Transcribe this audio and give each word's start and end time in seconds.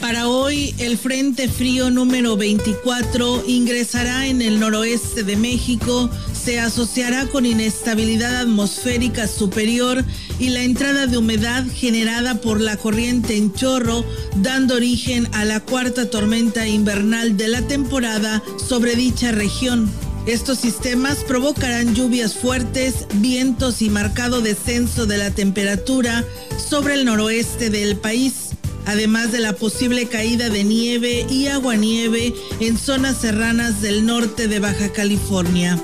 Para 0.00 0.28
hoy, 0.28 0.74
el 0.78 0.98
Frente 0.98 1.48
Frío 1.48 1.90
número 1.90 2.36
24 2.36 3.44
ingresará 3.46 4.26
en 4.26 4.42
el 4.42 4.58
noroeste 4.58 5.22
de 5.22 5.36
México, 5.36 6.10
se 6.32 6.58
asociará 6.58 7.26
con 7.26 7.46
inestabilidad 7.46 8.40
atmosférica 8.40 9.28
superior 9.28 10.04
y 10.38 10.48
la 10.48 10.62
entrada 10.62 11.06
de 11.06 11.18
humedad 11.18 11.64
generada 11.72 12.40
por 12.40 12.60
la 12.60 12.76
corriente 12.76 13.36
en 13.36 13.52
chorro, 13.52 14.04
dando 14.36 14.74
origen 14.74 15.28
a 15.32 15.44
la 15.44 15.60
cuarta 15.60 16.10
tormenta 16.10 16.66
invernal 16.66 17.36
de 17.36 17.48
la 17.48 17.62
temporada 17.62 18.42
sobre 18.56 18.96
dicha 18.96 19.30
región. 19.32 19.88
Estos 20.26 20.58
sistemas 20.58 21.18
provocarán 21.26 21.94
lluvias 21.94 22.34
fuertes, 22.34 23.06
vientos 23.14 23.82
y 23.82 23.90
marcado 23.90 24.40
descenso 24.40 25.06
de 25.06 25.18
la 25.18 25.30
temperatura 25.30 26.24
sobre 26.56 26.94
el 26.94 27.04
noroeste 27.04 27.70
del 27.70 27.96
país 27.96 28.50
además 28.86 29.30
de 29.32 29.40
la 29.40 29.52
posible 29.52 30.06
caída 30.06 30.48
de 30.48 30.64
nieve 30.64 31.26
y 31.30 31.46
aguanieve 31.46 32.34
en 32.60 32.76
zonas 32.78 33.18
serranas 33.18 33.82
del 33.82 34.04
norte 34.06 34.48
de 34.48 34.58
Baja 34.58 34.92
California. 34.92 35.78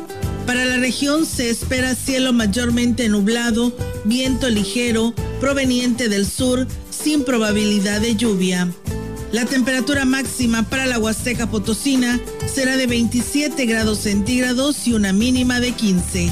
Para 0.47 0.65
la 0.65 0.77
región 0.77 1.27
se 1.27 1.51
espera 1.51 1.95
cielo 1.95 2.33
mayormente 2.33 3.09
nublado, 3.09 3.77
viento 4.05 4.49
ligero 4.49 5.15
proveniente 5.41 6.09
del 6.09 6.27
sur 6.27 6.67
sin 6.91 7.25
probabilidad 7.25 8.01
de 8.01 8.17
lluvia. 8.17 8.69
La 9.33 9.45
temperatura 9.45 10.05
máxima 10.05 10.63
para 10.63 10.87
la 10.87 10.99
Huasteca 10.99 11.49
Potosina 11.51 12.21
será 12.47 12.77
de 12.77 12.87
27 12.87 13.67
grados 13.67 13.99
centígrados 13.99 14.87
y 14.87 14.93
una 14.93 15.13
mínima 15.13 15.61
de 15.61 15.73
15. 15.73 16.31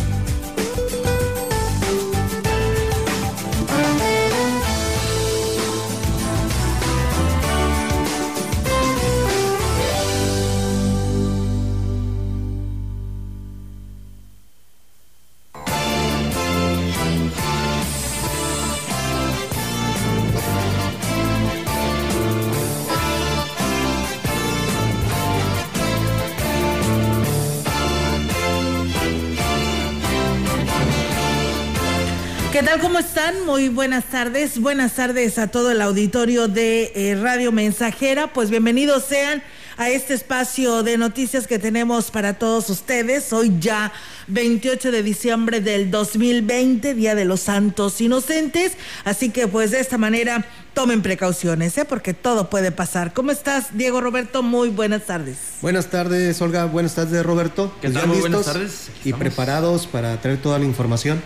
Muy 33.54 33.68
buenas 33.68 34.06
tardes. 34.06 34.58
Buenas 34.58 34.94
tardes 34.94 35.38
a 35.38 35.46
todo 35.46 35.70
el 35.70 35.80
auditorio 35.80 36.48
de 36.48 36.90
eh, 36.96 37.14
Radio 37.14 37.52
Mensajera. 37.52 38.32
Pues 38.32 38.50
bienvenidos 38.50 39.04
sean 39.04 39.44
a 39.76 39.90
este 39.90 40.12
espacio 40.12 40.82
de 40.82 40.98
noticias 40.98 41.46
que 41.46 41.60
tenemos 41.60 42.10
para 42.10 42.34
todos 42.34 42.68
ustedes. 42.68 43.32
Hoy 43.32 43.54
ya 43.60 43.92
28 44.26 44.90
de 44.90 45.04
diciembre 45.04 45.60
del 45.60 45.92
2020, 45.92 46.94
Día 46.94 47.14
de 47.14 47.24
los 47.26 47.42
Santos 47.42 48.00
Inocentes. 48.00 48.72
Así 49.04 49.30
que 49.30 49.46
pues 49.46 49.70
de 49.70 49.78
esta 49.78 49.98
manera 49.98 50.44
tomen 50.74 51.00
precauciones, 51.00 51.78
¿eh? 51.78 51.84
porque 51.84 52.12
todo 52.12 52.50
puede 52.50 52.72
pasar. 52.72 53.12
¿Cómo 53.12 53.30
estás, 53.30 53.78
Diego 53.78 54.00
Roberto? 54.00 54.42
Muy 54.42 54.70
buenas 54.70 55.06
tardes. 55.06 55.36
Buenas 55.62 55.86
tardes, 55.86 56.42
Olga. 56.42 56.64
Buenas 56.64 56.96
tardes, 56.96 57.24
Roberto. 57.24 57.72
¿Qué 57.80 57.88
pues 57.88 58.00
tal? 58.00 58.08
Muy 58.08 58.18
buenas 58.18 58.46
tardes. 58.46 58.90
Y 59.04 59.12
preparados 59.12 59.86
para 59.86 60.20
traer 60.20 60.42
toda 60.42 60.58
la 60.58 60.64
información. 60.64 61.22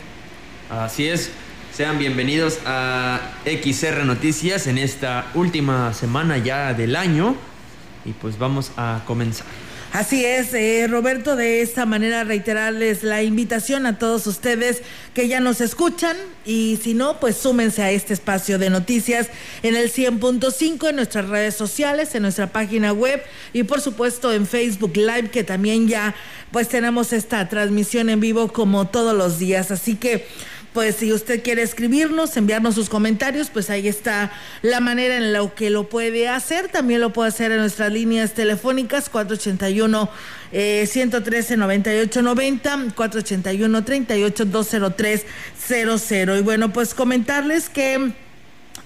Así 0.68 1.08
es. 1.08 1.30
Sean 1.78 1.96
bienvenidos 1.96 2.58
a 2.66 3.20
XR 3.44 4.04
Noticias 4.04 4.66
en 4.66 4.78
esta 4.78 5.30
última 5.34 5.94
semana 5.94 6.36
ya 6.36 6.74
del 6.74 6.96
año. 6.96 7.36
Y 8.04 8.14
pues 8.14 8.36
vamos 8.36 8.72
a 8.76 9.02
comenzar. 9.06 9.46
Así 9.92 10.24
es, 10.24 10.52
eh, 10.54 10.88
Roberto, 10.90 11.36
de 11.36 11.62
esta 11.62 11.86
manera 11.86 12.24
reiterarles 12.24 13.04
la 13.04 13.22
invitación 13.22 13.86
a 13.86 13.96
todos 13.96 14.26
ustedes 14.26 14.82
que 15.14 15.28
ya 15.28 15.38
nos 15.38 15.60
escuchan 15.60 16.16
y 16.44 16.80
si 16.82 16.94
no, 16.94 17.20
pues 17.20 17.36
súmense 17.36 17.80
a 17.82 17.92
este 17.92 18.12
espacio 18.12 18.58
de 18.58 18.70
noticias 18.70 19.28
en 19.62 19.76
el 19.76 19.92
100.5 19.92 20.88
en 20.88 20.96
nuestras 20.96 21.28
redes 21.28 21.54
sociales, 21.54 22.12
en 22.16 22.22
nuestra 22.22 22.48
página 22.48 22.92
web 22.92 23.22
y 23.52 23.62
por 23.62 23.80
supuesto 23.80 24.32
en 24.32 24.48
Facebook 24.48 24.96
Live 24.96 25.30
que 25.30 25.44
también 25.44 25.86
ya 25.86 26.12
pues 26.50 26.68
tenemos 26.68 27.12
esta 27.12 27.48
transmisión 27.48 28.10
en 28.10 28.18
vivo 28.18 28.52
como 28.52 28.88
todos 28.88 29.16
los 29.16 29.38
días. 29.38 29.70
Así 29.70 29.94
que 29.94 30.26
pues 30.72 30.96
si 30.96 31.12
usted 31.12 31.42
quiere 31.42 31.62
escribirnos, 31.62 32.36
enviarnos 32.36 32.74
sus 32.74 32.88
comentarios, 32.88 33.50
pues 33.50 33.70
ahí 33.70 33.88
está 33.88 34.30
la 34.62 34.80
manera 34.80 35.16
en 35.16 35.32
la 35.32 35.48
que 35.54 35.70
lo 35.70 35.88
puede 35.88 36.28
hacer. 36.28 36.68
También 36.68 37.00
lo 37.00 37.12
puede 37.12 37.28
hacer 37.28 37.52
en 37.52 37.58
nuestras 37.58 37.92
líneas 37.92 38.34
telefónicas 38.34 39.08
481 39.08 40.10
113 40.50 41.56
9890 41.56 42.94
481 42.94 43.84
38 43.84 44.44
203 44.44 45.26
00. 45.66 46.36
Y 46.36 46.42
bueno, 46.42 46.72
pues 46.72 46.94
comentarles 46.94 47.68
que 47.68 48.12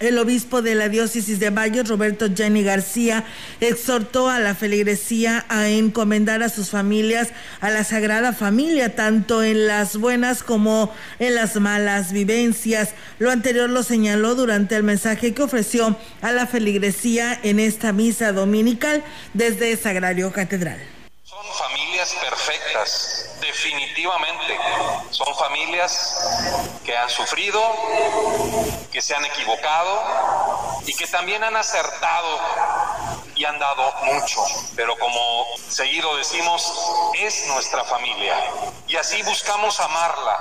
el 0.02 0.18
obispo 0.18 0.62
de 0.62 0.74
la 0.74 0.88
diócesis 0.88 1.38
de 1.38 1.50
Valles, 1.50 1.88
Roberto 1.88 2.26
Jenny 2.34 2.62
García, 2.64 3.24
exhortó 3.60 4.28
a 4.28 4.40
la 4.40 4.54
feligresía 4.54 5.46
a 5.48 5.68
encomendar 5.68 6.42
a 6.42 6.48
sus 6.48 6.70
familias 6.70 7.28
a 7.60 7.70
la 7.70 7.84
Sagrada 7.84 8.32
Familia, 8.32 8.96
tanto 8.96 9.42
en 9.44 9.68
las 9.68 9.96
buenas 9.96 10.42
como 10.42 10.92
en 11.20 11.36
las 11.36 11.56
malas 11.56 12.12
vivencias. 12.12 12.90
Lo 13.20 13.30
anterior 13.30 13.70
lo 13.70 13.84
señaló 13.84 14.34
durante 14.34 14.74
el 14.74 14.82
mensaje 14.82 15.34
que 15.34 15.42
ofreció 15.42 15.96
a 16.20 16.32
la 16.32 16.46
feligresía 16.46 17.38
en 17.42 17.60
esta 17.60 17.92
misa 17.92 18.32
dominical 18.32 19.04
desde 19.34 19.76
Sagrario 19.76 20.32
Catedral. 20.32 20.80
Son 21.22 21.44
familias 21.56 22.14
perfectas, 22.20 23.31
definitivamente. 23.62 24.58
Son 25.10 25.34
familias 25.36 26.80
que 26.84 26.96
han 26.96 27.08
sufrido, 27.08 27.60
que 28.90 29.00
se 29.00 29.14
han 29.14 29.24
equivocado 29.24 30.80
y 30.86 30.94
que 30.94 31.06
también 31.06 31.44
han 31.44 31.56
acertado 31.56 32.40
y 33.42 33.44
han 33.44 33.58
dado 33.58 33.92
mucho. 34.04 34.40
Pero 34.76 34.96
como 34.98 35.46
seguido 35.68 36.16
decimos, 36.16 36.72
es 37.18 37.46
nuestra 37.48 37.82
familia. 37.84 38.36
Y 38.86 38.96
así 38.96 39.20
buscamos 39.24 39.80
amarla, 39.80 40.38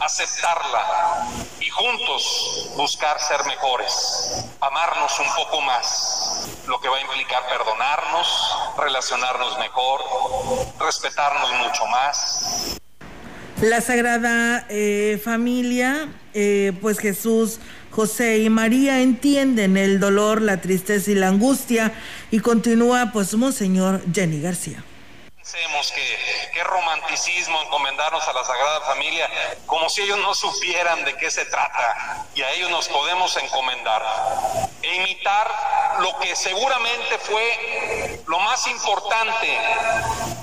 aceptarla 0.00 1.28
y 1.60 1.68
juntos 1.70 2.70
buscar 2.76 3.20
ser 3.20 3.44
mejores, 3.44 4.44
amarnos 4.60 5.18
un 5.20 5.32
poco 5.34 5.60
más, 5.60 6.48
lo 6.66 6.80
que 6.80 6.88
va 6.88 6.96
a 6.96 7.00
implicar 7.00 7.48
perdonarnos, 7.48 8.58
relacionarnos 8.76 9.56
mejor, 9.58 10.04
respetarnos 10.80 11.52
mucho 11.52 11.86
más. 11.86 12.67
La 13.60 13.80
Sagrada 13.80 14.66
eh, 14.68 15.20
Familia, 15.22 16.08
eh, 16.32 16.72
pues 16.80 17.00
Jesús, 17.00 17.58
José 17.90 18.38
y 18.38 18.48
María 18.48 19.00
entienden 19.00 19.76
el 19.76 19.98
dolor, 19.98 20.40
la 20.40 20.60
tristeza 20.60 21.10
y 21.10 21.16
la 21.16 21.26
angustia 21.26 21.92
y 22.30 22.38
continúa 22.38 23.10
pues 23.12 23.34
Monseñor 23.34 24.00
Jenny 24.14 24.40
García. 24.40 24.84
Pensemos 25.34 25.90
que 25.90 26.48
qué 26.54 26.62
romanticismo 26.62 27.60
encomendarnos 27.62 28.28
a 28.28 28.32
la 28.32 28.44
Sagrada 28.44 28.80
Familia, 28.82 29.28
como 29.66 29.88
si 29.88 30.02
ellos 30.02 30.18
no 30.18 30.34
supieran 30.34 31.04
de 31.04 31.16
qué 31.16 31.28
se 31.28 31.44
trata 31.46 32.26
y 32.36 32.42
a 32.42 32.52
ellos 32.52 32.70
nos 32.70 32.88
podemos 32.88 33.36
encomendar 33.38 34.02
e 34.82 34.94
imitar 34.94 35.50
lo 35.98 36.18
que 36.18 36.34
seguramente 36.36 37.18
fue 37.18 38.22
lo 38.26 38.38
más 38.40 38.66
importante 38.66 39.58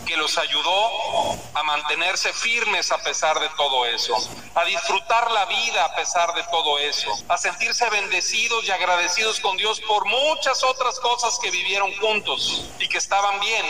que 0.06 0.18
los 0.18 0.38
ayudó 0.38 1.38
a 1.54 1.64
mantenerse 1.64 2.32
firmes 2.34 2.92
a 2.92 2.98
pesar 3.00 3.40
de 3.40 3.50
todo 3.50 3.86
eso, 3.86 4.16
a 4.54 4.64
disfrutar 4.66 5.32
la 5.32 5.46
vida 5.46 5.86
a 5.86 5.96
pesar 5.96 6.34
de 6.34 6.44
todo 6.44 6.78
eso, 6.80 7.12
a 7.28 7.38
sentirse 7.38 7.90
bendecidos 7.90 8.64
y 8.66 8.72
agradecidos 8.72 9.40
con 9.40 9.58
Dios 9.58 9.82
por 9.82 10.06
muchas 10.06 10.64
otras 10.64 11.00
cosas 11.00 11.40
que 11.42 11.50
vivieron 11.52 11.96
juntos 11.98 12.66
y 12.80 12.88
que 12.88 12.98
estaban 12.98 13.40
bien. 13.40 13.66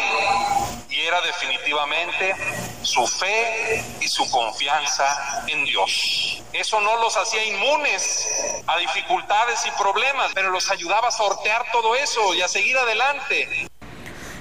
Y 0.89 1.01
era 1.01 1.21
definitivamente 1.21 2.35
su 2.81 3.05
fe 3.07 3.83
y 3.99 4.07
su 4.07 4.29
confianza 4.29 5.43
en 5.47 5.65
Dios. 5.65 6.41
Eso 6.53 6.79
no 6.79 6.97
los 6.97 7.17
hacía 7.17 7.43
inmunes 7.43 8.63
a 8.67 8.77
dificultades 8.77 9.65
y 9.65 9.71
problemas, 9.71 10.31
pero 10.33 10.49
los 10.51 10.69
ayudaba 10.69 11.09
a 11.09 11.11
sortear 11.11 11.65
todo 11.75 11.93
eso 11.95 12.33
y 12.33 12.41
a 12.41 12.47
seguir 12.47 12.77
adelante. 12.77 13.67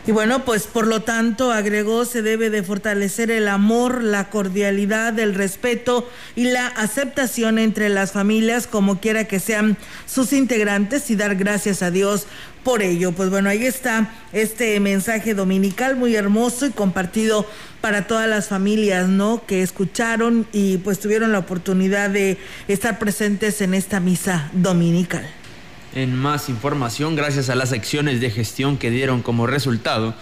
Y 0.07 0.13
bueno, 0.13 0.45
pues 0.45 0.69
por 0.69 0.87
lo 0.87 1.03
tanto, 1.03 1.51
agregó, 1.51 2.05
se 2.05 2.23
debe 2.23 2.49
de 2.51 2.63
fortalecer 2.63 3.31
el 3.31 3.49
amor, 3.49 4.05
la 4.05 4.31
cordialidad, 4.31 5.19
el 5.19 5.35
respeto 5.35 6.09
y 6.37 6.45
la 6.45 6.67
aceptación 6.67 7.59
entre 7.59 7.89
las 7.89 8.13
familias, 8.13 8.69
como 8.69 9.01
quiera 9.01 9.25
que 9.25 9.41
sean 9.41 9.77
sus 10.07 10.33
integrantes, 10.33 11.11
y 11.11 11.17
dar 11.17 11.35
gracias 11.35 11.83
a 11.83 11.91
Dios 11.91 12.27
por 12.63 12.83
ello. 12.83 13.13
Pues 13.13 13.31
bueno, 13.31 13.49
ahí 13.49 13.67
está 13.67 14.13
este 14.33 14.79
mensaje 14.79 15.35
dominical 15.35 15.97
muy 15.97 16.15
hermoso 16.15 16.67
y 16.67 16.71
compartido 16.71 17.47
para 17.81 18.07
todas 18.07 18.29
las 18.29 18.49
familias, 18.49 19.09
¿no? 19.09 19.45
Que 19.45 19.63
escucharon 19.63 20.47
y 20.53 20.77
pues 20.79 21.01
tuvieron 21.01 21.33
la 21.33 21.39
oportunidad 21.39 22.11
de 22.11 22.39
estar 22.69 23.01
presentes 23.01 23.61
en 23.61 23.75
esta 23.75 23.99
misa 23.99 24.51
dominical. 24.53 25.29
En 25.95 26.17
más 26.17 26.49
información, 26.49 27.15
gracias 27.15 27.51
a 27.51 27.55
las 27.55 27.71
acciones 27.71 28.21
de 28.21 28.29
gestión 28.29 28.79
que 28.79 28.91
dieron 28.91 29.23
como 29.23 29.47
resultado 29.47 30.13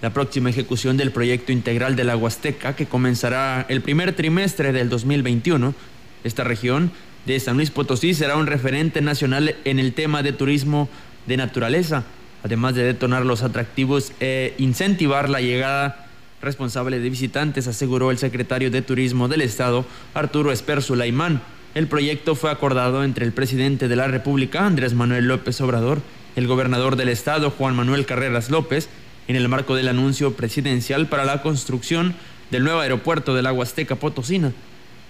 la 0.00 0.10
próxima 0.10 0.50
ejecución 0.50 0.96
del 0.96 1.10
proyecto 1.10 1.50
integral 1.50 1.96
de 1.96 2.04
la 2.04 2.16
Huasteca, 2.16 2.76
que 2.76 2.86
comenzará 2.86 3.66
el 3.68 3.80
primer 3.80 4.14
trimestre 4.14 4.72
del 4.72 4.88
2021, 4.88 5.74
esta 6.22 6.44
región 6.44 6.92
de 7.26 7.40
San 7.40 7.56
Luis 7.56 7.72
Potosí 7.72 8.14
será 8.14 8.36
un 8.36 8.46
referente 8.46 9.00
nacional 9.00 9.56
en 9.64 9.80
el 9.80 9.94
tema 9.94 10.22
de 10.22 10.32
turismo 10.32 10.88
de 11.26 11.36
naturaleza, 11.36 12.04
además 12.44 12.76
de 12.76 12.84
detonar 12.84 13.26
los 13.26 13.42
atractivos 13.42 14.12
e 14.20 14.54
incentivar 14.58 15.28
la 15.28 15.40
llegada 15.40 16.06
responsable 16.40 17.00
de 17.00 17.10
visitantes, 17.10 17.66
aseguró 17.66 18.12
el 18.12 18.18
secretario 18.18 18.70
de 18.70 18.80
Turismo 18.80 19.26
del 19.26 19.40
Estado, 19.40 19.84
Arturo 20.14 20.52
Esper 20.52 20.82
Sulaimán. 20.82 21.42
El 21.76 21.88
proyecto 21.88 22.34
fue 22.34 22.50
acordado 22.50 23.04
entre 23.04 23.26
el 23.26 23.32
presidente 23.32 23.86
de 23.86 23.96
la 23.96 24.06
República, 24.06 24.64
Andrés 24.64 24.94
Manuel 24.94 25.26
López 25.26 25.60
Obrador, 25.60 26.00
el 26.34 26.46
gobernador 26.46 26.96
del 26.96 27.10
estado, 27.10 27.50
Juan 27.50 27.76
Manuel 27.76 28.06
Carreras 28.06 28.48
López, 28.48 28.88
en 29.28 29.36
el 29.36 29.46
marco 29.50 29.76
del 29.76 29.88
anuncio 29.88 30.32
presidencial 30.32 31.06
para 31.06 31.26
la 31.26 31.42
construcción 31.42 32.14
del 32.50 32.64
nuevo 32.64 32.80
aeropuerto 32.80 33.34
de 33.34 33.42
la 33.42 33.52
Huasteca 33.52 33.96
Potosina. 33.96 34.52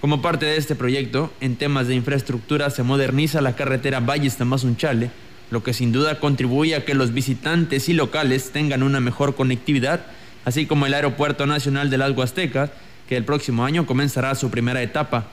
Como 0.00 0.22
parte 0.22 0.44
de 0.44 0.56
este 0.56 0.74
proyecto, 0.74 1.32
en 1.40 1.54
temas 1.54 1.86
de 1.86 1.94
infraestructura 1.94 2.68
se 2.70 2.82
moderniza 2.82 3.40
la 3.40 3.54
carretera 3.54 4.00
Valles-Tamazunchale, 4.00 5.12
lo 5.52 5.62
que 5.62 5.72
sin 5.72 5.92
duda 5.92 6.18
contribuye 6.18 6.74
a 6.74 6.84
que 6.84 6.94
los 6.94 7.14
visitantes 7.14 7.88
y 7.88 7.92
locales 7.92 8.50
tengan 8.50 8.82
una 8.82 8.98
mejor 8.98 9.36
conectividad, 9.36 10.06
así 10.44 10.66
como 10.66 10.86
el 10.86 10.94
Aeropuerto 10.94 11.46
Nacional 11.46 11.90
de 11.90 11.98
las 11.98 12.10
Huastecas, 12.10 12.70
que 13.08 13.16
el 13.16 13.24
próximo 13.24 13.64
año 13.64 13.86
comenzará 13.86 14.34
su 14.34 14.50
primera 14.50 14.82
etapa. 14.82 15.28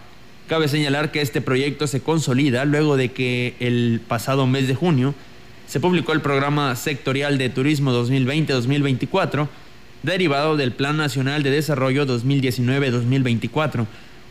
Cabe 0.48 0.68
señalar 0.68 1.12
que 1.12 1.22
este 1.22 1.40
proyecto 1.40 1.88
se 1.88 2.02
consolida 2.02 2.66
luego 2.66 2.98
de 2.98 3.12
que 3.12 3.56
el 3.62 4.02
pasado 4.06 4.46
mes 4.46 4.68
de 4.68 4.76
junio 4.76 5.16
se 5.68 5.80
publicó 5.80 6.12
el 6.12 6.20
programa 6.20 6.76
sectorial 6.76 7.38
de 7.38 7.50
turismo 7.50 7.94
2020-2024, 7.94 9.48
derivado 10.04 10.58
del 10.58 10.74
Plan 10.74 10.98
Nacional 10.98 11.44
de 11.44 11.52
Desarrollo 11.52 12.06
2019-2024, 12.06 13.86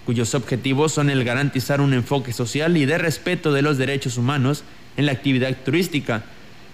cuyos 0.04 0.34
objetivos 0.34 0.92
son 0.92 1.08
el 1.08 1.24
garantizar 1.24 1.80
un 1.80 1.94
enfoque 1.94 2.34
social 2.34 2.76
y 2.76 2.84
de 2.84 2.98
respeto 2.98 3.54
de 3.54 3.62
los 3.62 3.78
derechos 3.78 4.18
humanos 4.18 4.64
en 4.98 5.06
la 5.06 5.12
actividad 5.12 5.56
turística. 5.64 6.24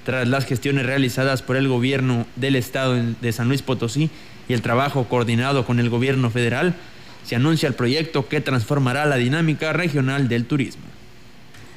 Tras 0.04 0.26
las 0.26 0.46
gestiones 0.46 0.84
realizadas 0.84 1.42
por 1.42 1.56
el 1.56 1.68
gobierno 1.68 2.26
del 2.34 2.56
estado 2.56 2.94
de 2.94 3.32
San 3.32 3.46
Luis 3.46 3.62
Potosí 3.62 4.10
y 4.48 4.52
el 4.52 4.62
trabajo 4.62 5.04
coordinado 5.04 5.64
con 5.64 5.78
el 5.78 5.90
gobierno 5.90 6.30
federal, 6.30 6.74
se 7.28 7.36
anuncia 7.36 7.68
el 7.68 7.74
proyecto 7.74 8.26
que 8.26 8.40
transformará 8.40 9.04
la 9.04 9.16
dinámica 9.16 9.74
regional 9.74 10.28
del 10.28 10.46
turismo. 10.46 10.84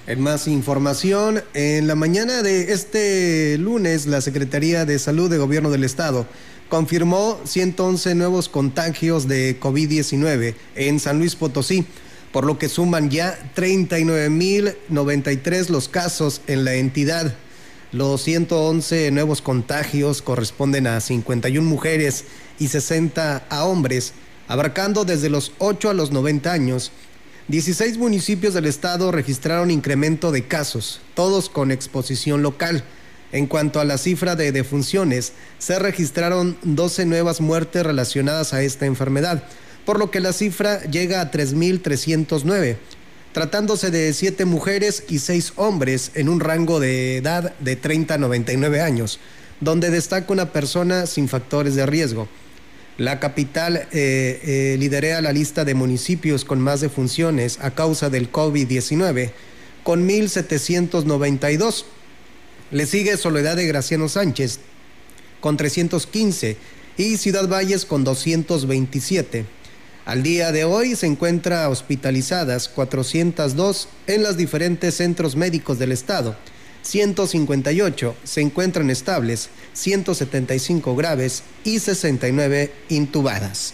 En 0.07 0.21
más 0.21 0.48
información, 0.48 1.44
en 1.53 1.88
la 1.88 1.95
mañana 1.95 2.42
de 2.42 2.71
este 2.71 3.57
lunes, 3.57 4.06
la 4.06 4.21
Secretaría 4.21 4.86
de 4.86 4.98
Salud 4.98 5.30
de 5.30 5.38
Gobierno 5.38 5.69
del 5.69 5.83
Estado 5.83 6.25
confirmó 6.69 7.38
111 7.44 8.15
nuevos 8.15 8.48
contagios 8.48 9.27
de 9.27 9.59
COVID-19 9.59 10.56
en 10.75 11.01
San 11.01 11.19
Luis 11.19 11.36
Potosí, 11.36 11.86
por 12.31 12.45
lo 12.45 12.57
que 12.57 12.69
suman 12.69 13.09
ya 13.09 13.38
39.093 13.54 15.68
los 15.68 15.89
casos 15.89 16.39
en 16.47 16.63
la 16.63 16.75
entidad. 16.75 17.36
Los 17.92 18.24
111 18.24 19.12
nuevos 19.12 19.42
contagios 19.42 20.21
corresponden 20.21 20.88
a 20.88 21.01
51 21.01 21.69
mujeres 21.69 22.24
y 22.57 22.69
60 22.69 23.47
a 23.50 23.65
hombres 23.65 24.13
abarcando 24.51 25.06
desde 25.06 25.30
los 25.30 25.53
8 25.59 25.92
a 25.92 25.94
los 25.94 26.12
90 26.12 26.51
años. 26.51 26.92
16 27.48 27.98
municipios 27.98 28.53
del 28.53 28.65
estado 28.65 29.09
registraron 29.13 29.71
incremento 29.71 30.33
de 30.33 30.45
casos, 30.45 31.00
todos 31.13 31.48
con 31.48 31.71
exposición 31.71 32.42
local. 32.42 32.83
En 33.31 33.48
cuanto 33.48 33.80
a 33.80 33.86
la 33.86 33.98
cifra 33.98 34.36
de 34.36 34.51
defunciones, 34.51 35.31
se 35.57 35.80
registraron 35.80 36.57
12 36.63 37.06
nuevas 37.06 37.39
muertes 37.39 37.86
relacionadas 37.86 38.53
a 38.53 38.62
esta 38.62 38.86
enfermedad, 38.86 39.42
por 39.86 39.98
lo 39.98 40.12
que 40.12 40.19
la 40.19 40.33
cifra 40.33 40.83
llega 40.83 41.21
a 41.21 41.31
3.309, 41.31 42.75
tratándose 43.31 43.89
de 43.89 44.12
7 44.12 44.44
mujeres 44.44 45.06
y 45.07 45.19
6 45.19 45.54
hombres 45.56 46.12
en 46.13 46.27
un 46.27 46.42
rango 46.42 46.81
de 46.81 47.15
edad 47.15 47.56
de 47.59 47.77
30 47.77 48.15
a 48.15 48.18
99 48.18 48.81
años, 48.81 49.18
donde 49.62 49.92
destaca 49.92 50.33
una 50.33 50.51
persona 50.51 51.06
sin 51.06 51.30
factores 51.30 51.75
de 51.75 51.86
riesgo. 51.86 52.27
La 53.01 53.19
capital 53.19 53.77
eh, 53.77 53.88
eh, 53.94 54.75
lidera 54.77 55.21
la 55.21 55.31
lista 55.31 55.65
de 55.65 55.74
municipios 55.74 56.45
con 56.45 56.59
más 56.62 56.81
defunciones 56.81 57.57
a 57.59 57.71
causa 57.71 58.12
del 58.12 58.31
COVID-19, 58.31 59.31
con 59.81 60.07
1.792. 60.07 61.86
Le 62.69 62.86
sigue 62.86 63.18
Soledad 63.18 63.56
de 63.56 63.65
Graciano 63.65 64.07
Sánchez, 64.07 64.59
con 65.39 65.57
315, 65.57 66.57
y 66.95 67.18
Ciudad 67.18 67.50
Valles 67.50 67.86
con 67.86 68.03
227. 68.03 69.45
Al 70.06 70.21
día 70.21 70.51
de 70.51 70.65
hoy 70.65 70.95
se 70.95 71.07
encuentra 71.07 71.69
hospitalizadas 71.69 72.69
402 72.69 73.88
en 74.06 74.21
los 74.21 74.38
diferentes 74.38 74.94
centros 74.94 75.36
médicos 75.36 75.80
del 75.80 75.92
estado 75.92 76.36
158 76.81 78.16
se 78.24 78.42
encuentran 78.42 78.89
estables, 78.89 79.50
175 79.74 80.95
graves 80.95 81.44
y 81.63 81.80
69 81.80 82.72
intubadas. 82.89 83.74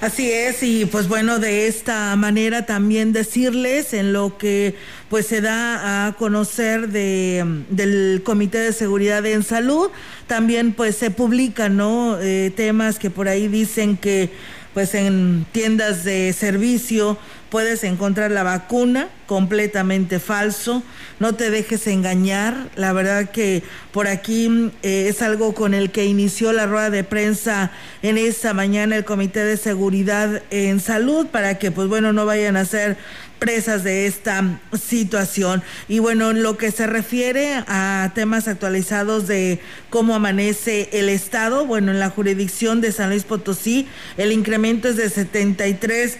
Así 0.00 0.30
es, 0.30 0.62
y 0.62 0.84
pues 0.84 1.08
bueno, 1.08 1.40
de 1.40 1.66
esta 1.66 2.14
manera 2.14 2.66
también 2.66 3.12
decirles 3.12 3.92
en 3.92 4.12
lo 4.12 4.38
que 4.38 4.76
pues 5.10 5.26
se 5.26 5.40
da 5.40 6.06
a 6.06 6.12
conocer 6.12 6.90
de, 6.90 7.44
del 7.70 8.22
Comité 8.24 8.58
de 8.58 8.72
Seguridad 8.72 9.26
en 9.26 9.42
Salud, 9.42 9.90
también 10.28 10.72
pues 10.72 10.94
se 10.94 11.10
publican, 11.10 11.76
¿no? 11.76 12.16
Eh, 12.20 12.52
temas 12.54 13.00
que 13.00 13.10
por 13.10 13.26
ahí 13.26 13.48
dicen 13.48 13.96
que 13.96 14.30
pues 14.72 14.94
en 14.94 15.44
tiendas 15.50 16.04
de 16.04 16.32
servicio 16.32 17.18
puedes 17.50 17.84
encontrar 17.84 18.30
la 18.30 18.42
vacuna, 18.42 19.08
completamente 19.26 20.18
falso, 20.18 20.82
no 21.18 21.34
te 21.34 21.50
dejes 21.50 21.86
engañar, 21.86 22.68
la 22.76 22.92
verdad 22.92 23.30
que 23.30 23.62
por 23.92 24.06
aquí 24.06 24.70
eh, 24.82 25.06
es 25.08 25.22
algo 25.22 25.54
con 25.54 25.74
el 25.74 25.90
que 25.90 26.06
inició 26.06 26.52
la 26.52 26.66
rueda 26.66 26.90
de 26.90 27.04
prensa 27.04 27.70
en 28.02 28.18
esta 28.18 28.54
mañana 28.54 28.96
el 28.96 29.04
Comité 29.04 29.44
de 29.44 29.56
Seguridad 29.56 30.42
en 30.50 30.80
Salud 30.80 31.26
para 31.26 31.58
que 31.58 31.70
pues 31.70 31.88
bueno 31.88 32.12
no 32.12 32.26
vayan 32.26 32.56
a 32.56 32.64
ser 32.64 32.96
presas 33.38 33.84
de 33.84 34.06
esta 34.06 34.60
situación. 34.76 35.62
Y 35.88 36.00
bueno, 36.00 36.30
en 36.30 36.42
lo 36.42 36.56
que 36.56 36.70
se 36.70 36.86
refiere 36.86 37.62
a 37.66 38.10
temas 38.14 38.48
actualizados 38.48 39.28
de 39.28 39.60
cómo 39.90 40.14
amanece 40.14 40.88
el 40.92 41.08
Estado, 41.08 41.64
bueno, 41.64 41.92
en 41.92 42.00
la 42.00 42.10
jurisdicción 42.10 42.80
de 42.80 42.92
San 42.92 43.10
Luis 43.10 43.24
Potosí, 43.24 43.86
el 44.16 44.32
incremento 44.32 44.88
es 44.88 44.96
de 44.96 45.08
73 45.08 46.18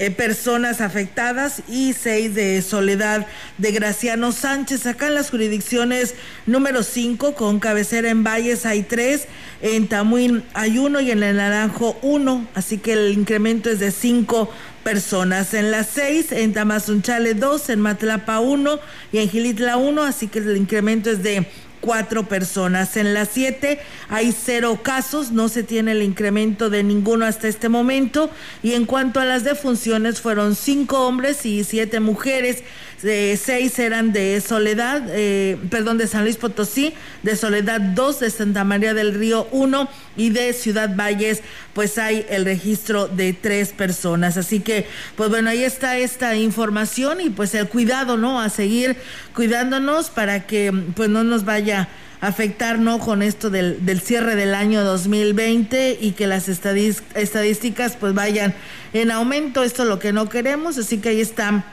eh, 0.00 0.10
personas 0.10 0.80
afectadas 0.80 1.62
y 1.68 1.92
seis 1.92 2.34
de 2.34 2.62
Soledad 2.62 3.26
de 3.58 3.70
Graciano 3.70 4.32
Sánchez. 4.32 4.86
Acá 4.86 5.08
en 5.08 5.14
las 5.14 5.28
jurisdicciones 5.28 6.14
número 6.46 6.82
5, 6.82 7.34
con 7.34 7.60
cabecera 7.60 8.08
en 8.08 8.24
Valles 8.24 8.64
hay 8.64 8.82
tres, 8.82 9.28
en 9.60 9.88
Tamuín 9.88 10.42
hay 10.54 10.78
uno 10.78 11.02
y 11.02 11.10
en 11.10 11.22
el 11.22 11.36
Naranjo 11.36 11.98
uno, 12.00 12.48
así 12.54 12.78
que 12.78 12.94
el 12.94 13.12
incremento 13.12 13.68
es 13.68 13.78
de 13.78 13.90
cinco 13.90 14.50
personas. 14.84 15.52
En 15.52 15.70
las 15.70 15.88
seis, 15.88 16.32
en 16.32 16.54
Tamazunchale 16.54 17.34
dos, 17.34 17.68
en 17.68 17.82
Matlapa 17.82 18.40
uno 18.40 18.80
y 19.12 19.18
en 19.18 19.28
Gilitla 19.28 19.76
uno, 19.76 20.02
así 20.02 20.28
que 20.28 20.38
el 20.38 20.56
incremento 20.56 21.10
es 21.10 21.22
de 21.22 21.46
cuatro 21.80 22.28
personas. 22.28 22.96
En 22.96 23.14
las 23.14 23.30
siete 23.30 23.80
hay 24.08 24.32
cero 24.32 24.80
casos, 24.82 25.32
no 25.32 25.48
se 25.48 25.62
tiene 25.62 25.92
el 25.92 26.02
incremento 26.02 26.70
de 26.70 26.82
ninguno 26.82 27.26
hasta 27.26 27.48
este 27.48 27.68
momento. 27.68 28.30
Y 28.62 28.74
en 28.74 28.86
cuanto 28.86 29.20
a 29.20 29.24
las 29.24 29.44
defunciones, 29.44 30.20
fueron 30.20 30.54
cinco 30.54 31.06
hombres 31.06 31.44
y 31.46 31.64
siete 31.64 32.00
mujeres. 32.00 32.62
Seis 33.00 33.78
eran 33.78 34.12
de 34.12 34.40
Soledad, 34.40 35.02
eh, 35.10 35.58
perdón, 35.70 35.98
de 35.98 36.06
San 36.06 36.24
Luis 36.24 36.36
Potosí, 36.36 36.94
de 37.22 37.36
Soledad 37.36 37.80
dos, 37.80 38.20
de 38.20 38.30
Santa 38.30 38.64
María 38.64 38.94
del 38.94 39.14
Río 39.14 39.46
uno 39.52 39.88
y 40.16 40.30
de 40.30 40.54
Ciudad 40.54 40.96
Valles, 40.96 41.42
pues 41.74 41.98
hay 41.98 42.24
el 42.30 42.46
registro 42.46 43.06
de 43.06 43.32
tres 43.34 43.70
personas. 43.70 44.36
Así 44.38 44.60
que, 44.60 44.86
pues 45.16 45.28
bueno, 45.28 45.50
ahí 45.50 45.62
está 45.62 45.98
esta 45.98 46.36
información 46.36 47.20
y 47.20 47.30
pues 47.30 47.54
el 47.54 47.68
cuidado, 47.68 48.16
¿no? 48.16 48.40
A 48.40 48.48
seguir 48.48 48.96
cuidándonos 49.34 50.10
para 50.10 50.46
que 50.46 50.72
pues 50.94 51.08
no 51.08 51.22
nos 51.22 51.44
vaya 51.44 51.50
vaya 51.50 51.88
a 52.20 52.28
afectar 52.28 52.78
no 52.78 53.00
con 53.00 53.22
esto 53.22 53.50
del, 53.50 53.84
del 53.84 54.00
cierre 54.00 54.36
del 54.36 54.54
año 54.54 54.84
2020 54.84 55.98
y 56.00 56.12
que 56.12 56.28
las 56.28 56.48
estadísticas 56.48 57.96
pues 57.98 58.14
vayan 58.14 58.54
en 58.92 59.10
aumento. 59.10 59.64
Esto 59.64 59.82
es 59.82 59.88
lo 59.88 59.98
que 59.98 60.12
no 60.12 60.28
queremos, 60.28 60.78
así 60.78 60.98
que 60.98 61.08
ahí 61.08 61.20
están 61.20 61.64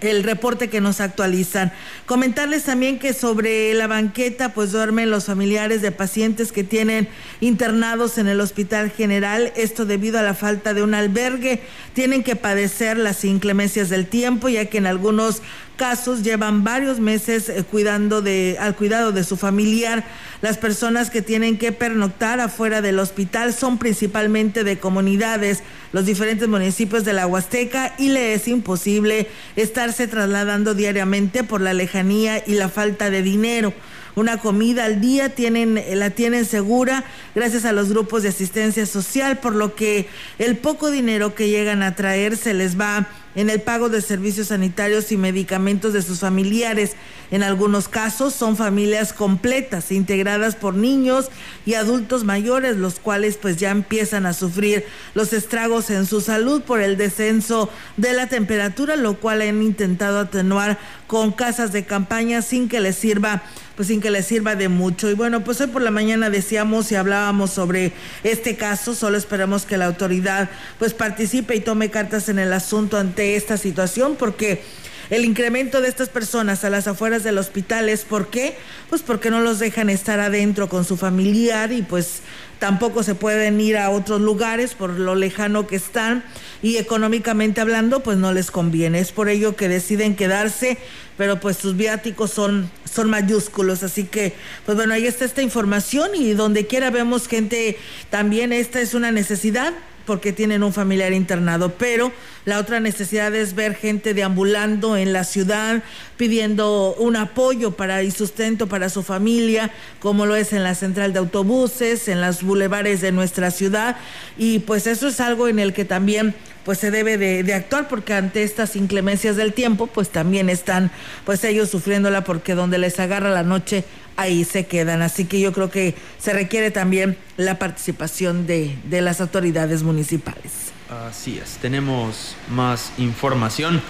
el 0.00 0.24
reporte 0.24 0.68
que 0.68 0.80
nos 0.80 1.00
actualizan. 1.00 1.72
Comentarles 2.04 2.64
también 2.64 2.98
que 2.98 3.12
sobre 3.12 3.72
la 3.74 3.86
banqueta 3.86 4.50
pues 4.50 4.72
duermen 4.72 5.10
los 5.10 5.26
familiares 5.26 5.82
de 5.82 5.92
pacientes 5.92 6.52
que 6.52 6.64
tienen 6.64 7.08
internados 7.40 8.18
en 8.18 8.28
el 8.28 8.40
Hospital 8.40 8.90
General, 8.90 9.52
esto 9.56 9.86
debido 9.86 10.18
a 10.18 10.22
la 10.22 10.34
falta 10.34 10.74
de 10.74 10.82
un 10.82 10.94
albergue, 10.94 11.62
tienen 11.94 12.22
que 12.22 12.36
padecer 12.36 12.96
las 12.98 13.24
inclemencias 13.24 13.88
del 13.88 14.06
tiempo 14.06 14.48
ya 14.48 14.66
que 14.66 14.78
en 14.78 14.86
algunos 14.86 15.42
casos 15.76 16.22
llevan 16.22 16.64
varios 16.64 16.98
meses 16.98 17.48
eh, 17.48 17.62
cuidando 17.62 18.22
de, 18.22 18.56
al 18.60 18.74
cuidado 18.74 19.12
de 19.12 19.24
su 19.24 19.36
familiar. 19.36 20.04
Las 20.42 20.58
personas 20.58 21.10
que 21.10 21.22
tienen 21.22 21.58
que 21.58 21.72
pernoctar 21.72 22.40
afuera 22.40 22.82
del 22.82 22.98
hospital 22.98 23.52
son 23.52 23.78
principalmente 23.78 24.64
de 24.64 24.78
comunidades, 24.78 25.62
los 25.92 26.06
diferentes 26.06 26.48
municipios 26.48 27.04
de 27.04 27.12
la 27.12 27.26
Huasteca 27.26 27.94
y 27.98 28.08
le 28.08 28.34
es 28.34 28.48
imposible 28.48 29.28
estarse 29.54 30.08
trasladando 30.08 30.74
diariamente 30.74 31.44
por 31.44 31.60
la 31.60 31.74
lejanía 31.74 32.42
y 32.46 32.54
la 32.54 32.68
falta 32.68 33.10
de 33.10 33.22
dinero 33.22 33.72
una 34.16 34.38
comida 34.38 34.86
al 34.86 35.00
día, 35.00 35.28
tienen, 35.28 35.80
la 35.92 36.10
tienen 36.10 36.46
segura 36.46 37.04
gracias 37.34 37.66
a 37.66 37.72
los 37.72 37.90
grupos 37.90 38.22
de 38.22 38.30
asistencia 38.30 38.86
social, 38.86 39.38
por 39.38 39.54
lo 39.54 39.74
que 39.74 40.08
el 40.38 40.56
poco 40.56 40.90
dinero 40.90 41.34
que 41.34 41.50
llegan 41.50 41.82
a 41.82 41.94
traer 41.94 42.38
se 42.38 42.54
les 42.54 42.80
va 42.80 43.06
en 43.34 43.50
el 43.50 43.60
pago 43.60 43.90
de 43.90 44.00
servicios 44.00 44.48
sanitarios 44.48 45.12
y 45.12 45.18
medicamentos 45.18 45.92
de 45.92 46.00
sus 46.00 46.20
familiares. 46.20 46.96
En 47.30 47.42
algunos 47.42 47.88
casos 47.88 48.32
son 48.32 48.56
familias 48.56 49.12
completas, 49.12 49.92
integradas 49.92 50.56
por 50.56 50.74
niños 50.74 51.26
y 51.66 51.74
adultos 51.74 52.24
mayores, 52.24 52.76
los 52.76 52.98
cuales 52.98 53.36
pues 53.36 53.58
ya 53.58 53.70
empiezan 53.70 54.24
a 54.24 54.32
sufrir 54.32 54.86
los 55.14 55.34
estragos 55.34 55.90
en 55.90 56.06
su 56.06 56.22
salud 56.22 56.62
por 56.62 56.80
el 56.80 56.96
descenso 56.96 57.68
de 57.98 58.14
la 58.14 58.28
temperatura, 58.28 58.96
lo 58.96 59.18
cual 59.18 59.42
han 59.42 59.62
intentado 59.62 60.20
atenuar 60.20 60.78
con 61.06 61.32
casas 61.32 61.72
de 61.72 61.84
campaña 61.84 62.40
sin 62.40 62.70
que 62.70 62.80
les 62.80 62.96
sirva 62.96 63.42
pues 63.76 63.88
sin 63.88 64.00
que 64.00 64.10
les 64.10 64.26
sirva 64.26 64.56
de 64.56 64.68
mucho. 64.68 65.08
Y 65.10 65.14
bueno, 65.14 65.44
pues 65.44 65.60
hoy 65.60 65.68
por 65.68 65.82
la 65.82 65.90
mañana 65.90 66.30
decíamos 66.30 66.90
y 66.90 66.96
hablábamos 66.96 67.50
sobre 67.50 67.92
este 68.24 68.56
caso, 68.56 68.94
solo 68.94 69.16
esperamos 69.18 69.64
que 69.66 69.76
la 69.76 69.86
autoridad 69.86 70.50
pues 70.78 70.94
participe 70.94 71.54
y 71.54 71.60
tome 71.60 71.90
cartas 71.90 72.28
en 72.28 72.38
el 72.38 72.52
asunto 72.52 72.98
ante 72.98 73.36
esta 73.36 73.56
situación 73.56 74.16
porque 74.16 74.62
el 75.08 75.24
incremento 75.24 75.80
de 75.80 75.88
estas 75.88 76.08
personas 76.08 76.64
a 76.64 76.70
las 76.70 76.88
afueras 76.88 77.22
del 77.22 77.38
hospital 77.38 77.88
es 77.88 78.04
¿por 78.04 78.28
qué? 78.28 78.56
Pues 78.88 79.02
porque 79.02 79.30
no 79.30 79.40
los 79.40 79.60
dejan 79.60 79.88
estar 79.88 80.18
adentro 80.18 80.68
con 80.68 80.84
su 80.84 80.96
familiar 80.96 81.70
y 81.70 81.82
pues 81.82 82.22
tampoco 82.58 83.04
se 83.04 83.14
pueden 83.14 83.60
ir 83.60 83.76
a 83.76 83.90
otros 83.90 84.20
lugares 84.20 84.74
por 84.74 84.90
lo 84.98 85.14
lejano 85.14 85.68
que 85.68 85.76
están 85.76 86.24
y 86.60 86.78
económicamente 86.78 87.60
hablando 87.60 88.00
pues 88.00 88.18
no 88.18 88.32
les 88.32 88.50
conviene. 88.50 88.98
Es 88.98 89.12
por 89.12 89.28
ello 89.28 89.54
que 89.54 89.68
deciden 89.68 90.16
quedarse, 90.16 90.76
pero 91.16 91.38
pues 91.38 91.56
sus 91.56 91.76
viáticos 91.76 92.32
son, 92.32 92.68
son 92.96 93.10
mayúsculos. 93.10 93.82
Así 93.82 94.04
que 94.04 94.34
pues 94.64 94.76
bueno, 94.76 94.94
ahí 94.94 95.06
está 95.06 95.24
esta 95.24 95.42
información 95.42 96.10
y 96.14 96.32
donde 96.32 96.66
quiera 96.66 96.90
vemos 96.90 97.28
gente, 97.28 97.78
también 98.10 98.52
esta 98.52 98.80
es 98.80 98.94
una 98.94 99.12
necesidad 99.12 99.72
porque 100.06 100.32
tienen 100.32 100.62
un 100.62 100.72
familiar 100.72 101.12
internado, 101.12 101.74
pero 101.74 102.12
la 102.44 102.60
otra 102.60 102.78
necesidad 102.78 103.34
es 103.34 103.54
ver 103.54 103.74
gente 103.74 104.14
deambulando 104.14 104.96
en 104.96 105.12
la 105.12 105.24
ciudad 105.24 105.82
pidiendo 106.16 106.94
un 106.94 107.16
apoyo 107.16 107.72
para 107.72 108.04
y 108.04 108.12
sustento 108.12 108.68
para 108.68 108.88
su 108.88 109.02
familia, 109.02 109.72
como 109.98 110.24
lo 110.24 110.36
es 110.36 110.52
en 110.52 110.62
la 110.62 110.76
central 110.76 111.12
de 111.12 111.18
autobuses, 111.18 112.06
en 112.06 112.20
los 112.20 112.42
bulevares 112.42 113.00
de 113.00 113.10
nuestra 113.10 113.50
ciudad, 113.50 113.96
y 114.38 114.60
pues 114.60 114.86
eso 114.86 115.08
es 115.08 115.20
algo 115.20 115.48
en 115.48 115.58
el 115.58 115.72
que 115.72 115.84
también 115.84 116.34
pues 116.66 116.78
se 116.80 116.90
debe 116.90 117.16
de, 117.16 117.54
actuar 117.54 117.86
porque 117.86 118.12
ante 118.12 118.42
estas 118.42 118.74
inclemencias 118.74 119.36
del 119.36 119.52
tiempo 119.52 119.86
pues 119.86 120.10
también 120.10 120.50
están 120.50 120.90
pues 121.24 121.44
ellos 121.44 121.70
sufriéndola 121.70 122.24
porque 122.24 122.56
donde 122.56 122.76
les 122.76 122.98
agarra 122.98 123.30
la 123.30 123.44
noche 123.44 123.84
ahí 124.16 124.44
se 124.44 124.66
quedan. 124.66 125.00
Así 125.00 125.26
que 125.26 125.38
yo 125.38 125.52
creo 125.52 125.70
que 125.70 125.94
se 126.18 126.32
requiere 126.32 126.72
también 126.72 127.16
la 127.36 127.60
participación 127.60 128.48
de, 128.48 128.76
de 128.90 129.00
las 129.00 129.20
autoridades 129.20 129.84
municipales. 129.84 130.72
Así 131.08 131.38
es, 131.38 131.56
tenemos 131.58 132.34
más 132.50 132.90
información. 132.98 133.80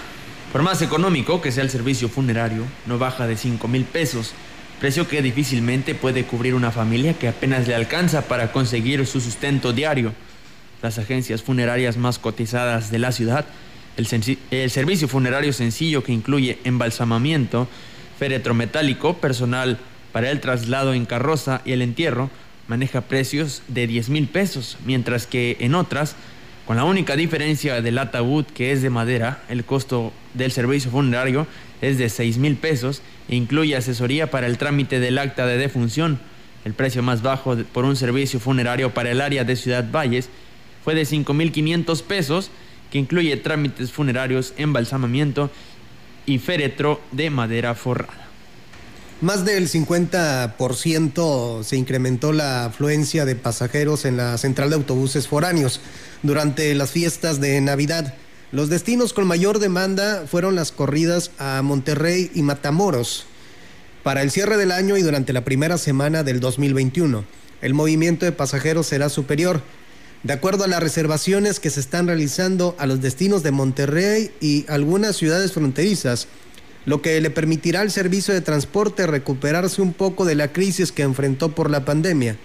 Por 0.52 0.62
más 0.62 0.82
económico 0.82 1.40
que 1.40 1.52
sea 1.52 1.64
el 1.64 1.70
servicio 1.70 2.10
funerario, 2.10 2.64
no 2.84 2.98
baja 2.98 3.26
de 3.26 3.38
5 3.38 3.66
mil 3.68 3.84
pesos, 3.84 4.34
precio 4.80 5.08
que 5.08 5.22
difícilmente 5.22 5.94
puede 5.94 6.24
cubrir 6.24 6.54
una 6.54 6.72
familia 6.72 7.14
que 7.14 7.28
apenas 7.28 7.66
le 7.66 7.74
alcanza 7.74 8.28
para 8.28 8.52
conseguir 8.52 9.06
su 9.06 9.22
sustento 9.22 9.72
diario. 9.72 10.12
Las 10.82 10.98
agencias 10.98 11.42
funerarias 11.42 11.96
más 11.96 12.18
cotizadas 12.18 12.90
de 12.90 12.98
la 12.98 13.12
ciudad, 13.12 13.46
el, 13.96 14.06
el 14.50 14.70
servicio 14.70 15.08
funerario 15.08 15.52
sencillo 15.52 16.04
que 16.04 16.12
incluye 16.12 16.58
embalsamamiento, 16.64 17.68
féretro 18.18 18.54
metálico, 18.54 19.18
personal 19.18 19.78
para 20.12 20.30
el 20.30 20.40
traslado 20.40 20.94
en 20.94 21.06
carroza 21.06 21.60
y 21.64 21.72
el 21.72 21.82
entierro 21.82 22.30
maneja 22.68 23.02
precios 23.02 23.62
de 23.68 23.86
10 23.86 24.08
mil 24.08 24.28
pesos, 24.28 24.76
mientras 24.84 25.26
que 25.26 25.56
en 25.60 25.74
otras, 25.74 26.16
con 26.66 26.76
la 26.76 26.84
única 26.84 27.16
diferencia 27.16 27.80
del 27.80 27.98
ataúd 27.98 28.44
que 28.46 28.72
es 28.72 28.82
de 28.82 28.90
madera, 28.90 29.42
el 29.48 29.64
costo 29.64 30.12
del 30.34 30.52
servicio 30.52 30.90
funerario 30.90 31.46
es 31.80 31.98
de 31.98 32.08
6 32.08 32.38
mil 32.38 32.56
pesos 32.56 33.02
e 33.28 33.36
incluye 33.36 33.76
asesoría 33.76 34.30
para 34.30 34.46
el 34.46 34.58
trámite 34.58 35.00
del 35.00 35.18
acta 35.18 35.46
de 35.46 35.58
defunción. 35.58 36.18
El 36.64 36.74
precio 36.74 37.02
más 37.02 37.22
bajo 37.22 37.56
por 37.72 37.84
un 37.84 37.94
servicio 37.94 38.40
funerario 38.40 38.92
para 38.92 39.10
el 39.12 39.20
área 39.20 39.44
de 39.44 39.54
Ciudad 39.54 39.88
Valles 39.90 40.28
fue 40.86 40.94
de 40.94 41.04
5 41.04 41.34
mil 41.34 41.50
500 41.50 42.02
pesos, 42.02 42.50
que 42.92 42.98
incluye 42.98 43.36
trámites 43.38 43.90
funerarios, 43.90 44.54
embalsamamiento 44.56 45.50
y 46.26 46.38
féretro 46.38 47.00
de 47.10 47.28
madera 47.28 47.74
forrada. 47.74 48.28
Más 49.20 49.44
del 49.44 49.68
50% 49.68 51.64
se 51.64 51.76
incrementó 51.76 52.32
la 52.32 52.66
afluencia 52.66 53.24
de 53.24 53.34
pasajeros 53.34 54.04
en 54.04 54.16
la 54.16 54.38
central 54.38 54.70
de 54.70 54.76
autobuses 54.76 55.26
foráneos 55.26 55.80
durante 56.22 56.72
las 56.76 56.92
fiestas 56.92 57.40
de 57.40 57.60
Navidad. 57.60 58.14
Los 58.52 58.68
destinos 58.68 59.12
con 59.12 59.26
mayor 59.26 59.58
demanda 59.58 60.22
fueron 60.30 60.54
las 60.54 60.70
corridas 60.70 61.32
a 61.40 61.62
Monterrey 61.62 62.30
y 62.32 62.42
Matamoros 62.42 63.26
para 64.04 64.22
el 64.22 64.30
cierre 64.30 64.56
del 64.56 64.70
año 64.70 64.96
y 64.96 65.02
durante 65.02 65.32
la 65.32 65.42
primera 65.42 65.78
semana 65.78 66.22
del 66.22 66.38
2021. 66.38 67.24
El 67.60 67.74
movimiento 67.74 68.24
de 68.24 68.30
pasajeros 68.30 68.86
será 68.86 69.08
superior. 69.08 69.62
De 70.26 70.32
acuerdo 70.32 70.64
a 70.64 70.66
las 70.66 70.82
reservaciones 70.82 71.60
que 71.60 71.70
se 71.70 71.78
están 71.78 72.08
realizando 72.08 72.74
a 72.80 72.86
los 72.86 73.00
destinos 73.00 73.44
de 73.44 73.52
Monterrey 73.52 74.32
y 74.40 74.66
algunas 74.68 75.14
ciudades 75.14 75.52
fronterizas, 75.52 76.26
lo 76.84 77.00
que 77.00 77.20
le 77.20 77.30
permitirá 77.30 77.82
al 77.82 77.92
servicio 77.92 78.34
de 78.34 78.40
transporte 78.40 79.06
recuperarse 79.06 79.82
un 79.82 79.92
poco 79.92 80.24
de 80.24 80.34
la 80.34 80.52
crisis 80.52 80.90
que 80.90 81.02
enfrentó 81.04 81.54
por 81.54 81.70
la 81.70 81.84
pandemia. 81.84 82.36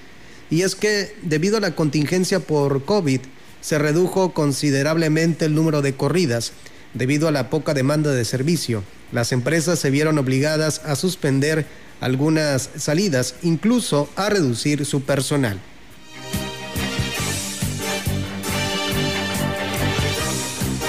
Y 0.51 0.61
es 0.61 0.75
que, 0.75 1.15
debido 1.23 1.57
a 1.57 1.59
la 1.59 1.73
contingencia 1.73 2.39
por 2.39 2.85
COVID, 2.85 3.21
se 3.61 3.79
redujo 3.79 4.31
considerablemente 4.31 5.45
el 5.45 5.55
número 5.55 5.81
de 5.81 5.95
corridas, 5.95 6.51
debido 6.93 7.27
a 7.27 7.31
la 7.31 7.49
poca 7.49 7.73
demanda 7.73 8.11
de 8.11 8.25
servicio. 8.25 8.83
Las 9.11 9.31
empresas 9.31 9.79
se 9.79 9.89
vieron 9.89 10.19
obligadas 10.19 10.83
a 10.85 10.95
suspender 10.95 11.65
algunas 11.99 12.69
salidas, 12.75 13.33
incluso 13.41 14.07
a 14.15 14.29
reducir 14.29 14.85
su 14.85 15.01
personal. 15.01 15.59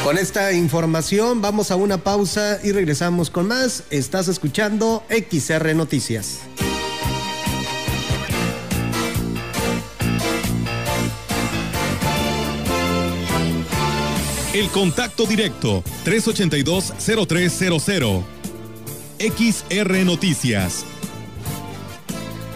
Con 0.04 0.18
esta 0.18 0.52
información 0.52 1.40
vamos 1.40 1.70
a 1.70 1.76
una 1.76 1.96
pausa 1.98 2.58
y 2.64 2.72
regresamos 2.72 3.30
con 3.30 3.46
más. 3.46 3.84
Estás 3.90 4.26
escuchando 4.26 5.04
XR 5.08 5.76
Noticias. 5.76 6.40
El 14.52 14.68
contacto 14.70 15.24
directo 15.24 15.84
382-0300. 16.04 18.24
XR 19.20 20.04
Noticias. 20.04 20.84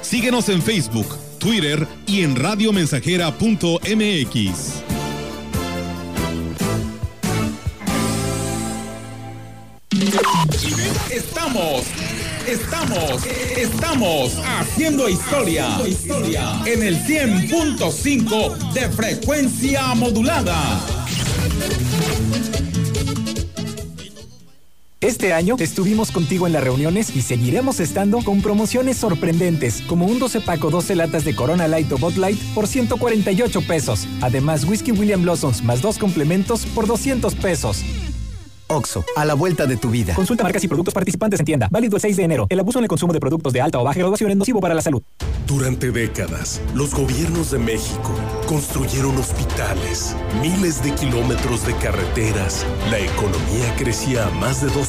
Síguenos 0.03 0.49
en 0.49 0.61
Facebook, 0.62 1.07
Twitter 1.38 1.87
y 2.09 2.23
en 2.23 2.35
radiomensajera.mx. 2.35 4.86
Estamos, 11.11 11.82
estamos, 12.46 13.26
estamos 13.56 14.32
haciendo 14.46 15.08
historia, 15.08 15.78
en 16.64 16.82
el 16.82 16.99
100.5 17.04 18.73
de 18.73 18.88
frecuencia 18.90 19.94
modulada. 19.94 20.80
Este 25.02 25.35
año 25.35 25.56
estuvimos 25.58 26.11
contigo 26.11 26.46
en 26.46 26.54
las 26.54 26.64
reuniones 26.64 27.14
y 27.14 27.20
seguiremos 27.20 27.78
estando 27.78 28.18
con 28.25 28.40
promociones 28.40 28.96
sorprendentes, 28.96 29.82
como 29.82 30.06
un 30.06 30.18
12 30.18 30.40
paco 30.40 30.70
12 30.70 30.96
latas 30.96 31.25
de 31.25 31.37
Corona 31.37 31.68
Light 31.68 31.92
o 31.92 31.99
Bot 31.99 32.16
Light 32.16 32.38
por 32.54 32.66
148 32.66 33.61
pesos. 33.66 34.08
Además, 34.23 34.64
Whisky 34.64 34.92
William 34.92 35.23
Blossoms 35.23 35.62
más 35.62 35.82
dos 35.82 35.99
complementos 35.99 36.64
por 36.66 36.87
200 36.87 37.35
pesos. 37.35 37.85
Oxo, 38.68 39.04
a 39.16 39.25
la 39.25 39.35
vuelta 39.35 39.66
de 39.66 39.76
tu 39.76 39.90
vida. 39.90 40.14
Consulta 40.14 40.42
marcas 40.42 40.62
y 40.64 40.68
productos 40.68 40.92
participantes 40.92 41.40
en 41.40 41.46
tienda. 41.46 41.68
Válido 41.70 41.96
el 41.96 42.02
6 42.02 42.16
de 42.16 42.25
enero. 42.25 42.46
El 42.49 42.61
abuso 42.61 42.78
en 42.78 42.85
el 42.85 42.88
consumo 42.88 43.12
de 43.12 43.20
productos 43.20 43.52
de 43.52 43.61
alta 43.61 43.78
o 43.78 43.85
baja 43.85 43.99
graduación 43.99 44.30
es 44.30 44.37
nocivo 44.37 44.61
para 44.61 44.75
la 44.75 44.82
salud. 44.82 45.02
Durante 45.46 45.90
décadas, 45.90 46.61
los 46.75 46.94
gobiernos 46.94 47.52
de 47.52 47.58
México 47.58 48.11
construyeron 48.49 49.16
hospitales, 49.16 50.16
miles 50.40 50.82
de 50.82 50.92
kilómetros 50.92 51.66
de 51.66 51.75
carreteras. 51.76 52.66
La 52.90 52.99
economía 52.99 53.75
crecía 53.76 54.26
a 54.26 54.30
más 54.30 54.61
de 54.62 54.68
2% 54.68 54.87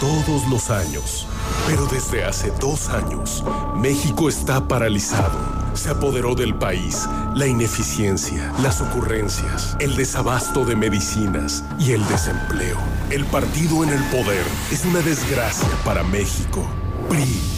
todos 0.00 0.48
los 0.48 0.70
años. 0.70 1.26
Pero 1.66 1.86
desde 1.86 2.24
hace 2.24 2.50
dos 2.60 2.88
años, 2.88 3.44
México 3.76 4.28
está 4.28 4.66
paralizado. 4.66 5.57
Se 5.74 5.90
apoderó 5.90 6.34
del 6.34 6.54
país 6.54 7.08
la 7.34 7.46
ineficiencia, 7.46 8.52
las 8.62 8.80
ocurrencias, 8.80 9.76
el 9.80 9.96
desabasto 9.96 10.64
de 10.64 10.76
medicinas 10.76 11.64
y 11.78 11.92
el 11.92 12.06
desempleo. 12.08 12.78
El 13.10 13.24
partido 13.26 13.84
en 13.84 13.90
el 13.90 14.02
poder 14.04 14.44
es 14.70 14.84
una 14.84 15.00
desgracia 15.00 15.68
para 15.84 16.02
México. 16.02 16.68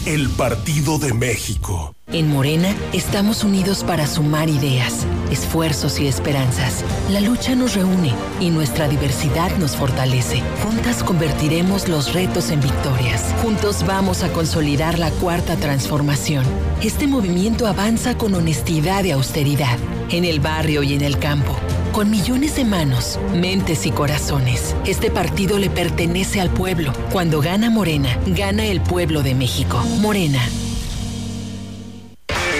El 0.05 0.29
Partido 0.29 0.97
de 0.97 1.13
México. 1.13 1.93
En 2.07 2.29
Morena 2.29 2.73
estamos 2.93 3.43
unidos 3.43 3.83
para 3.83 4.07
sumar 4.07 4.49
ideas, 4.49 5.05
esfuerzos 5.29 5.99
y 5.99 6.07
esperanzas. 6.07 6.85
La 7.09 7.19
lucha 7.19 7.53
nos 7.55 7.75
reúne 7.75 8.13
y 8.39 8.49
nuestra 8.49 8.87
diversidad 8.87 9.55
nos 9.57 9.75
fortalece. 9.75 10.41
Juntas 10.63 11.03
convertiremos 11.03 11.89
los 11.89 12.13
retos 12.13 12.49
en 12.49 12.61
victorias. 12.61 13.23
Juntos 13.41 13.85
vamos 13.85 14.23
a 14.23 14.31
consolidar 14.31 14.97
la 14.97 15.11
cuarta 15.11 15.57
transformación. 15.57 16.45
Este 16.81 17.07
movimiento 17.07 17.67
avanza 17.67 18.17
con 18.17 18.33
honestidad 18.33 19.03
y 19.03 19.11
austeridad, 19.11 19.77
en 20.09 20.25
el 20.25 20.39
barrio 20.39 20.81
y 20.81 20.93
en 20.93 21.01
el 21.01 21.19
campo. 21.19 21.55
Con 21.93 22.09
millones 22.09 22.55
de 22.55 22.63
manos, 22.63 23.19
mentes 23.33 23.85
y 23.85 23.91
corazones, 23.91 24.75
este 24.85 25.11
partido 25.11 25.59
le 25.59 25.69
pertenece 25.69 26.39
al 26.39 26.49
pueblo. 26.49 26.93
Cuando 27.11 27.41
gana 27.41 27.69
Morena, 27.69 28.17
gana 28.27 28.65
el 28.65 28.79
pueblo 28.79 29.23
de 29.23 29.35
México. 29.35 29.77
Morena, 29.99 30.41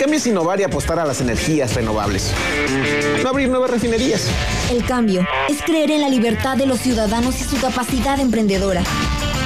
cambio 0.01 0.17
es 0.17 0.25
innovar 0.25 0.59
y 0.59 0.63
apostar 0.63 0.99
a 0.99 1.05
las 1.05 1.21
energías 1.21 1.75
renovables. 1.75 2.31
No 3.23 3.29
abrir 3.29 3.47
nuevas 3.47 3.69
refinerías. 3.69 4.27
El 4.71 4.83
cambio 4.83 5.25
es 5.47 5.61
creer 5.61 5.91
en 5.91 6.01
la 6.01 6.09
libertad 6.09 6.57
de 6.57 6.65
los 6.65 6.79
ciudadanos 6.79 7.39
y 7.39 7.43
su 7.43 7.61
capacidad 7.61 8.19
emprendedora. 8.19 8.81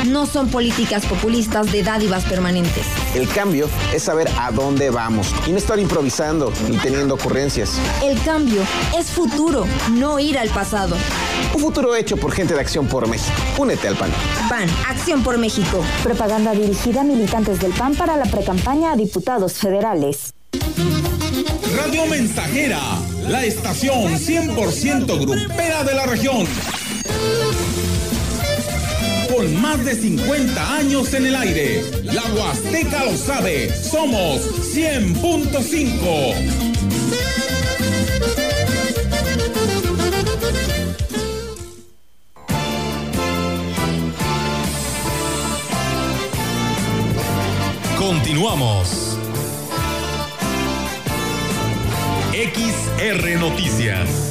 No 0.08 0.28
son 0.28 0.50
políticas 0.50 1.06
populistas 1.06 1.72
de 1.72 1.82
dádivas 1.82 2.24
permanentes. 2.26 2.86
El 3.16 3.28
cambio 3.28 3.68
es 3.94 4.04
saber 4.04 4.30
a 4.40 4.52
dónde 4.52 4.92
vamos 4.92 5.34
y 5.48 5.52
no 5.52 5.58
estar 5.58 5.80
improvisando 5.80 6.54
ni 6.70 6.78
teniendo 6.78 7.16
ocurrencias. 7.16 7.72
El 8.04 8.22
cambio 8.22 8.62
es 8.98 9.08
futuro, 9.08 9.66
no 9.94 10.20
ir 10.20 10.38
al 10.38 10.50
pasado. 10.50 10.96
Un 11.56 11.62
futuro 11.62 11.96
hecho 11.96 12.18
por 12.18 12.32
gente 12.32 12.54
de 12.54 12.60
Acción 12.60 12.88
por 12.88 13.08
México. 13.08 13.34
Únete 13.58 13.88
al 13.88 13.96
PAN. 13.96 14.12
PAN, 14.48 14.70
Acción 14.88 15.24
por 15.24 15.38
México. 15.40 15.84
Propaganda 16.04 16.52
dirigida 16.52 17.02
a 17.02 17.04
militantes 17.04 17.60
del 17.60 17.72
PAN 17.72 17.96
para 17.96 18.16
la 18.16 18.26
precampaña 18.26 18.92
a 18.92 18.96
diputados 18.96 19.54
federales. 19.54 20.34
Radio 21.76 22.06
Mensajera, 22.06 22.80
la 23.28 23.44
estación 23.44 24.14
100% 24.14 25.20
grupera 25.20 25.84
de 25.84 25.94
la 25.96 26.06
región. 26.06 26.46
Con 29.36 29.62
más 29.62 29.84
de 29.84 29.94
50 29.96 30.76
años 30.78 31.14
en 31.14 31.26
el 31.26 31.36
aire, 31.36 31.84
la 32.04 32.24
Huasteca 32.24 33.04
lo 33.04 33.18
sabe, 33.18 33.70
somos 33.70 34.40
100.5. 34.74 36.36
Continuamos. 47.98 49.18
XR 52.32 53.40
Noticias. 53.42 54.25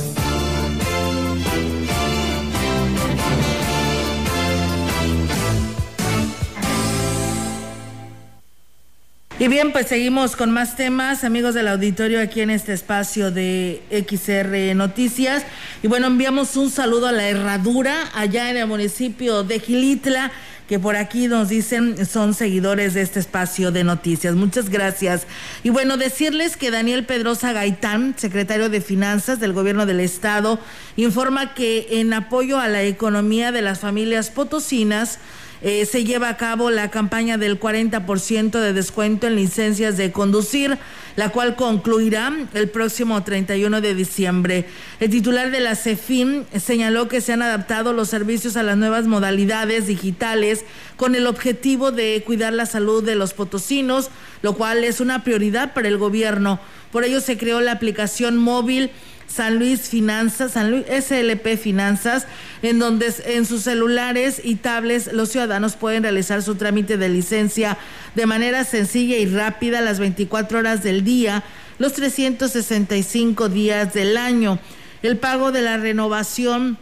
Y 9.45 9.49
bien, 9.49 9.73
pues 9.73 9.89
seguimos 9.89 10.37
con 10.37 10.53
más 10.53 10.75
temas, 10.75 11.23
amigos 11.23 11.53
del 11.53 11.69
auditorio, 11.69 12.19
aquí 12.19 12.41
en 12.41 12.49
este 12.49 12.73
espacio 12.73 13.31
de 13.31 13.83
XR 13.91 14.75
Noticias. 14.75 15.43
Y 15.83 15.87
bueno, 15.87 16.07
enviamos 16.07 16.57
un 16.57 16.71
saludo 16.71 17.09
a 17.09 17.13
la 17.13 17.29
Herradura, 17.29 17.95
allá 18.15 18.51
en 18.51 18.57
el 18.57 18.67
municipio 18.67 19.45
de 19.45 19.61
Gilitla 19.61 20.33
que 20.67 20.79
por 20.79 20.97
aquí 20.97 21.29
nos 21.29 21.51
dicen 21.51 22.07
son 22.07 22.33
seguidores 22.33 22.95
de 22.95 23.03
este 23.03 23.21
espacio 23.21 23.71
de 23.71 23.85
noticias. 23.85 24.35
Muchas 24.35 24.71
gracias. 24.71 25.27
Y 25.63 25.69
bueno, 25.69 25.99
decirles 25.99 26.57
que 26.57 26.71
Daniel 26.71 27.05
Pedrosa 27.05 27.53
Gaitán, 27.53 28.15
secretario 28.17 28.71
de 28.71 28.81
Finanzas 28.81 29.41
del 29.41 29.53
Gobierno 29.53 29.85
del 29.85 30.01
Estado, 30.01 30.59
informa 30.97 31.53
que 31.53 31.89
en 32.01 32.15
apoyo 32.15 32.59
a 32.59 32.69
la 32.69 32.83
economía 32.83 33.53
de 33.53 33.61
las 33.61 33.81
familias 33.81 34.31
potosinas, 34.31 35.19
eh, 35.67 35.87
se 35.87 36.05
lleva 36.05 36.29
a 36.29 36.37
cabo 36.37 36.69
la 36.69 36.91
campaña 36.91 37.39
del 37.39 37.59
40% 37.59 38.61
de 38.61 38.75
descuento 38.75 39.27
en 39.27 39.35
licencias 39.35 39.97
de 39.97 40.13
conducir, 40.13 40.77
la 41.17 41.31
cual 41.31 41.57
concluirá 41.57 42.31
el 42.53 42.69
próximo 42.69 43.25
31 43.25 43.81
de 43.81 43.95
diciembre. 43.95 44.67
El 45.01 45.09
titular 45.09 45.51
de 45.51 45.61
la 45.61 45.75
CEFIM 45.75 46.45
señaló 46.61 47.09
que 47.09 47.23
se 47.23 47.33
han 47.33 47.41
adaptado 47.41 47.95
los 47.95 48.11
servicios 48.11 48.59
a 48.59 48.63
las 48.63 48.77
nuevas 48.77 49.07
modalidades 49.07 49.87
digitales 49.87 50.67
con 50.97 51.15
el 51.15 51.27
objetivo 51.27 51.93
de 51.93 52.23
cuidar 52.27 52.53
la 52.53 52.67
salud 52.67 53.03
de 53.03 53.15
los 53.15 53.33
potosinos, 53.33 54.11
lo 54.43 54.57
cual 54.57 54.85
es 54.85 55.01
una 55.01 55.25
prioridad 55.25 55.73
para 55.73 55.89
el 55.89 55.97
gobierno. 55.97 56.61
Por 56.93 57.05
ello 57.05 57.23
se 57.23 57.39
creó 57.39 57.63
la 57.63 57.73
aplicación 57.73 58.37
móvil 58.37 58.91
San 59.35 59.59
Luis 59.59 59.89
Finanzas, 59.89 60.53
San 60.53 60.71
Luis 60.71 60.85
SLP 60.87 61.57
Finanzas, 61.57 62.27
en 62.63 62.79
donde 62.79 63.13
en 63.27 63.47
sus 63.47 63.63
celulares 63.63 64.41
y 64.45 64.57
tablets 64.57 65.13
los 65.13 65.31
ciudadanos 65.31 65.75
pueden 65.75 66.05
realizar 66.05 66.43
su 66.43 66.55
trámite 66.55 66.97
de 66.97 67.09
licencia 67.09 67.77
de 68.15 68.27
manera 68.27 68.65
sencilla 68.65 69.17
y 69.17 69.27
rápida 69.27 69.81
las 69.81 69.99
24 69.99 70.61
horas 70.61 70.83
del 70.85 71.03
día, 71.03 71.43
los 71.79 71.95
365 71.95 73.49
días 73.49 73.93
del 73.93 74.17
año. 74.17 74.61
El 75.03 75.17
pago 75.17 75.51
de 75.51 75.63
la 75.63 75.79
renovación 75.79 76.79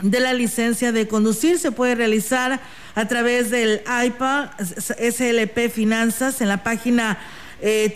de 0.00 0.20
la 0.20 0.32
licencia 0.32 0.92
de 0.92 1.06
conducir 1.06 1.58
se 1.58 1.72
puede 1.72 1.94
realizar 1.94 2.60
a 2.94 3.08
través 3.08 3.50
del 3.50 3.82
IPA 4.06 4.56
SLP 4.58 5.70
Finanzas 5.70 6.40
en 6.40 6.48
la 6.48 6.62
página 6.62 7.18
eh, 7.62 7.90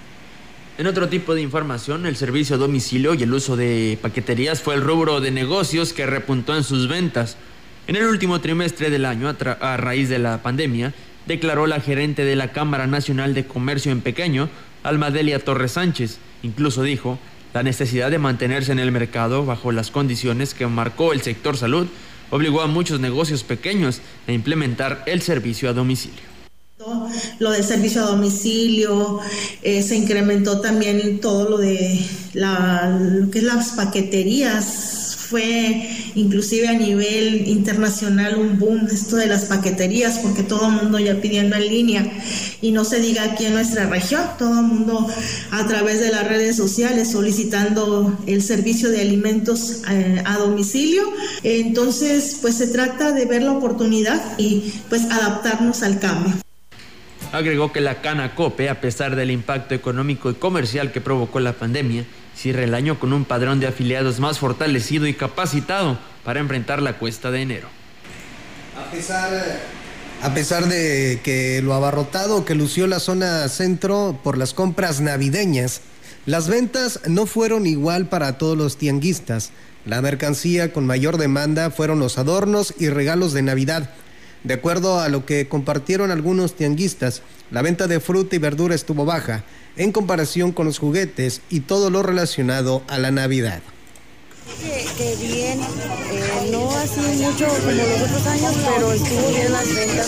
En 0.77 0.85
otro 0.85 1.09
tipo 1.09 1.33
de 1.33 1.41
información, 1.41 2.05
el 2.05 2.15
servicio 2.15 2.55
a 2.55 2.59
domicilio 2.59 3.15
y 3.15 3.23
el 3.23 3.33
uso 3.33 3.57
de 3.57 3.97
paqueterías 3.99 4.61
fue 4.61 4.75
el 4.75 4.81
rubro 4.81 5.19
de 5.21 5.31
negocios 5.31 5.91
que 5.91 6.05
repuntó 6.05 6.55
en 6.55 6.63
sus 6.63 6.87
ventas. 6.87 7.35
En 7.87 7.95
el 7.95 8.05
último 8.05 8.41
trimestre 8.41 8.91
del 8.91 9.05
año, 9.05 9.27
a, 9.27 9.77
raíz 9.77 10.07
de 10.07 10.19
la 10.19 10.43
pandemia, 10.43 10.93
declaró 11.25 11.65
la 11.65 11.79
gerente 11.79 12.25
de 12.25 12.35
la 12.35 12.51
Cámara 12.51 12.85
Nacional 12.85 13.33
de 13.33 13.47
Comercio 13.47 13.91
en 13.91 14.01
Pequeño, 14.01 14.49
Almadelia 14.83 15.39
Torres 15.39 15.71
Sánchez. 15.71 16.19
Incluso 16.43 16.83
dijo 16.83 17.17
la 17.55 17.63
necesidad 17.63 18.11
de 18.11 18.19
mantenerse 18.19 18.71
en 18.71 18.77
el 18.77 18.91
mercado 18.91 19.47
bajo 19.47 19.71
las 19.71 19.89
condiciones 19.89 20.53
que 20.53 20.67
marcó 20.67 21.11
el 21.11 21.23
sector 21.23 21.57
salud 21.57 21.87
obligó 22.29 22.61
a 22.61 22.67
muchos 22.67 22.99
negocios 22.99 23.43
pequeños 23.43 24.01
a 24.27 24.31
implementar 24.31 25.01
el 25.07 25.23
servicio 25.23 25.69
a 25.69 25.73
domicilio. 25.73 26.36
Lo 27.39 27.51
del 27.51 27.63
servicio 27.63 28.03
a 28.03 28.07
domicilio, 28.07 29.19
eh, 29.63 29.81
se 29.81 29.95
incrementó 29.95 30.61
también 30.61 31.19
todo 31.19 31.49
lo 31.49 31.57
de 31.57 31.99
la, 32.33 32.99
lo 32.99 33.31
es 33.31 33.43
las 33.43 33.69
paqueterías 33.69 35.15
fue 35.29 35.89
inclusive 36.15 36.69
a 36.69 36.73
nivel 36.73 37.47
internacional 37.47 38.37
un 38.37 38.57
boom 38.59 38.87
esto 38.89 39.17
de 39.17 39.27
las 39.27 39.45
paqueterías 39.45 40.19
porque 40.19 40.41
todo 40.41 40.67
el 40.67 40.71
mundo 40.73 40.99
ya 40.99 41.19
pidiendo 41.19 41.57
en 41.57 41.67
línea 41.67 42.11
y 42.61 42.71
no 42.71 42.85
se 42.85 43.01
diga 43.01 43.23
aquí 43.23 43.45
en 43.45 43.53
nuestra 43.53 43.87
región, 43.87 44.21
todo 44.39 44.59
el 44.59 44.65
mundo 44.65 45.05
a 45.51 45.67
través 45.67 45.99
de 45.99 46.11
las 46.11 46.27
redes 46.27 46.55
sociales 46.55 47.11
solicitando 47.11 48.17
el 48.25 48.41
servicio 48.41 48.89
de 48.89 49.01
alimentos 49.01 49.81
eh, 49.89 50.21
a 50.25 50.37
domicilio. 50.37 51.03
Entonces, 51.43 52.37
pues 52.41 52.55
se 52.55 52.67
trata 52.67 53.11
de 53.11 53.25
ver 53.25 53.43
la 53.43 53.51
oportunidad 53.51 54.21
y 54.39 54.73
pues 54.89 55.03
adaptarnos 55.03 55.83
al 55.83 55.99
cambio. 55.99 56.46
Agregó 57.31 57.71
que 57.71 57.81
la 57.81 58.01
Canacope, 58.01 58.69
a 58.69 58.79
pesar 58.79 59.15
del 59.15 59.31
impacto 59.31 59.75
económico 59.75 60.29
y 60.29 60.35
comercial 60.35 60.91
que 60.91 61.01
provocó 61.01 61.39
la 61.39 61.53
pandemia, 61.53 62.05
cierra 62.35 62.63
el 62.63 62.73
año 62.73 62.99
con 62.99 63.13
un 63.13 63.25
padrón 63.25 63.59
de 63.59 63.67
afiliados 63.67 64.19
más 64.19 64.39
fortalecido 64.39 65.07
y 65.07 65.13
capacitado 65.13 65.99
para 66.23 66.39
enfrentar 66.39 66.81
la 66.81 66.97
cuesta 66.97 67.31
de 67.31 67.41
enero. 67.41 67.67
A 68.77 68.91
pesar, 68.91 69.59
a 70.21 70.33
pesar 70.33 70.67
de 70.67 71.19
que 71.23 71.61
lo 71.61 71.73
abarrotado 71.73 72.45
que 72.45 72.55
lució 72.55 72.87
la 72.87 72.99
zona 72.99 73.47
centro 73.49 74.19
por 74.23 74.37
las 74.37 74.53
compras 74.53 75.01
navideñas, 75.01 75.81
las 76.25 76.47
ventas 76.47 77.01
no 77.07 77.25
fueron 77.25 77.65
igual 77.65 78.07
para 78.07 78.37
todos 78.37 78.57
los 78.57 78.77
tianguistas. 78.77 79.51
La 79.85 80.01
mercancía 80.01 80.73
con 80.73 80.85
mayor 80.85 81.17
demanda 81.17 81.71
fueron 81.71 81.99
los 81.99 82.17
adornos 82.17 82.73
y 82.77 82.89
regalos 82.89 83.33
de 83.33 83.41
Navidad. 83.41 83.89
De 84.43 84.53
acuerdo 84.53 84.99
a 84.99 85.09
lo 85.09 85.25
que 85.25 85.47
compartieron 85.47 86.11
algunos 86.11 86.55
tianguistas, 86.55 87.21
la 87.51 87.61
venta 87.61 87.87
de 87.87 87.99
fruta 87.99 88.35
y 88.35 88.39
verdura 88.39 88.75
estuvo 88.75 89.05
baja 89.05 89.43
en 89.75 89.91
comparación 89.91 90.51
con 90.51 90.65
los 90.65 90.79
juguetes 90.79 91.41
y 91.49 91.61
todo 91.61 91.89
lo 91.89 92.03
relacionado 92.03 92.83
a 92.87 92.97
la 92.97 93.11
Navidad. 93.11 93.61
Que, 94.97 95.15
bien, 95.17 95.59
eh, 95.59 96.49
no 96.51 96.71
así 96.71 96.99
mucho 96.99 97.47
como 97.47 97.71
los 97.71 98.01
otros 98.01 98.27
años, 98.27 98.55
pero 98.65 98.93
estuvo 98.93 99.29
bien 99.29 99.51
las 99.51 99.67
ventas. 99.75 100.07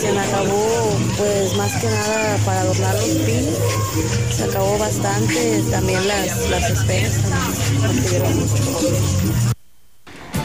Se 0.00 0.12
me 0.12 0.20
acabó, 0.20 0.98
pues 1.16 1.56
más 1.56 1.72
que 1.80 1.86
nada 1.86 2.36
para 2.44 2.60
adornar 2.62 2.94
los 2.94 3.08
pins. 3.08 4.36
Se 4.36 4.44
acabó 4.44 4.78
bastante, 4.78 5.62
también 5.70 6.06
las, 6.06 6.50
las 6.50 6.70
esferas 6.70 7.12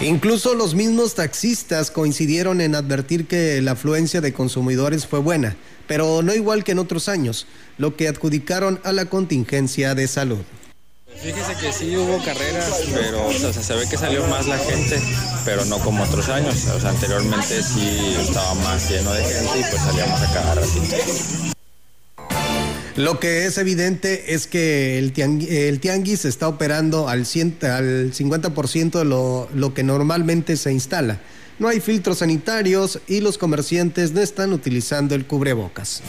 Incluso 0.03 0.55
los 0.55 0.73
mismos 0.73 1.13
taxistas 1.13 1.91
coincidieron 1.91 2.59
en 2.59 2.73
advertir 2.73 3.27
que 3.27 3.61
la 3.61 3.73
afluencia 3.73 4.19
de 4.19 4.33
consumidores 4.33 5.05
fue 5.05 5.19
buena, 5.19 5.55
pero 5.87 6.23
no 6.23 6.33
igual 6.33 6.63
que 6.63 6.71
en 6.71 6.79
otros 6.79 7.07
años, 7.07 7.45
lo 7.77 7.95
que 7.95 8.07
adjudicaron 8.07 8.79
a 8.83 8.93
la 8.93 9.05
contingencia 9.05 9.93
de 9.93 10.07
salud. 10.07 10.39
Fíjese 11.21 11.53
que 11.61 11.71
sí 11.71 11.95
hubo 11.95 12.17
carreras, 12.23 12.81
pero 12.93 13.31
se 13.53 13.75
ve 13.75 13.87
que 13.87 13.97
salió 13.97 14.25
más 14.27 14.47
la 14.47 14.57
gente, 14.57 14.99
pero 15.45 15.65
no 15.65 15.77
como 15.79 16.03
otros 16.03 16.29
años. 16.29 16.65
O 16.65 16.79
sea, 16.79 16.89
anteriormente 16.89 17.61
sí 17.61 18.15
estaba 18.19 18.55
más 18.55 18.89
lleno 18.89 19.13
de 19.13 19.23
gente 19.23 19.59
y 19.59 19.61
pues 19.69 19.83
salíamos 19.83 20.19
a 20.19 20.33
cada 20.33 20.55
ratito. 20.55 21.60
Lo 22.97 23.19
que 23.19 23.45
es 23.45 23.57
evidente 23.57 24.33
es 24.33 24.47
que 24.47 24.99
el, 24.99 25.11
tianguis, 25.13 26.25
está 26.25 26.47
operando 26.47 27.07
al, 27.07 27.25
50% 27.25 28.91
de 28.91 29.05
lo, 29.05 29.47
lo 29.53 29.73
que 29.73 29.83
normalmente 29.83 30.57
se 30.57 30.73
instala. 30.73 31.19
No 31.57 31.67
hay 31.67 31.79
filtros 31.79 32.17
sanitarios 32.19 32.99
y 33.07 33.21
los 33.21 33.37
comerciantes 33.37 34.13
no 34.13 34.21
están 34.21 34.51
utilizando 34.51 35.15
el 35.15 35.25
cubrebocas. 35.25 36.01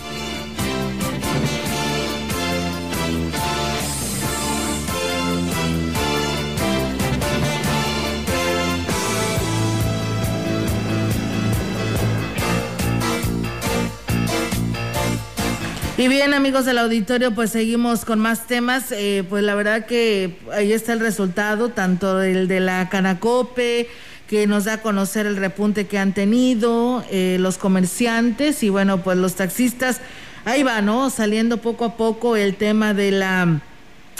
Y 16.02 16.08
bien, 16.08 16.34
amigos 16.34 16.64
del 16.64 16.78
auditorio, 16.78 17.32
pues 17.32 17.50
seguimos 17.52 18.04
con 18.04 18.18
más 18.18 18.48
temas. 18.48 18.90
Eh, 18.90 19.22
pues 19.28 19.44
la 19.44 19.54
verdad 19.54 19.86
que 19.86 20.36
ahí 20.52 20.72
está 20.72 20.94
el 20.94 20.98
resultado, 20.98 21.68
tanto 21.68 22.20
el 22.20 22.48
de 22.48 22.58
la 22.58 22.88
Canacope, 22.88 23.88
que 24.26 24.48
nos 24.48 24.64
da 24.64 24.72
a 24.72 24.82
conocer 24.82 25.26
el 25.26 25.36
repunte 25.36 25.86
que 25.86 25.98
han 25.98 26.12
tenido 26.12 27.04
eh, 27.08 27.36
los 27.38 27.56
comerciantes 27.56 28.64
y 28.64 28.68
bueno, 28.68 29.04
pues 29.04 29.16
los 29.16 29.36
taxistas. 29.36 30.00
Ahí 30.44 30.64
va, 30.64 30.82
¿no? 30.82 31.08
Saliendo 31.08 31.58
poco 31.58 31.84
a 31.84 31.96
poco 31.96 32.34
el 32.34 32.56
tema 32.56 32.94
de 32.94 33.12
la 33.12 33.60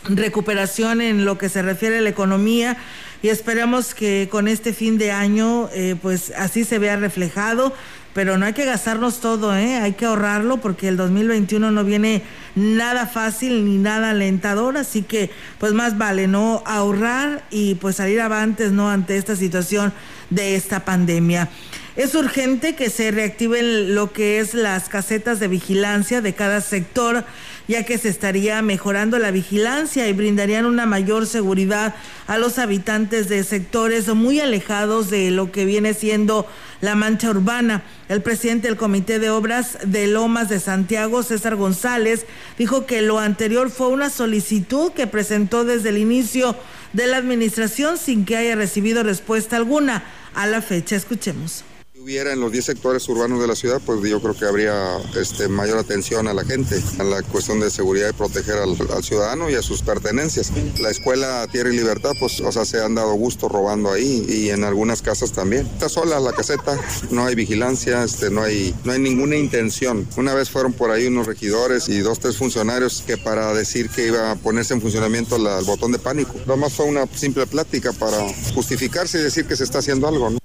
recuperación 0.05 1.01
en 1.01 1.25
lo 1.25 1.37
que 1.37 1.49
se 1.49 1.63
refiere 1.63 1.99
a 1.99 2.01
la 2.01 2.11
economía 2.11 2.77
y 3.23 3.29
esperamos 3.29 3.95
que 3.95 4.29
con 4.31 4.47
este 4.47 4.73
fin 4.73 4.99
de 4.99 5.11
año 5.11 5.69
eh, 5.73 5.97
pues 6.01 6.33
así 6.37 6.65
se 6.65 6.79
vea 6.79 6.95
reflejado 6.95 7.73
pero 8.15 8.37
no 8.37 8.47
hay 8.47 8.53
que 8.53 8.65
gastarnos 8.65 9.21
todo, 9.21 9.57
¿eh? 9.57 9.77
hay 9.77 9.93
que 9.93 10.05
ahorrarlo 10.05 10.59
porque 10.59 10.89
el 10.89 10.97
2021 10.97 11.71
no 11.71 11.85
viene 11.85 12.23
nada 12.55 13.07
fácil 13.07 13.65
ni 13.65 13.79
nada 13.79 14.11
alentador, 14.11 14.77
así 14.77 15.03
que 15.03 15.31
pues 15.59 15.73
más 15.73 15.97
vale 15.97 16.29
no 16.29 16.63
ahorrar 16.67 17.45
y 17.51 17.77
pues 17.77 17.97
salir 17.97 18.21
avantes 18.21 18.73
no 18.73 18.91
ante 18.91 19.17
esta 19.17 19.37
situación 19.37 19.93
de 20.31 20.57
esta 20.57 20.85
pandemia. 20.85 21.49
Es 21.95 22.15
urgente 22.15 22.75
que 22.75 22.89
se 22.89 23.11
reactiven 23.11 23.95
lo 23.95 24.13
que 24.13 24.41
es 24.41 24.55
las 24.55 24.89
casetas 24.89 25.41
de 25.41 25.49
vigilancia 25.49 26.23
de 26.23 26.35
cada 26.35 26.63
sector, 26.63 27.25
ya 27.69 27.85
que 27.85 27.99
se 27.99 28.09
estaría 28.09 28.61
mejorando 28.63 29.19
la 29.19 29.31
vigilancia 29.31 30.09
y 30.09 30.13
brindarían 30.13 30.67
una 30.67 30.87
mayor 30.87 31.27
seguridad 31.27 31.95
a 32.27 32.39
los 32.39 32.59
habitantes 32.59 33.29
de 33.29 33.45
sectores 33.45 34.09
muy 34.09 34.41
alejados 34.41 35.11
de 35.11 35.31
lo 35.31 35.53
que 35.53 35.65
viene 35.65 35.95
siendo 35.95 36.47
la 36.81 36.95
mancha 36.95 37.31
urbana. 37.31 37.83
El 38.09 38.23
presidente 38.23 38.69
del 38.69 38.77
Comité 38.77 39.19
de 39.19 39.31
Obras 39.31 39.79
de 39.85 40.07
Lomas 40.07 40.49
de 40.49 40.61
Santiago, 40.61 41.23
César 41.23 41.57
González, 41.57 42.27
dijo 42.59 42.87
que 42.87 43.03
lo 43.03 43.19
anterior 43.19 43.71
fue 43.71 43.89
una 43.89 44.11
solicitud 44.11 44.93
que 44.93 45.07
presentó 45.07 45.65
desde 45.65 45.91
el 45.91 45.99
inicio 45.99 46.57
de 46.93 47.07
la 47.07 47.17
administración 47.17 47.97
sin 47.97 48.25
que 48.25 48.37
haya 48.37 48.57
recibido 48.57 49.03
respuesta 49.03 49.57
alguna 49.57 50.05
a 50.35 50.47
la 50.47 50.61
fecha. 50.61 50.97
Escuchemos 50.97 51.65
hubiera 52.03 52.33
en 52.33 52.41
los 52.41 52.51
10 52.51 52.65
sectores 52.65 53.09
urbanos 53.09 53.41
de 53.41 53.47
la 53.47 53.55
ciudad, 53.55 53.81
pues 53.85 54.01
yo 54.03 54.21
creo 54.21 54.35
que 54.35 54.45
habría 54.45 54.99
este, 55.17 55.47
mayor 55.49 55.79
atención 55.79 56.27
a 56.27 56.35
la 56.35 56.45
gente, 56.45 56.81
a 56.99 57.05
la 57.05 57.23
cuestión 57.23 57.61
de 57.61 57.71
seguridad 57.71 58.11
y 58.11 58.13
proteger 58.13 58.57
al, 58.57 58.77
ciudadano 59.05 59.49
y 59.49 59.55
a 59.55 59.63
sus 59.63 59.83
pertenencias. 59.83 60.53
La 60.81 60.91
escuela 60.91 61.47
Tierra 61.51 61.73
y 61.73 61.77
Libertad, 61.77 62.13
pues, 62.19 62.41
o 62.41 62.51
sea, 62.51 62.65
se 62.65 62.83
han 62.83 62.97
dado 62.97 63.13
gusto 63.15 63.49
robando 63.49 63.93
ahí 63.93 64.27
y 64.29 64.51
en 64.51 64.65
algunas 64.65 65.01
casas 65.01 65.33
también. 65.33 65.67
Está 65.67 65.89
sola 65.89 66.19
la 66.19 66.33
caseta, 66.33 66.77
no 67.11 67.25
hay 67.25 67.35
vigilancia, 67.35 68.03
este, 68.03 68.31
no, 68.31 68.43
hay, 68.43 68.75
no 68.85 68.93
hay 68.93 68.99
ninguna 68.99 69.37
intención. 69.37 70.07
Una 70.17 70.35
vez 70.35 70.51
fueron 70.51 70.73
por 70.73 70.91
ahí 70.91 71.07
unos 71.07 71.27
regidores 71.27 71.89
y 71.89 72.01
dos, 72.01 72.19
tres 72.19 72.37
funcionarios 72.37 73.03
que 73.07 73.17
para 73.17 73.55
decir 73.55 73.89
que 73.89 74.09
iba 74.09 74.33
a 74.33 74.37
ponerse 74.37 74.75
en 74.75 74.81
funcionamiento 74.81 75.37
el 75.37 75.65
botón 75.65 75.93
de 75.93 75.99
pánico. 75.99 76.35
Nomás 76.47 76.73
fue 76.73 76.87
una 76.87 77.07
simple 77.15 77.47
plática 77.47 77.93
para 77.93 78.19
justificarse 78.55 79.19
y 79.19 79.23
decir 79.23 79.47
que 79.47 79.57
se 79.57 79.65
está 79.65 79.79
haciendo 79.79 80.09
algo. 80.09 80.31
¿no? 80.31 80.42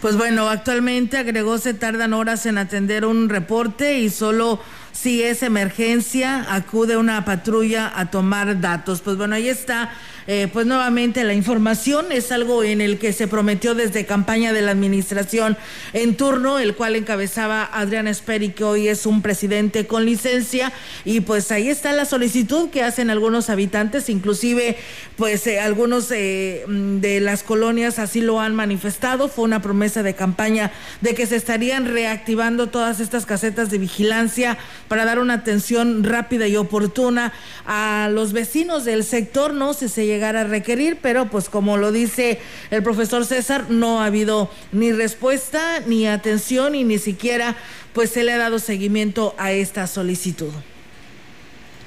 Pues 0.00 0.16
bueno, 0.16 0.48
actualmente 0.48 1.16
agregó 1.16 1.58
se 1.58 1.74
tardan 1.74 2.12
horas 2.12 2.44
en 2.46 2.58
atender 2.58 3.06
un 3.06 3.28
reporte 3.28 3.98
y 3.98 4.10
solo 4.10 4.60
si 4.96 5.22
es 5.22 5.42
emergencia 5.42 6.46
acude 6.48 6.96
una 6.96 7.24
patrulla 7.24 7.92
a 7.94 8.10
tomar 8.10 8.60
datos. 8.60 9.02
Pues 9.02 9.16
bueno, 9.16 9.34
ahí 9.34 9.48
está 9.48 9.92
eh, 10.28 10.48
pues 10.52 10.66
nuevamente 10.66 11.22
la 11.22 11.34
información. 11.34 12.06
Es 12.10 12.32
algo 12.32 12.64
en 12.64 12.80
el 12.80 12.98
que 12.98 13.12
se 13.12 13.28
prometió 13.28 13.74
desde 13.74 14.06
campaña 14.06 14.52
de 14.52 14.62
la 14.62 14.72
administración 14.72 15.56
en 15.92 16.16
turno, 16.16 16.58
el 16.58 16.74
cual 16.74 16.96
encabezaba 16.96 17.68
Adrián 17.72 18.08
Esperi, 18.08 18.50
que 18.50 18.64
hoy 18.64 18.88
es 18.88 19.06
un 19.06 19.22
presidente 19.22 19.86
con 19.86 20.04
licencia, 20.04 20.72
y 21.04 21.20
pues 21.20 21.52
ahí 21.52 21.68
está 21.68 21.92
la 21.92 22.04
solicitud 22.04 22.70
que 22.70 22.82
hacen 22.82 23.10
algunos 23.10 23.50
habitantes, 23.50 24.08
inclusive 24.08 24.76
pues 25.16 25.46
eh, 25.46 25.60
algunos 25.60 26.10
eh, 26.10 26.64
mm, 26.66 26.98
de 26.98 27.20
las 27.20 27.42
colonias 27.42 27.98
así 27.98 28.20
lo 28.20 28.40
han 28.40 28.54
manifestado, 28.54 29.28
fue 29.28 29.44
una 29.44 29.62
promesa 29.62 30.02
de 30.02 30.14
campaña 30.14 30.72
de 31.00 31.14
que 31.14 31.26
se 31.26 31.36
estarían 31.36 31.86
reactivando 31.86 32.68
todas 32.68 32.98
estas 32.98 33.26
casetas 33.26 33.70
de 33.70 33.78
vigilancia 33.78 34.58
para 34.88 35.04
dar 35.04 35.18
una 35.18 35.34
atención 35.34 36.04
rápida 36.04 36.48
y 36.48 36.56
oportuna 36.56 37.32
a 37.66 38.08
los 38.12 38.32
vecinos 38.32 38.84
del 38.84 39.04
sector, 39.04 39.54
no 39.54 39.74
si 39.74 39.88
se 39.88 40.06
llegar 40.06 40.36
a 40.36 40.44
requerir, 40.44 40.98
pero 41.00 41.28
pues 41.30 41.48
como 41.48 41.76
lo 41.76 41.92
dice 41.92 42.40
el 42.70 42.82
profesor 42.82 43.24
César, 43.24 43.70
no 43.70 44.00
ha 44.00 44.06
habido 44.06 44.50
ni 44.72 44.92
respuesta, 44.92 45.80
ni 45.86 46.06
atención 46.06 46.74
y 46.74 46.84
ni 46.84 46.98
siquiera 46.98 47.56
pues 47.92 48.10
se 48.10 48.24
le 48.24 48.32
ha 48.32 48.38
dado 48.38 48.58
seguimiento 48.58 49.34
a 49.38 49.52
esta 49.52 49.86
solicitud. 49.86 50.52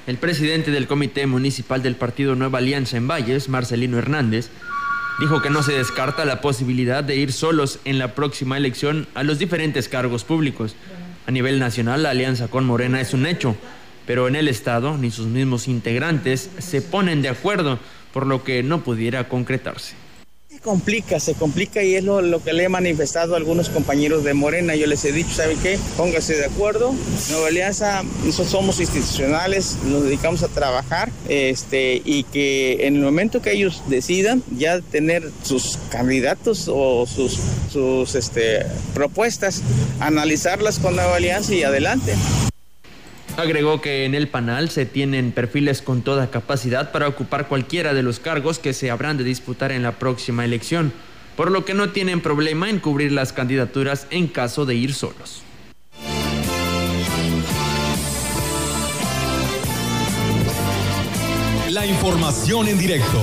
El 0.06 0.16
presidente 0.16 0.70
del 0.70 0.86
Comité 0.86 1.26
Municipal 1.26 1.82
del 1.82 1.94
Partido 1.94 2.34
Nueva 2.34 2.58
Alianza 2.58 2.96
en 2.96 3.06
Valles, 3.06 3.48
Marcelino 3.48 3.98
Hernández, 3.98 4.50
dijo 5.20 5.42
que 5.42 5.50
no 5.50 5.62
se 5.62 5.74
descarta 5.74 6.24
la 6.24 6.40
posibilidad 6.40 7.04
de 7.04 7.14
ir 7.16 7.32
solos 7.32 7.78
en 7.84 7.98
la 7.98 8.14
próxima 8.14 8.56
elección 8.56 9.06
a 9.14 9.22
los 9.22 9.38
diferentes 9.38 9.88
cargos 9.88 10.24
públicos. 10.24 10.74
A 11.26 11.30
nivel 11.30 11.58
nacional, 11.58 12.02
la 12.02 12.10
alianza 12.10 12.48
con 12.48 12.64
Morena 12.64 13.00
es 13.00 13.14
un 13.14 13.26
hecho, 13.26 13.56
pero 14.06 14.26
en 14.28 14.36
el 14.36 14.48
Estado 14.48 14.96
ni 14.98 15.10
sus 15.10 15.26
mismos 15.26 15.68
integrantes 15.68 16.50
se 16.58 16.82
ponen 16.82 17.22
de 17.22 17.28
acuerdo, 17.28 17.78
por 18.12 18.26
lo 18.26 18.42
que 18.42 18.62
no 18.62 18.82
pudiera 18.82 19.28
concretarse. 19.28 19.94
Complica, 20.62 21.18
se 21.20 21.32
complica 21.32 21.82
y 21.82 21.94
es 21.94 22.04
lo, 22.04 22.44
que 22.44 22.52
le 22.52 22.64
he 22.64 22.68
manifestado 22.68 23.32
a 23.32 23.38
algunos 23.38 23.70
compañeros 23.70 24.24
de 24.24 24.34
Morena. 24.34 24.74
Yo 24.74 24.86
les 24.86 25.02
he 25.06 25.12
dicho, 25.12 25.30
¿saben 25.30 25.58
qué? 25.62 25.78
Pónganse 25.96 26.36
de 26.36 26.44
acuerdo. 26.44 26.94
Nueva 27.30 27.48
Alianza, 27.48 28.02
nosotros 28.24 28.50
somos 28.50 28.78
institucionales, 28.78 29.78
nos 29.86 30.04
dedicamos 30.04 30.42
a 30.42 30.48
trabajar 30.48 31.10
este, 31.28 32.02
y 32.04 32.24
que 32.24 32.86
en 32.86 32.96
el 32.96 33.02
momento 33.02 33.40
que 33.40 33.52
ellos 33.52 33.82
decidan 33.86 34.42
ya 34.54 34.82
tener 34.82 35.30
sus 35.42 35.78
candidatos 35.90 36.68
o 36.70 37.06
sus, 37.06 37.38
sus 37.72 38.14
este, 38.14 38.66
propuestas, 38.92 39.62
analizarlas 39.98 40.78
con 40.78 40.94
Nueva 40.94 41.16
Alianza 41.16 41.54
y 41.54 41.62
adelante. 41.62 42.12
Agregó 43.36 43.80
que 43.80 44.04
en 44.04 44.14
el 44.14 44.28
panel 44.28 44.70
se 44.70 44.86
tienen 44.86 45.32
perfiles 45.32 45.82
con 45.82 46.02
toda 46.02 46.30
capacidad 46.30 46.92
para 46.92 47.08
ocupar 47.08 47.48
cualquiera 47.48 47.94
de 47.94 48.02
los 48.02 48.20
cargos 48.20 48.58
que 48.58 48.72
se 48.74 48.90
habrán 48.90 49.16
de 49.16 49.24
disputar 49.24 49.72
en 49.72 49.82
la 49.82 49.92
próxima 49.92 50.44
elección, 50.44 50.92
por 51.36 51.50
lo 51.50 51.64
que 51.64 51.74
no 51.74 51.90
tienen 51.90 52.20
problema 52.20 52.68
en 52.68 52.80
cubrir 52.80 53.12
las 53.12 53.32
candidaturas 53.32 54.06
en 54.10 54.28
caso 54.28 54.66
de 54.66 54.74
ir 54.74 54.92
solos. 54.92 55.42
La 61.70 61.86
información 61.86 62.68
en 62.68 62.78
directo. 62.78 63.20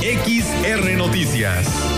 XR 0.00 0.96
Noticias. 0.96 1.97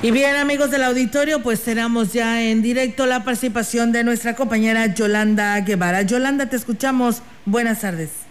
Y 0.00 0.12
bien, 0.12 0.36
amigos 0.36 0.70
del 0.70 0.84
auditorio, 0.84 1.42
pues 1.42 1.64
tenemos 1.64 2.12
ya 2.12 2.48
en 2.48 2.62
directo 2.62 3.04
la 3.04 3.24
participación 3.24 3.90
de 3.90 4.04
nuestra 4.04 4.36
compañera 4.36 4.94
Yolanda 4.94 5.58
Guevara. 5.62 6.02
Yolanda, 6.02 6.48
te 6.48 6.54
escuchamos. 6.54 7.20
Buenas 7.44 7.80
tardes. 7.80 8.24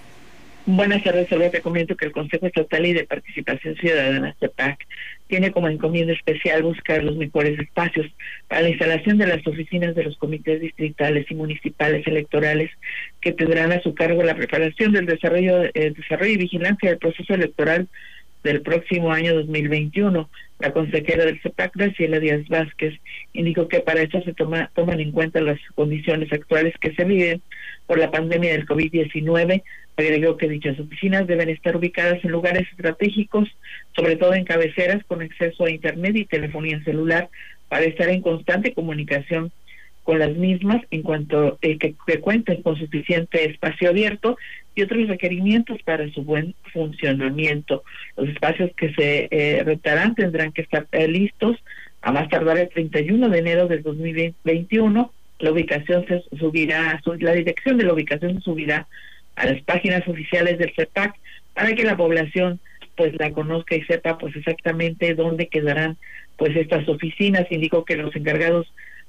Buenas 0.65 1.03
tardes, 1.03 1.27
Solo 1.27 1.49
Te 1.49 1.61
comento 1.61 1.97
que 1.97 2.05
el 2.05 2.13
Consejo 2.13 2.45
Estatal 2.45 2.85
y 2.85 2.93
de 2.93 3.03
Participación 3.03 3.75
Ciudadana, 3.75 4.33
CEPAC, 4.39 4.79
tiene 5.27 5.51
como 5.51 5.67
encomienda 5.67 6.13
especial 6.13 6.63
buscar 6.63 7.03
los 7.03 7.17
mejores 7.17 7.59
espacios 7.59 8.07
para 8.47 8.61
la 8.61 8.69
instalación 8.69 9.17
de 9.17 9.27
las 9.27 9.45
oficinas 9.45 9.93
de 9.93 10.03
los 10.03 10.15
comités 10.17 10.61
distritales 10.61 11.25
y 11.29 11.35
municipales 11.35 12.07
electorales 12.07 12.71
que 13.19 13.33
tendrán 13.33 13.73
a 13.73 13.81
su 13.81 13.93
cargo 13.93 14.23
la 14.23 14.35
preparación 14.35 14.93
del 14.93 15.05
desarrollo, 15.05 15.63
el 15.73 15.93
desarrollo 15.93 16.31
y 16.31 16.37
vigilancia 16.37 16.89
del 16.89 16.97
proceso 16.97 17.33
electoral 17.33 17.89
del 18.43 18.61
próximo 18.61 19.11
año 19.11 19.33
2021. 19.35 20.29
La 20.59 20.73
consejera 20.73 21.25
del 21.25 21.39
CEPAC, 21.41 21.75
Graciela 21.75 22.19
Díaz 22.19 22.47
Vázquez, 22.47 22.95
indicó 23.33 23.67
que 23.67 23.81
para 23.81 24.01
eso 24.01 24.21
se 24.21 24.33
toma, 24.33 24.71
toman 24.73 24.99
en 24.99 25.11
cuenta 25.11 25.39
las 25.41 25.59
condiciones 25.75 26.31
actuales 26.33 26.73
que 26.79 26.93
se 26.95 27.03
viven 27.03 27.41
por 27.85 27.99
la 27.99 28.09
pandemia 28.09 28.51
del 28.51 28.65
COVID-19. 28.65 29.63
Agregó 29.97 30.37
que 30.37 30.49
dichas 30.49 30.79
oficinas 30.79 31.27
deben 31.27 31.49
estar 31.49 31.75
ubicadas 31.75 32.23
en 32.23 32.31
lugares 32.31 32.67
estratégicos, 32.71 33.49
sobre 33.95 34.15
todo 34.15 34.33
en 34.33 34.45
cabeceras 34.45 35.03
con 35.05 35.21
acceso 35.21 35.65
a 35.65 35.71
Internet 35.71 36.15
y 36.15 36.25
telefonía 36.25 36.83
celular, 36.83 37.29
para 37.69 37.85
estar 37.85 38.09
en 38.09 38.21
constante 38.21 38.73
comunicación 38.73 39.51
con 40.07 40.19
las 40.19 40.37
mismas 40.37 40.81
en 40.89 41.01
cuanto 41.01 41.57
eh, 41.61 41.77
que, 41.77 41.93
cuenten 42.21 42.61
con 42.61 42.77
suficiente 42.77 43.43
espacio 43.43 43.89
abierto 43.89 44.37
y 44.77 44.83
otros 44.83 45.07
requerimientos 45.07 45.81
para 45.83 46.07
su 46.11 46.23
buen 46.23 46.55
funcionamiento. 46.71 47.83
Los 48.15 48.29
espacios 48.29 48.71
que 48.77 48.93
se 48.93 49.27
eh, 49.31 49.63
retarán 49.63 50.15
tendrán 50.15 50.51
que 50.51 50.61
estar 50.61 50.87
eh, 50.91 51.07
listos 51.07 51.57
a 52.01 52.11
más 52.11 52.29
tardar 52.29 52.57
el 52.57 52.69
31 52.69 53.29
de 53.29 53.39
enero 53.39 53.67
del 53.67 53.83
2021. 53.83 55.11
La 55.39 55.51
ubicación 55.51 56.05
se 56.07 56.23
subirá, 56.37 57.01
la 57.19 57.33
dirección 57.33 57.77
de 57.77 57.85
la 57.85 57.93
ubicación 57.93 58.35
se 58.35 58.41
subirá 58.41 58.87
a 59.35 59.45
las 59.45 59.61
páginas 59.63 60.07
oficiales 60.07 60.57
del 60.57 60.73
CEPAC 60.75 61.15
para 61.53 61.73
que 61.73 61.83
la 61.83 61.97
población 61.97 62.59
pues 62.95 63.13
la 63.19 63.31
conozca 63.31 63.75
y 63.75 63.83
sepa 63.83 64.17
pues 64.17 64.35
exactamente 64.35 65.13
dónde 65.13 65.47
quedarán 65.47 65.97
pues 66.37 66.55
estas 66.55 66.87
oficinas. 66.87 67.45
Indico 67.51 67.85
que 67.85 67.95
los 67.95 68.15
encargados 68.15 68.67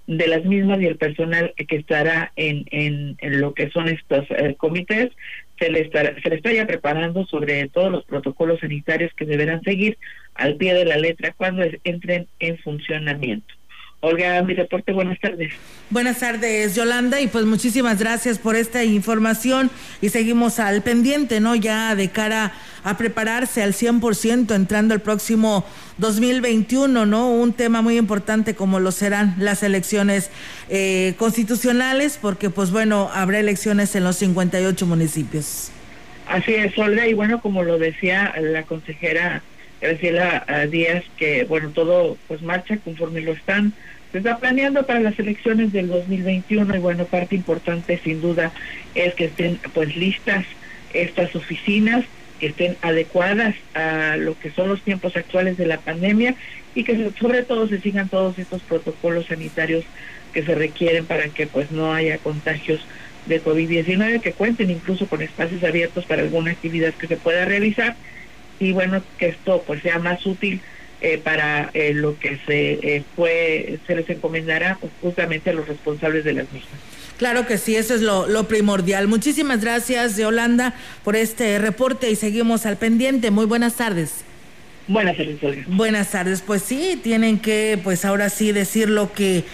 de 0.09 0.27
las 0.27 0.45
mismas 0.45 0.81
y 0.81 0.87
el 0.87 0.97
personal 0.97 1.53
que 1.57 1.77
estará 1.77 2.33
en, 2.37 2.65
en, 2.71 3.41
lo 3.41 3.53
que 3.53 3.71
son 3.71 3.89
estos 3.89 4.25
eh, 4.31 4.55
comités 4.57 5.11
se 5.59 5.71
le, 5.71 5.81
estará, 5.81 6.15
se 6.23 6.29
le 6.29 6.37
está 6.37 6.53
ya 6.53 6.67
preparando 6.67 7.27
sobre 7.27 7.69
todos 7.69 7.91
los 7.91 8.05
protocolos 8.05 8.61
sanitarios 8.61 9.13
que 9.15 9.25
deberán 9.25 9.63
seguir 9.63 9.99
al 10.35 10.57
pie 10.57 10.75
de 10.75 10.85
la 10.85 10.97
letra 10.97 11.35
cuando 11.37 11.65
entren 11.85 12.29
en 12.39 12.59
funcionamiento. 12.59 13.55
Olga, 14.01 14.41
mi 14.43 14.55
reporte, 14.55 14.93
buenas 14.93 15.19
tardes. 15.19 15.53
Buenas 15.91 16.21
tardes, 16.21 16.77
Yolanda, 16.77 17.21
y 17.21 17.27
pues 17.27 17.45
muchísimas 17.47 17.99
gracias 17.99 18.39
por 18.39 18.55
esta 18.55 18.85
información 18.85 19.73
y 20.01 20.11
seguimos 20.11 20.61
al 20.61 20.83
pendiente, 20.83 21.41
¿no? 21.41 21.57
Ya 21.57 21.97
de 21.97 22.09
cara 22.09 22.53
a 22.85 22.97
prepararse 22.97 23.63
al 23.63 23.73
100% 23.73 24.55
entrando 24.55 24.95
el 24.95 25.01
próximo 25.01 25.65
2021, 25.99 27.07
¿no? 27.07 27.31
Un 27.31 27.53
tema 27.53 27.83
muy 27.83 27.99
importante 27.99 28.55
como 28.55 28.81
lo 28.81 28.93
serán 28.93 29.35
las 29.39 29.63
elecciones 29.63 30.31
eh, 30.69 31.15
constitucionales, 31.19 32.19
porque 32.21 32.51
pues 32.51 32.71
bueno, 32.71 33.11
habrá 33.13 33.39
elecciones 33.41 33.95
en 33.95 34.05
los 34.05 34.17
58 34.17 34.87
municipios. 34.87 35.71
Así 36.27 36.55
es, 36.55 36.77
Olga, 36.79 37.07
y 37.07 37.15
bueno, 37.15 37.41
como 37.41 37.63
lo 37.63 37.79
decía 37.79 38.35
la 38.41 38.63
consejera 38.65 39.43
Graciela 39.81 40.45
Díaz, 40.71 41.05
que 41.17 41.45
bueno, 41.45 41.71
todo 41.71 42.19
pues 42.27 42.43
marcha 42.43 42.77
conforme 42.79 43.21
lo 43.23 43.33
están 43.33 43.73
se 44.13 44.19
está 44.19 44.39
planeando 44.39 44.87
para 44.87 45.01
las 45.01 45.19
elecciones 45.19 45.73
del 45.73 45.89
2021 45.89 46.77
y 46.77 46.79
bueno, 46.79 47.05
parte 47.05 47.35
importante 47.35 48.01
sin 48.03 48.21
duda 48.21 48.53
es 48.95 49.15
que 49.15 49.27
estén 49.27 49.61
pues 49.75 49.95
listas 49.97 50.47
estas 50.95 51.37
oficinas, 51.37 52.05
que 52.39 52.49
estén 52.49 52.77
adecuadas 52.83 53.55
a 53.75 54.17
lo 54.17 54.39
que 54.39 54.51
son 54.51 54.69
los 54.69 54.83
tiempos 54.83 55.17
actuales 55.17 55.57
de 55.57 55.67
la 55.67 55.79
pandemia 55.79 56.35
y 56.75 56.85
que 56.85 57.11
sobre 57.19 57.43
todo 57.43 57.69
se 57.69 57.81
sigan 57.81 58.09
todos 58.09 58.39
estos 58.39 58.63
protocolos 58.63 59.27
sanitarios 59.27 59.85
que 60.33 60.45
se 60.45 60.55
requieren 60.55 61.07
para 61.07 61.29
que 61.29 61.47
pues 61.47 61.71
no 61.71 61.93
haya 61.93 62.19
contagios 62.19 62.87
de 63.27 63.43
COVID-19, 63.43 64.21
que 64.21 64.33
cuenten 64.33 64.71
incluso 64.71 65.07
con 65.07 65.23
espacios 65.23 65.63
abiertos 65.65 66.07
para 66.07 66.23
alguna 66.23 66.53
actividad 66.53 66.95
que 66.95 67.07
se 67.07 67.17
pueda 67.17 67.45
realizar 67.45 67.97
y 68.59 68.73
bueno, 68.73 69.03
que 69.19 69.29
esto 69.29 69.63
pues 69.67 69.83
sea 69.83 69.99
más 69.99 70.25
útil 70.27 70.61
eh, 71.01 71.19
para 71.19 71.71
eh, 71.75 71.93
lo 71.95 72.19
que 72.19 72.39
se 72.47 72.73
eh, 72.83 73.05
fue 73.15 73.79
se 73.87 73.95
les 73.95 74.09
encomendará 74.11 74.79
justamente 75.01 75.51
a 75.51 75.53
los 75.53 75.69
responsables 75.69 76.25
de 76.25 76.33
las 76.33 76.53
mismas. 76.53 76.98
Claro 77.19 77.47
que 77.47 77.59
sí, 77.59 77.77
eso 77.77 77.95
es 77.95 78.01
lo, 78.01 78.29
lo 78.29 78.47
primordial. 78.47 79.09
Muchísimas 79.09 79.61
gracias, 79.61 80.17
Yolanda, 80.17 80.75
por 81.05 81.17
este 81.17 81.59
reporte 81.59 82.11
y 82.11 82.17
seguimos 82.17 82.65
al 82.65 82.77
pendiente. 82.77 83.31
Muy 83.31 83.45
buenas 83.45 83.75
tardes. 83.75 84.25
Buenas 84.87 85.19
tardes, 85.19 85.67
Buenas 85.67 86.11
tardes. 86.11 86.41
Pues 86.41 86.63
sí, 86.63 86.99
tienen 87.03 87.39
que, 87.41 87.79
pues 87.85 88.05
ahora 88.05 88.31
sí 88.31 88.53
decir 88.53 88.89
lo 88.89 89.13
que 89.13 89.45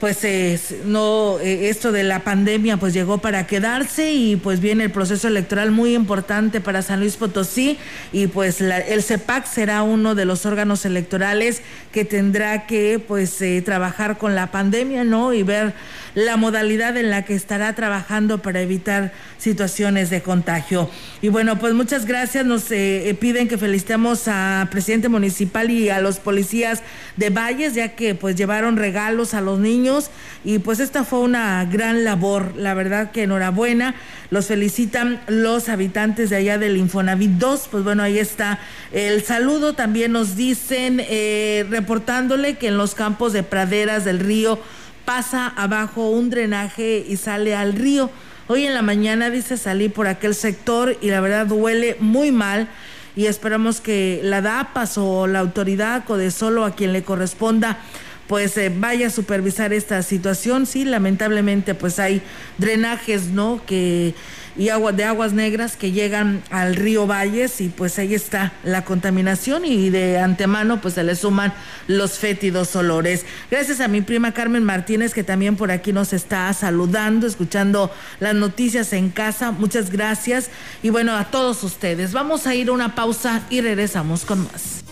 pues 0.00 0.74
no 0.84 1.38
eh, 1.40 1.70
esto 1.70 1.90
de 1.90 2.02
la 2.02 2.20
pandemia 2.24 2.76
pues 2.76 2.92
llegó 2.92 3.18
para 3.18 3.46
quedarse 3.46 4.12
y 4.12 4.36
pues 4.36 4.60
viene 4.60 4.84
el 4.84 4.90
proceso 4.90 5.28
electoral 5.28 5.70
muy 5.70 5.94
importante 5.94 6.60
para 6.60 6.82
San 6.82 7.00
Luis 7.00 7.16
Potosí 7.16 7.78
y 8.12 8.26
pues 8.26 8.60
el 8.60 9.02
CEPAC 9.02 9.46
será 9.46 9.82
uno 9.82 10.14
de 10.14 10.26
los 10.26 10.44
órganos 10.44 10.84
electorales 10.84 11.62
que 11.90 12.04
tendrá 12.04 12.66
que 12.66 12.98
pues 12.98 13.40
eh, 13.40 13.62
trabajar 13.64 14.18
con 14.18 14.34
la 14.34 14.50
pandemia 14.50 15.04
no 15.04 15.32
y 15.32 15.42
ver 15.42 15.72
la 16.14 16.36
modalidad 16.36 16.96
en 16.96 17.10
la 17.10 17.24
que 17.24 17.34
estará 17.34 17.74
trabajando 17.74 18.42
para 18.42 18.60
evitar 18.60 19.12
situaciones 19.38 20.10
de 20.10 20.22
contagio. 20.22 20.88
Y 21.22 21.28
bueno, 21.28 21.58
pues 21.58 21.74
muchas 21.74 22.06
gracias. 22.06 22.46
Nos 22.46 22.70
eh, 22.70 23.08
eh, 23.08 23.14
piden 23.14 23.48
que 23.48 23.58
felicitemos 23.58 24.28
a 24.28 24.68
presidente 24.70 25.08
municipal 25.08 25.70
y 25.70 25.90
a 25.90 26.00
los 26.00 26.18
policías 26.18 26.82
de 27.16 27.30
Valles, 27.30 27.74
ya 27.74 27.94
que 27.96 28.14
pues 28.14 28.36
llevaron 28.36 28.76
regalos 28.76 29.34
a 29.34 29.40
los 29.40 29.58
niños 29.58 30.10
y 30.44 30.58
pues 30.58 30.80
esta 30.80 31.04
fue 31.04 31.20
una 31.20 31.64
gran 31.64 32.04
labor. 32.04 32.54
La 32.56 32.74
verdad 32.74 33.10
que 33.10 33.24
enhorabuena. 33.24 33.94
Los 34.30 34.46
felicitan 34.46 35.20
los 35.28 35.68
habitantes 35.68 36.30
de 36.30 36.36
allá 36.36 36.58
del 36.58 36.76
Infonavit 36.76 37.32
2. 37.32 37.68
Pues 37.70 37.84
bueno, 37.84 38.02
ahí 38.02 38.18
está 38.18 38.58
el 38.92 39.22
saludo. 39.22 39.74
También 39.74 40.12
nos 40.12 40.36
dicen, 40.36 41.00
eh, 41.00 41.66
reportándole 41.70 42.54
que 42.54 42.68
en 42.68 42.76
los 42.76 42.94
campos 42.94 43.32
de 43.32 43.42
praderas 43.42 44.04
del 44.04 44.20
río 44.20 44.58
pasa 45.04 45.48
abajo 45.56 46.10
un 46.10 46.30
drenaje 46.30 47.04
y 47.08 47.16
sale 47.16 47.54
al 47.54 47.74
río. 47.74 48.10
Hoy 48.46 48.66
en 48.66 48.74
la 48.74 48.82
mañana 48.82 49.30
dice 49.30 49.56
salí 49.56 49.88
por 49.88 50.06
aquel 50.06 50.34
sector 50.34 50.96
y 51.00 51.08
la 51.08 51.20
verdad 51.20 51.46
duele 51.46 51.96
muy 52.00 52.30
mal 52.30 52.68
y 53.16 53.26
esperamos 53.26 53.80
que 53.80 54.20
la 54.22 54.42
DAPAS 54.42 54.98
o 54.98 55.26
la 55.26 55.38
autoridad 55.38 56.04
solo 56.30 56.64
a 56.64 56.74
quien 56.74 56.92
le 56.92 57.02
corresponda 57.02 57.78
pues 58.26 58.56
eh, 58.56 58.72
vaya 58.74 59.08
a 59.08 59.10
supervisar 59.10 59.72
esta 59.72 60.02
situación. 60.02 60.66
Sí, 60.66 60.84
lamentablemente 60.84 61.74
pues 61.74 61.98
hay 61.98 62.22
drenajes, 62.58 63.26
¿no? 63.26 63.60
Que 63.66 64.14
y 64.56 64.68
agua 64.68 64.92
de 64.92 65.04
aguas 65.04 65.32
negras 65.32 65.76
que 65.76 65.92
llegan 65.92 66.42
al 66.50 66.76
río 66.76 67.06
Valles 67.06 67.60
y 67.60 67.68
pues 67.68 67.98
ahí 67.98 68.14
está 68.14 68.52
la 68.62 68.84
contaminación 68.84 69.64
y 69.64 69.90
de 69.90 70.18
antemano 70.18 70.80
pues 70.80 70.94
se 70.94 71.04
le 71.04 71.16
suman 71.16 71.52
los 71.86 72.18
fétidos 72.18 72.74
olores. 72.76 73.24
Gracias 73.50 73.80
a 73.80 73.88
mi 73.88 74.00
prima 74.00 74.32
Carmen 74.32 74.64
Martínez 74.64 75.14
que 75.14 75.24
también 75.24 75.56
por 75.56 75.70
aquí 75.70 75.92
nos 75.92 76.12
está 76.12 76.52
saludando, 76.52 77.26
escuchando 77.26 77.90
las 78.20 78.34
noticias 78.34 78.92
en 78.92 79.10
casa. 79.10 79.50
Muchas 79.50 79.90
gracias 79.90 80.50
y 80.82 80.90
bueno, 80.90 81.16
a 81.16 81.30
todos 81.30 81.62
ustedes. 81.64 82.12
Vamos 82.12 82.46
a 82.46 82.54
ir 82.54 82.68
a 82.68 82.72
una 82.72 82.94
pausa 82.94 83.42
y 83.50 83.60
regresamos 83.60 84.24
con 84.24 84.44
más. 84.44 84.84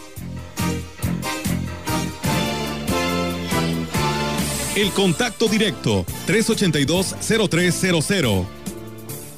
El 4.75 4.91
contacto 4.91 5.49
directo 5.49 6.07
382-0300. 6.27 8.62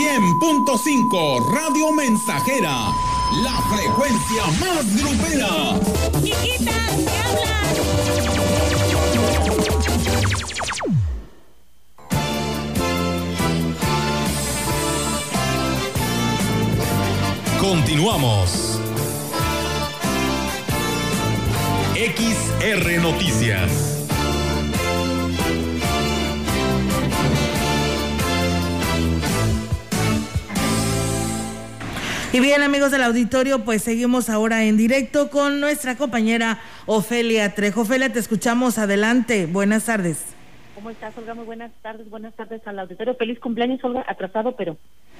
100.5 0.00 1.52
Radio 1.52 1.92
Mensajera. 1.92 2.90
La 3.42 3.52
frecuencia 3.68 4.46
más 4.58 4.96
grupera. 4.96 5.78
Chiquita, 6.22 6.72
habla? 7.20 7.60
Continuamos. 17.60 18.80
XR 21.94 23.02
Noticias. 23.02 23.89
Y 32.32 32.38
bien 32.38 32.62
amigos 32.62 32.92
del 32.92 33.02
auditorio, 33.02 33.64
pues 33.64 33.82
seguimos 33.82 34.30
ahora 34.30 34.62
en 34.62 34.76
directo 34.76 35.30
con 35.30 35.58
nuestra 35.58 35.96
compañera 35.96 36.60
Ofelia 36.86 37.56
Trejo. 37.56 37.80
Ofelia, 37.80 38.12
te 38.12 38.20
escuchamos. 38.20 38.78
Adelante. 38.78 39.46
Buenas 39.46 39.86
tardes. 39.86 40.32
¿Cómo 40.76 40.90
estás, 40.90 41.18
Olga? 41.18 41.34
Muy 41.34 41.44
buenas 41.44 41.72
tardes. 41.82 42.08
Buenas 42.08 42.32
tardes 42.34 42.64
al 42.68 42.78
auditorio. 42.78 43.16
Feliz 43.16 43.40
cumpleaños, 43.40 43.82
Olga. 43.82 44.04
Atrasado, 44.06 44.54
pero 44.54 44.76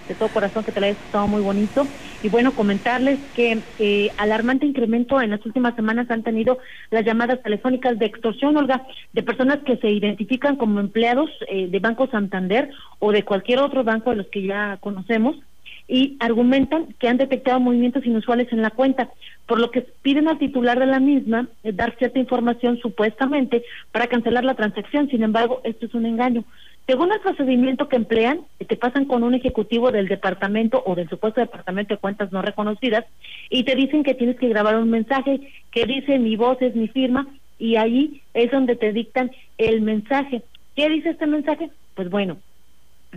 de 0.06 0.14
todo 0.14 0.28
corazón 0.28 0.62
que 0.62 0.70
te 0.70 0.80
la 0.80 0.86
hayas 0.86 1.02
estado 1.04 1.26
muy 1.26 1.42
bonito. 1.42 1.84
Y 2.22 2.28
bueno, 2.28 2.52
comentarles 2.52 3.18
que 3.34 3.58
eh, 3.80 4.12
alarmante 4.16 4.66
incremento 4.66 5.20
en 5.20 5.30
las 5.30 5.44
últimas 5.44 5.74
semanas 5.74 6.08
han 6.12 6.22
tenido 6.22 6.58
las 6.92 7.04
llamadas 7.04 7.42
telefónicas 7.42 7.98
de 7.98 8.06
extorsión, 8.06 8.56
Olga, 8.56 8.86
de 9.14 9.22
personas 9.24 9.58
que 9.66 9.78
se 9.78 9.90
identifican 9.90 10.54
como 10.54 10.78
empleados 10.78 11.28
eh, 11.48 11.66
de 11.66 11.78
Banco 11.80 12.06
Santander 12.06 12.70
o 13.00 13.10
de 13.10 13.24
cualquier 13.24 13.58
otro 13.58 13.82
banco 13.82 14.10
de 14.10 14.16
los 14.16 14.28
que 14.28 14.42
ya 14.46 14.78
conocemos 14.80 15.34
y 15.90 16.16
argumentan 16.20 16.94
que 17.00 17.08
han 17.08 17.16
detectado 17.16 17.58
movimientos 17.58 18.06
inusuales 18.06 18.46
en 18.52 18.62
la 18.62 18.70
cuenta, 18.70 19.10
por 19.46 19.58
lo 19.58 19.72
que 19.72 19.84
piden 20.02 20.28
al 20.28 20.38
titular 20.38 20.78
de 20.78 20.86
la 20.86 21.00
misma 21.00 21.48
eh, 21.64 21.72
dar 21.72 21.96
cierta 21.98 22.20
información 22.20 22.78
supuestamente 22.78 23.64
para 23.90 24.06
cancelar 24.06 24.44
la 24.44 24.54
transacción. 24.54 25.08
Sin 25.08 25.24
embargo, 25.24 25.60
esto 25.64 25.86
es 25.86 25.94
un 25.94 26.06
engaño. 26.06 26.44
Según 26.86 27.12
el 27.12 27.20
procedimiento 27.20 27.88
que 27.88 27.96
emplean, 27.96 28.40
te 28.64 28.76
pasan 28.76 29.04
con 29.04 29.24
un 29.24 29.34
ejecutivo 29.34 29.90
del 29.90 30.06
departamento 30.06 30.80
o 30.86 30.94
del 30.94 31.08
supuesto 31.08 31.40
departamento 31.40 31.94
de 31.94 32.00
cuentas 32.00 32.30
no 32.30 32.40
reconocidas 32.40 33.04
y 33.48 33.64
te 33.64 33.74
dicen 33.74 34.04
que 34.04 34.14
tienes 34.14 34.38
que 34.38 34.48
grabar 34.48 34.76
un 34.76 34.90
mensaje 34.90 35.40
que 35.72 35.86
dice 35.86 36.20
mi 36.20 36.36
voz 36.36 36.62
es 36.62 36.76
mi 36.76 36.86
firma 36.86 37.26
y 37.58 37.76
ahí 37.76 38.22
es 38.32 38.50
donde 38.52 38.76
te 38.76 38.92
dictan 38.92 39.32
el 39.58 39.82
mensaje. 39.82 40.42
¿Qué 40.76 40.88
dice 40.88 41.10
este 41.10 41.26
mensaje? 41.26 41.70
Pues 41.94 42.08
bueno, 42.10 42.38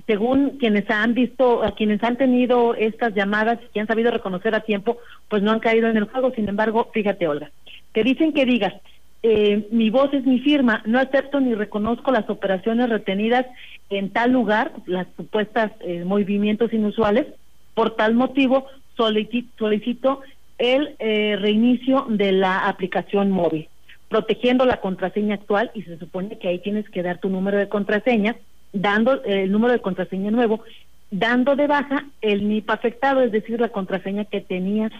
según 0.07 0.57
quienes 0.59 0.89
han 0.89 1.13
visto, 1.13 1.63
a 1.63 1.75
quienes 1.75 2.03
han 2.03 2.17
tenido 2.17 2.75
estas 2.75 3.13
llamadas 3.13 3.59
y 3.63 3.71
que 3.71 3.79
han 3.79 3.87
sabido 3.87 4.11
reconocer 4.11 4.55
a 4.55 4.61
tiempo, 4.61 4.97
pues 5.29 5.43
no 5.43 5.51
han 5.51 5.59
caído 5.59 5.87
en 5.87 5.97
el 5.97 6.05
juego. 6.05 6.31
Sin 6.31 6.49
embargo, 6.49 6.89
fíjate, 6.93 7.27
Olga, 7.27 7.51
te 7.91 8.03
dicen 8.03 8.33
que 8.33 8.45
digas, 8.45 8.73
eh, 9.21 9.67
mi 9.71 9.89
voz 9.89 10.13
es 10.13 10.25
mi 10.25 10.39
firma, 10.39 10.81
no 10.85 10.99
acepto 10.99 11.39
ni 11.39 11.53
reconozco 11.53 12.11
las 12.11 12.29
operaciones 12.29 12.89
retenidas 12.89 13.45
en 13.89 14.09
tal 14.09 14.31
lugar, 14.31 14.73
las 14.85 15.07
supuestas 15.15 15.71
eh, 15.81 16.03
movimientos 16.03 16.73
inusuales, 16.73 17.27
por 17.73 17.95
tal 17.95 18.15
motivo 18.15 18.67
solicito, 18.97 20.21
el 20.57 20.95
eh, 20.99 21.37
reinicio 21.39 22.05
de 22.09 22.31
la 22.31 22.67
aplicación 22.67 23.31
móvil, 23.31 23.69
protegiendo 24.09 24.65
la 24.65 24.81
contraseña 24.81 25.35
actual 25.35 25.71
y 25.73 25.83
se 25.83 25.97
supone 25.97 26.37
que 26.37 26.47
ahí 26.47 26.59
tienes 26.59 26.87
que 26.89 27.01
dar 27.01 27.19
tu 27.19 27.29
número 27.29 27.57
de 27.57 27.69
contraseña, 27.69 28.35
dando 28.73 29.23
el 29.23 29.51
número 29.51 29.73
de 29.73 29.79
contraseña 29.79 30.31
nuevo, 30.31 30.63
dando 31.11 31.55
de 31.55 31.67
baja 31.67 32.05
el 32.21 32.49
NIP 32.49 32.69
afectado, 32.69 33.21
es 33.21 33.31
decir, 33.31 33.61
la 33.61 33.69
contraseña 33.69 34.25
que 34.25 34.41
tenías 34.41 34.91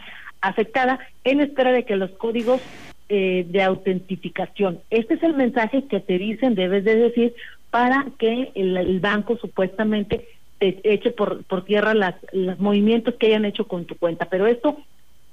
afectada, 0.41 0.99
en 1.23 1.41
espera 1.41 1.71
de 1.71 1.85
que 1.85 1.95
los 1.95 2.11
códigos 2.11 2.61
eh, 3.09 3.45
de 3.49 3.63
autentificación. 3.63 4.79
Este 4.89 5.15
es 5.15 5.23
el 5.23 5.33
mensaje 5.33 5.85
que 5.85 5.99
te 5.99 6.17
dicen, 6.17 6.55
debes 6.55 6.83
de 6.83 6.95
decir, 6.95 7.33
para 7.69 8.05
que 8.19 8.51
el, 8.53 8.99
banco 8.99 9.37
supuestamente 9.37 10.27
te 10.59 10.79
eche 10.83 11.11
por, 11.11 11.43
por 11.45 11.65
tierra 11.65 11.93
las, 11.93 12.15
los 12.31 12.59
movimientos 12.59 13.15
que 13.15 13.27
hayan 13.27 13.45
hecho 13.45 13.67
con 13.67 13.85
tu 13.85 13.95
cuenta. 13.97 14.25
Pero 14.25 14.47
esto, 14.47 14.77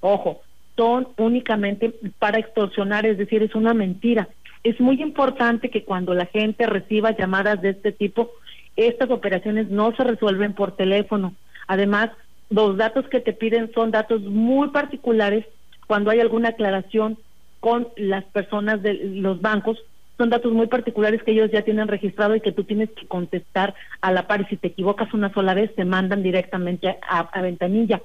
ojo, 0.00 0.40
son 0.76 1.08
únicamente 1.18 1.94
para 2.18 2.38
extorsionar, 2.38 3.04
es 3.04 3.18
decir, 3.18 3.42
es 3.42 3.54
una 3.54 3.74
mentira. 3.74 4.28
Es 4.64 4.80
muy 4.80 5.00
importante 5.02 5.70
que 5.70 5.84
cuando 5.84 6.14
la 6.14 6.26
gente 6.26 6.66
reciba 6.66 7.16
llamadas 7.16 7.62
de 7.62 7.70
este 7.70 7.92
tipo, 7.92 8.30
estas 8.76 9.10
operaciones 9.10 9.70
no 9.70 9.94
se 9.96 10.04
resuelven 10.04 10.54
por 10.54 10.76
teléfono. 10.76 11.34
Además, 11.66 12.10
los 12.50 12.76
datos 12.76 13.06
que 13.08 13.20
te 13.20 13.32
piden 13.32 13.72
son 13.72 13.90
datos 13.90 14.22
muy 14.22 14.68
particulares 14.68 15.46
cuando 15.86 16.10
hay 16.10 16.20
alguna 16.20 16.50
aclaración 16.50 17.18
con 17.60 17.88
las 17.96 18.24
personas 18.24 18.82
de 18.82 18.94
los 18.94 19.40
bancos 19.40 19.78
son 20.20 20.28
datos 20.28 20.52
muy 20.52 20.66
particulares 20.66 21.22
que 21.22 21.32
ellos 21.32 21.50
ya 21.50 21.62
tienen 21.62 21.88
registrado 21.88 22.36
y 22.36 22.42
que 22.42 22.52
tú 22.52 22.64
tienes 22.64 22.90
que 22.90 23.06
contestar 23.06 23.74
a 24.02 24.12
la 24.12 24.26
par 24.26 24.42
y 24.42 24.44
si 24.44 24.58
te 24.58 24.68
equivocas 24.68 25.14
una 25.14 25.32
sola 25.32 25.54
vez 25.54 25.74
te 25.74 25.86
mandan 25.86 26.22
directamente 26.22 26.98
a, 27.08 27.40
ventanilla. 27.40 28.02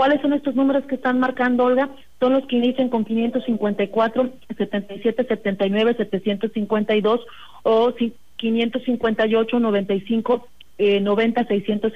¿Cuáles 0.00 0.22
son 0.22 0.32
estos 0.32 0.54
números 0.54 0.86
que 0.86 0.94
están 0.94 1.20
marcando, 1.20 1.64
Olga? 1.64 1.90
Son 2.20 2.32
los 2.32 2.46
que 2.46 2.56
inician 2.56 2.88
con 2.88 3.04
554, 3.04 4.30
77, 4.56 5.24
79, 5.24 5.94
752 5.94 7.20
o 7.64 7.94
558, 8.36 9.60
95, 9.60 10.48
eh, 10.78 11.00
90, 11.00 11.44
600, 11.44 11.92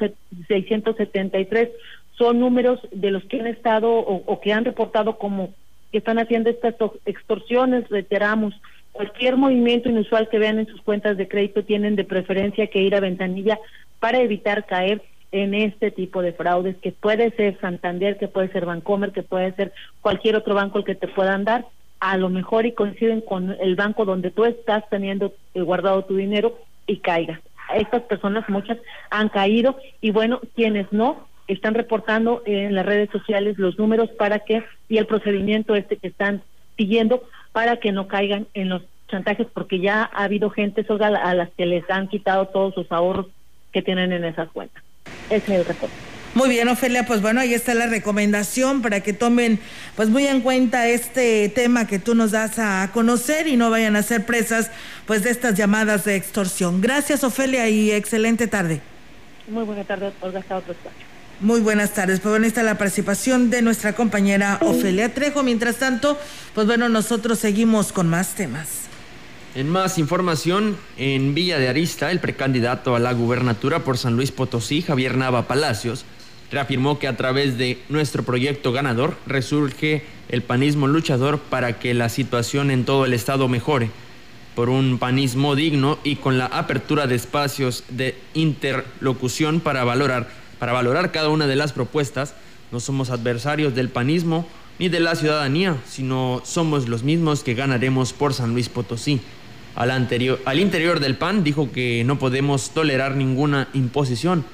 673. 0.48 1.70
Son 2.18 2.40
números 2.40 2.78
de 2.92 3.10
los 3.10 3.24
que 3.24 3.40
han 3.40 3.46
estado 3.46 3.90
o, 3.90 4.22
o 4.26 4.38
que 4.38 4.52
han 4.52 4.66
reportado 4.66 5.16
como 5.16 5.54
que 5.90 5.96
están 5.96 6.18
haciendo 6.18 6.50
estas 6.50 6.74
extorsiones, 7.06 7.88
reiteramos, 7.88 8.52
cualquier 8.92 9.38
movimiento 9.38 9.88
inusual 9.88 10.28
que 10.28 10.38
vean 10.38 10.58
en 10.58 10.66
sus 10.66 10.82
cuentas 10.82 11.16
de 11.16 11.26
crédito 11.26 11.64
tienen 11.64 11.96
de 11.96 12.04
preferencia 12.04 12.66
que 12.66 12.82
ir 12.82 12.94
a 12.94 13.00
ventanilla 13.00 13.58
para 13.98 14.20
evitar 14.20 14.66
caer 14.66 15.00
en 15.34 15.52
este 15.52 15.90
tipo 15.90 16.22
de 16.22 16.32
fraudes 16.32 16.76
que 16.76 16.92
puede 16.92 17.32
ser 17.32 17.58
Santander, 17.60 18.18
que 18.18 18.28
puede 18.28 18.52
ser 18.52 18.66
Bancomer, 18.66 19.10
que 19.10 19.24
puede 19.24 19.52
ser 19.54 19.72
cualquier 20.00 20.36
otro 20.36 20.54
banco 20.54 20.78
el 20.78 20.84
que 20.84 20.94
te 20.94 21.08
puedan 21.08 21.42
dar, 21.42 21.66
a 21.98 22.16
lo 22.16 22.28
mejor 22.28 22.66
y 22.66 22.72
coinciden 22.72 23.20
con 23.20 23.56
el 23.60 23.74
banco 23.74 24.04
donde 24.04 24.30
tú 24.30 24.44
estás 24.44 24.88
teniendo 24.90 25.34
eh, 25.54 25.62
guardado 25.62 26.04
tu 26.04 26.14
dinero 26.14 26.56
y 26.86 26.98
caiga. 26.98 27.40
Estas 27.74 28.02
personas 28.02 28.48
muchas 28.48 28.78
han 29.10 29.28
caído 29.28 29.76
y 30.00 30.12
bueno, 30.12 30.40
quienes 30.54 30.92
no 30.92 31.26
están 31.48 31.74
reportando 31.74 32.44
en 32.46 32.76
las 32.76 32.86
redes 32.86 33.10
sociales 33.10 33.58
los 33.58 33.76
números 33.76 34.10
para 34.10 34.38
que 34.38 34.62
y 34.88 34.98
el 34.98 35.06
procedimiento 35.06 35.74
este 35.74 35.96
que 35.96 36.08
están 36.08 36.42
siguiendo 36.76 37.24
para 37.50 37.78
que 37.78 37.90
no 37.90 38.06
caigan 38.06 38.46
en 38.54 38.68
los 38.68 38.82
chantajes, 39.08 39.48
porque 39.52 39.80
ya 39.80 40.08
ha 40.12 40.22
habido 40.22 40.48
gente 40.50 40.86
a 40.88 41.34
las 41.34 41.50
que 41.50 41.66
les 41.66 41.90
han 41.90 42.06
quitado 42.06 42.46
todos 42.46 42.74
sus 42.74 42.90
ahorros 42.92 43.26
que 43.72 43.82
tienen 43.82 44.12
en 44.12 44.24
esas 44.24 44.48
cuentas. 44.50 44.84
Es 45.30 45.46
reporte. 45.46 45.94
Muy 46.34 46.48
bien, 46.48 46.66
Ofelia, 46.66 47.06
pues 47.06 47.22
bueno, 47.22 47.40
ahí 47.40 47.54
está 47.54 47.74
la 47.74 47.86
recomendación 47.86 48.82
para 48.82 49.00
que 49.00 49.12
tomen 49.12 49.60
pues 49.94 50.08
muy 50.08 50.26
en 50.26 50.40
cuenta 50.40 50.88
este 50.88 51.48
tema 51.48 51.86
que 51.86 52.00
tú 52.00 52.16
nos 52.16 52.32
das 52.32 52.58
a 52.58 52.90
conocer 52.92 53.46
y 53.46 53.56
no 53.56 53.70
vayan 53.70 53.94
a 53.94 54.02
ser 54.02 54.26
presas 54.26 54.72
pues 55.06 55.22
de 55.22 55.30
estas 55.30 55.54
llamadas 55.54 56.04
de 56.04 56.16
extorsión. 56.16 56.80
Gracias, 56.80 57.22
Ofelia, 57.22 57.68
y 57.68 57.92
excelente 57.92 58.48
tarde. 58.48 58.80
Muy 59.46 59.62
buena 59.62 59.84
tarde, 59.84 60.12
Olga, 60.22 60.40
hasta 60.40 60.56
otro 60.56 60.72
espacio. 60.72 61.06
Muy 61.40 61.60
buenas 61.60 61.92
tardes. 61.92 62.18
Pues 62.18 62.32
bueno, 62.32 62.46
está 62.46 62.64
la 62.64 62.78
participación 62.78 63.50
de 63.50 63.62
nuestra 63.62 63.92
compañera 63.92 64.58
Ofelia 64.60 65.14
Trejo. 65.14 65.42
Mientras 65.44 65.76
tanto, 65.76 66.18
pues 66.54 66.66
bueno, 66.66 66.88
nosotros 66.88 67.38
seguimos 67.38 67.92
con 67.92 68.08
más 68.08 68.34
temas. 68.34 68.68
En 69.54 69.70
más 69.70 69.98
información, 69.98 70.76
en 70.96 71.32
Villa 71.32 71.60
de 71.60 71.68
Arista, 71.68 72.10
el 72.10 72.18
precandidato 72.18 72.96
a 72.96 72.98
la 72.98 73.12
gubernatura 73.12 73.84
por 73.84 73.98
San 73.98 74.16
Luis 74.16 74.32
Potosí, 74.32 74.82
Javier 74.82 75.16
Nava 75.16 75.46
Palacios, 75.46 76.04
reafirmó 76.50 76.98
que 76.98 77.06
a 77.06 77.16
través 77.16 77.56
de 77.56 77.78
nuestro 77.88 78.24
proyecto 78.24 78.72
ganador 78.72 79.16
resurge 79.26 80.02
el 80.28 80.42
panismo 80.42 80.88
luchador 80.88 81.38
para 81.38 81.78
que 81.78 81.94
la 81.94 82.08
situación 82.08 82.72
en 82.72 82.84
todo 82.84 83.04
el 83.04 83.12
estado 83.12 83.46
mejore, 83.46 83.90
por 84.56 84.70
un 84.70 84.98
panismo 84.98 85.54
digno 85.54 85.98
y 86.02 86.16
con 86.16 86.36
la 86.36 86.46
apertura 86.46 87.06
de 87.06 87.14
espacios 87.14 87.84
de 87.88 88.16
interlocución 88.34 89.60
para 89.60 89.84
valorar 89.84 90.28
para 90.58 90.72
valorar 90.72 91.12
cada 91.12 91.28
una 91.28 91.46
de 91.46 91.56
las 91.56 91.72
propuestas. 91.72 92.34
No 92.72 92.80
somos 92.80 93.10
adversarios 93.10 93.74
del 93.74 93.88
panismo 93.88 94.48
ni 94.78 94.88
de 94.88 94.98
la 94.98 95.14
ciudadanía, 95.14 95.76
sino 95.86 96.42
somos 96.44 96.88
los 96.88 97.02
mismos 97.02 97.44
que 97.44 97.54
ganaremos 97.54 98.12
por 98.12 98.34
San 98.34 98.52
Luis 98.52 98.68
Potosí. 98.68 99.20
Al, 99.74 99.90
anterior, 99.90 100.40
al 100.44 100.60
interior 100.60 101.00
del 101.00 101.16
PAN 101.16 101.42
dijo 101.44 101.72
que 101.72 102.04
no 102.04 102.18
podemos 102.18 102.70
tolerar 102.70 103.16
ninguna 103.16 103.68
imposición. 103.74 104.44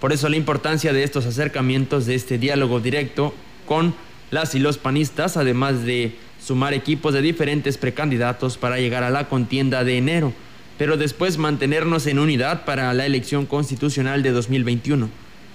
Por 0.00 0.12
eso 0.12 0.28
la 0.28 0.36
importancia 0.36 0.92
de 0.92 1.02
estos 1.02 1.26
acercamientos, 1.26 2.06
de 2.06 2.14
este 2.14 2.38
diálogo 2.38 2.80
directo 2.80 3.34
con 3.66 3.94
las 4.30 4.54
y 4.54 4.58
los 4.58 4.78
panistas, 4.78 5.36
además 5.36 5.84
de 5.84 6.16
sumar 6.40 6.74
equipos 6.74 7.14
de 7.14 7.22
diferentes 7.22 7.78
precandidatos 7.78 8.58
para 8.58 8.78
llegar 8.78 9.02
a 9.02 9.10
la 9.10 9.28
contienda 9.28 9.84
de 9.84 9.98
enero, 9.98 10.32
pero 10.76 10.96
después 10.96 11.38
mantenernos 11.38 12.06
en 12.06 12.18
unidad 12.18 12.64
para 12.64 12.92
la 12.94 13.06
elección 13.06 13.46
constitucional 13.46 14.22
de 14.22 14.30
2021. 14.30 15.08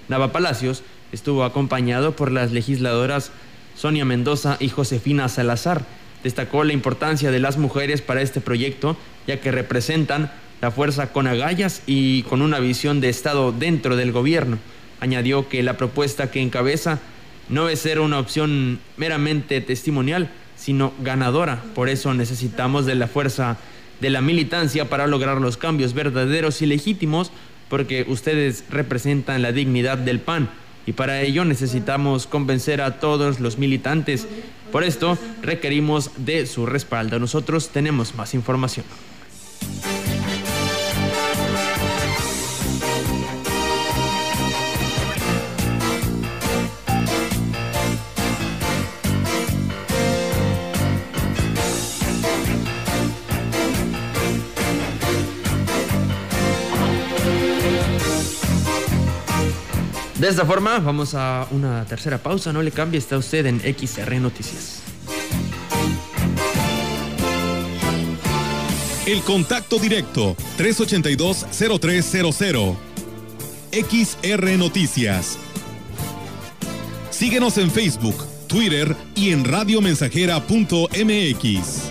Nava 0.08 0.32
Palacios 0.32 0.82
estuvo 1.12 1.44
acompañado 1.44 2.14
por 2.14 2.30
las 2.30 2.52
legisladoras 2.52 3.30
Sonia 3.76 4.04
Mendoza 4.04 4.56
y 4.60 4.68
Josefina 4.68 5.28
Salazar. 5.28 5.84
Destacó 6.24 6.64
la 6.64 6.72
importancia 6.72 7.30
de 7.30 7.38
las 7.38 7.58
mujeres 7.58 8.02
para 8.02 8.22
este 8.22 8.40
proyecto, 8.40 8.96
ya 9.28 9.40
que 9.40 9.52
representan 9.52 10.32
la 10.60 10.70
fuerza 10.72 11.12
con 11.12 11.26
agallas 11.26 11.82
y 11.86 12.22
con 12.24 12.42
una 12.42 12.58
visión 12.58 13.00
de 13.00 13.10
Estado 13.10 13.52
dentro 13.52 13.94
del 13.94 14.10
gobierno. 14.10 14.58
Añadió 15.00 15.48
que 15.48 15.62
la 15.62 15.76
propuesta 15.76 16.30
que 16.30 16.40
encabeza 16.40 16.98
no 17.48 17.68
es 17.68 17.78
ser 17.80 18.00
una 18.00 18.18
opción 18.18 18.80
meramente 18.96 19.60
testimonial, 19.60 20.30
sino 20.56 20.92
ganadora. 21.00 21.62
Por 21.74 21.88
eso 21.88 22.14
necesitamos 22.14 22.86
de 22.86 22.94
la 22.94 23.06
fuerza 23.06 23.58
de 24.00 24.10
la 24.10 24.22
militancia 24.22 24.88
para 24.88 25.06
lograr 25.06 25.40
los 25.40 25.56
cambios 25.56 25.94
verdaderos 25.94 26.62
y 26.62 26.66
legítimos 26.66 27.30
porque 27.68 28.04
ustedes 28.08 28.64
representan 28.70 29.42
la 29.42 29.52
dignidad 29.52 29.98
del 29.98 30.20
PAN 30.20 30.48
y 30.86 30.92
para 30.92 31.22
ello 31.22 31.44
necesitamos 31.44 32.26
convencer 32.26 32.80
a 32.80 32.98
todos 32.98 33.40
los 33.40 33.58
militantes. 33.58 34.26
Por 34.74 34.82
esto 34.82 35.16
requerimos 35.40 36.10
de 36.16 36.46
su 36.46 36.66
respaldo. 36.66 37.20
Nosotros 37.20 37.68
tenemos 37.68 38.16
más 38.16 38.34
información. 38.34 38.84
De 60.24 60.30
esta 60.30 60.46
forma, 60.46 60.78
vamos 60.78 61.14
a 61.14 61.46
una 61.50 61.84
tercera 61.84 62.16
pausa. 62.16 62.50
No 62.50 62.62
le 62.62 62.70
cambie, 62.70 62.98
está 62.98 63.18
usted 63.18 63.44
en 63.44 63.60
XR 63.60 64.18
Noticias. 64.20 64.80
El 69.04 69.20
contacto 69.20 69.78
directo 69.78 70.34
382-0300. 70.56 72.74
XR 73.70 74.56
Noticias. 74.56 75.36
Síguenos 77.10 77.58
en 77.58 77.70
Facebook, 77.70 78.16
Twitter 78.46 78.96
y 79.14 79.28
en 79.28 79.44
radiomensajera.mx. 79.44 81.83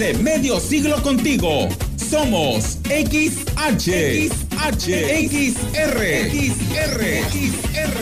de 0.00 0.14
medio 0.14 0.58
siglo 0.58 1.02
contigo. 1.02 1.68
Somos 1.96 2.78
XH, 2.88 4.30
XH, 4.30 4.88
XR, 5.28 6.00
XR, 6.32 7.00
XR, 7.28 8.00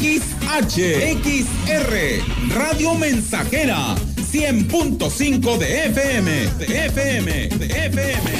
XH, 0.00 0.78
XR, 1.22 1.94
Radio 2.56 2.94
Mensajera, 2.96 3.94
100.5 4.32 5.58
de 5.58 5.86
FM, 5.86 6.30
de 6.58 6.86
FM, 6.86 7.48
de 7.50 7.66
FM. 7.86 8.30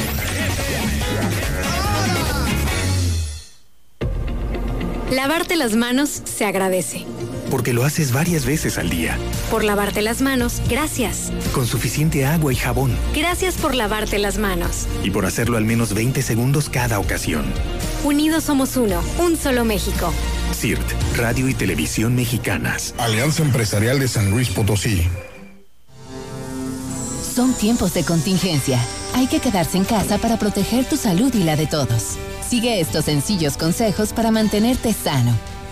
Lavarte 5.11 5.55
las 5.55 5.75
manos 5.77 6.21
se 6.25 6.43
agradece 6.43 7.05
porque 7.51 7.73
lo 7.73 7.83
haces 7.83 8.11
varias 8.13 8.45
veces 8.45 8.79
al 8.79 8.89
día. 8.89 9.17
Por 9.51 9.63
lavarte 9.63 10.01
las 10.01 10.21
manos, 10.21 10.61
gracias. 10.67 11.31
Con 11.53 11.67
suficiente 11.67 12.25
agua 12.25 12.53
y 12.53 12.55
jabón. 12.55 12.95
Gracias 13.13 13.55
por 13.55 13.75
lavarte 13.75 14.17
las 14.17 14.39
manos. 14.39 14.87
Y 15.03 15.11
por 15.11 15.25
hacerlo 15.25 15.57
al 15.57 15.65
menos 15.65 15.93
20 15.93 16.21
segundos 16.23 16.69
cada 16.69 16.97
ocasión. 16.97 17.45
Unidos 18.03 18.45
somos 18.45 18.77
uno, 18.77 19.01
un 19.19 19.37
solo 19.37 19.65
México. 19.65 20.11
CIRT, 20.53 21.17
Radio 21.17 21.49
y 21.49 21.53
Televisión 21.53 22.15
Mexicanas. 22.15 22.95
Alianza 22.97 23.43
Empresarial 23.43 23.99
de 23.99 24.07
San 24.07 24.31
Luis 24.31 24.49
Potosí. 24.49 25.03
Son 27.35 27.53
tiempos 27.53 27.93
de 27.93 28.03
contingencia. 28.03 28.79
Hay 29.13 29.27
que 29.27 29.39
quedarse 29.39 29.77
en 29.77 29.83
casa 29.83 30.17
para 30.17 30.37
proteger 30.37 30.85
tu 30.85 30.95
salud 30.95 31.33
y 31.33 31.43
la 31.43 31.55
de 31.55 31.67
todos. 31.67 32.17
Sigue 32.47 32.79
estos 32.79 33.05
sencillos 33.05 33.57
consejos 33.57 34.13
para 34.13 34.31
mantenerte 34.31 34.93
sano. 34.93 35.50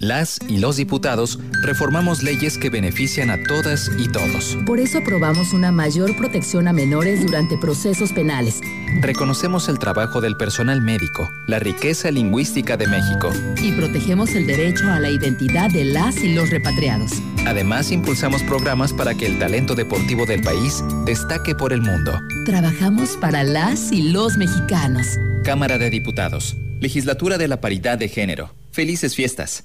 Las 0.00 0.38
y 0.48 0.58
los 0.58 0.76
diputados 0.76 1.40
reformamos 1.60 2.22
leyes 2.22 2.56
que 2.56 2.70
benefician 2.70 3.30
a 3.30 3.42
todas 3.42 3.90
y 3.98 4.06
todos. 4.06 4.56
Por 4.64 4.78
eso 4.78 4.98
aprobamos 4.98 5.52
una 5.52 5.72
mayor 5.72 6.16
protección 6.16 6.68
a 6.68 6.72
menores 6.72 7.26
durante 7.26 7.58
procesos 7.58 8.12
penales. 8.12 8.60
Reconocemos 9.00 9.68
el 9.68 9.80
trabajo 9.80 10.20
del 10.20 10.36
personal 10.36 10.80
médico, 10.82 11.28
la 11.48 11.58
riqueza 11.58 12.12
lingüística 12.12 12.76
de 12.76 12.86
México. 12.86 13.32
Y 13.60 13.72
protegemos 13.72 14.36
el 14.36 14.46
derecho 14.46 14.88
a 14.88 15.00
la 15.00 15.10
identidad 15.10 15.68
de 15.68 15.84
las 15.84 16.16
y 16.18 16.32
los 16.32 16.48
repatriados. 16.50 17.14
Además, 17.44 17.90
impulsamos 17.90 18.44
programas 18.44 18.92
para 18.92 19.16
que 19.16 19.26
el 19.26 19.40
talento 19.40 19.74
deportivo 19.74 20.26
del 20.26 20.42
país 20.42 20.80
destaque 21.06 21.56
por 21.56 21.72
el 21.72 21.82
mundo. 21.82 22.20
Trabajamos 22.46 23.16
para 23.16 23.42
las 23.42 23.90
y 23.90 24.12
los 24.12 24.36
mexicanos. 24.36 25.18
Cámara 25.42 25.76
de 25.76 25.90
Diputados. 25.90 26.56
Legislatura 26.78 27.36
de 27.36 27.48
la 27.48 27.60
Paridad 27.60 27.98
de 27.98 28.08
Género. 28.08 28.54
Felices 28.70 29.16
fiestas. 29.16 29.64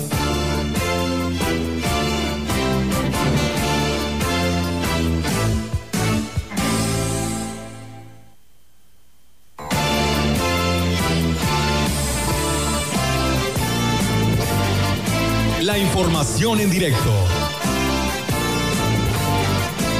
Información 15.77 16.59
en 16.59 16.69
directo. 16.69 17.13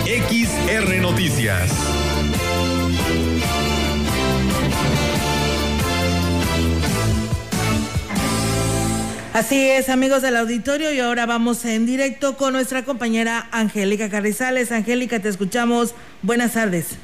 XR 0.05 1.01
Noticias. 1.01 1.71
Así 9.33 9.69
es, 9.69 9.87
amigos 9.87 10.21
del 10.21 10.35
auditorio, 10.35 10.91
y 10.91 10.99
ahora 10.99 11.25
vamos 11.25 11.63
en 11.63 11.85
directo 11.85 12.35
con 12.35 12.51
nuestra 12.51 12.83
compañera 12.83 13.47
Angélica 13.51 14.09
Carrizales. 14.09 14.73
Angélica, 14.73 15.19
te 15.21 15.29
escuchamos. 15.29 15.95
Buenas 16.21 16.53
tardes. 16.53 16.97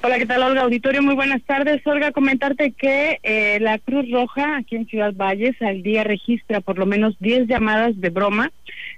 Hola, 0.00 0.16
¿qué 0.18 0.26
tal, 0.26 0.44
Olga? 0.44 0.62
Auditorio, 0.62 1.02
muy 1.02 1.16
buenas 1.16 1.42
tardes. 1.42 1.84
Olga, 1.84 2.12
comentarte 2.12 2.70
que 2.70 3.18
eh, 3.24 3.58
la 3.60 3.80
Cruz 3.80 4.08
Roja 4.12 4.56
aquí 4.56 4.76
en 4.76 4.86
Ciudad 4.86 5.12
Valles 5.12 5.60
al 5.60 5.82
día 5.82 6.04
registra 6.04 6.60
por 6.60 6.78
lo 6.78 6.86
menos 6.86 7.16
10 7.18 7.48
llamadas 7.48 8.00
de 8.00 8.10
broma, 8.10 8.52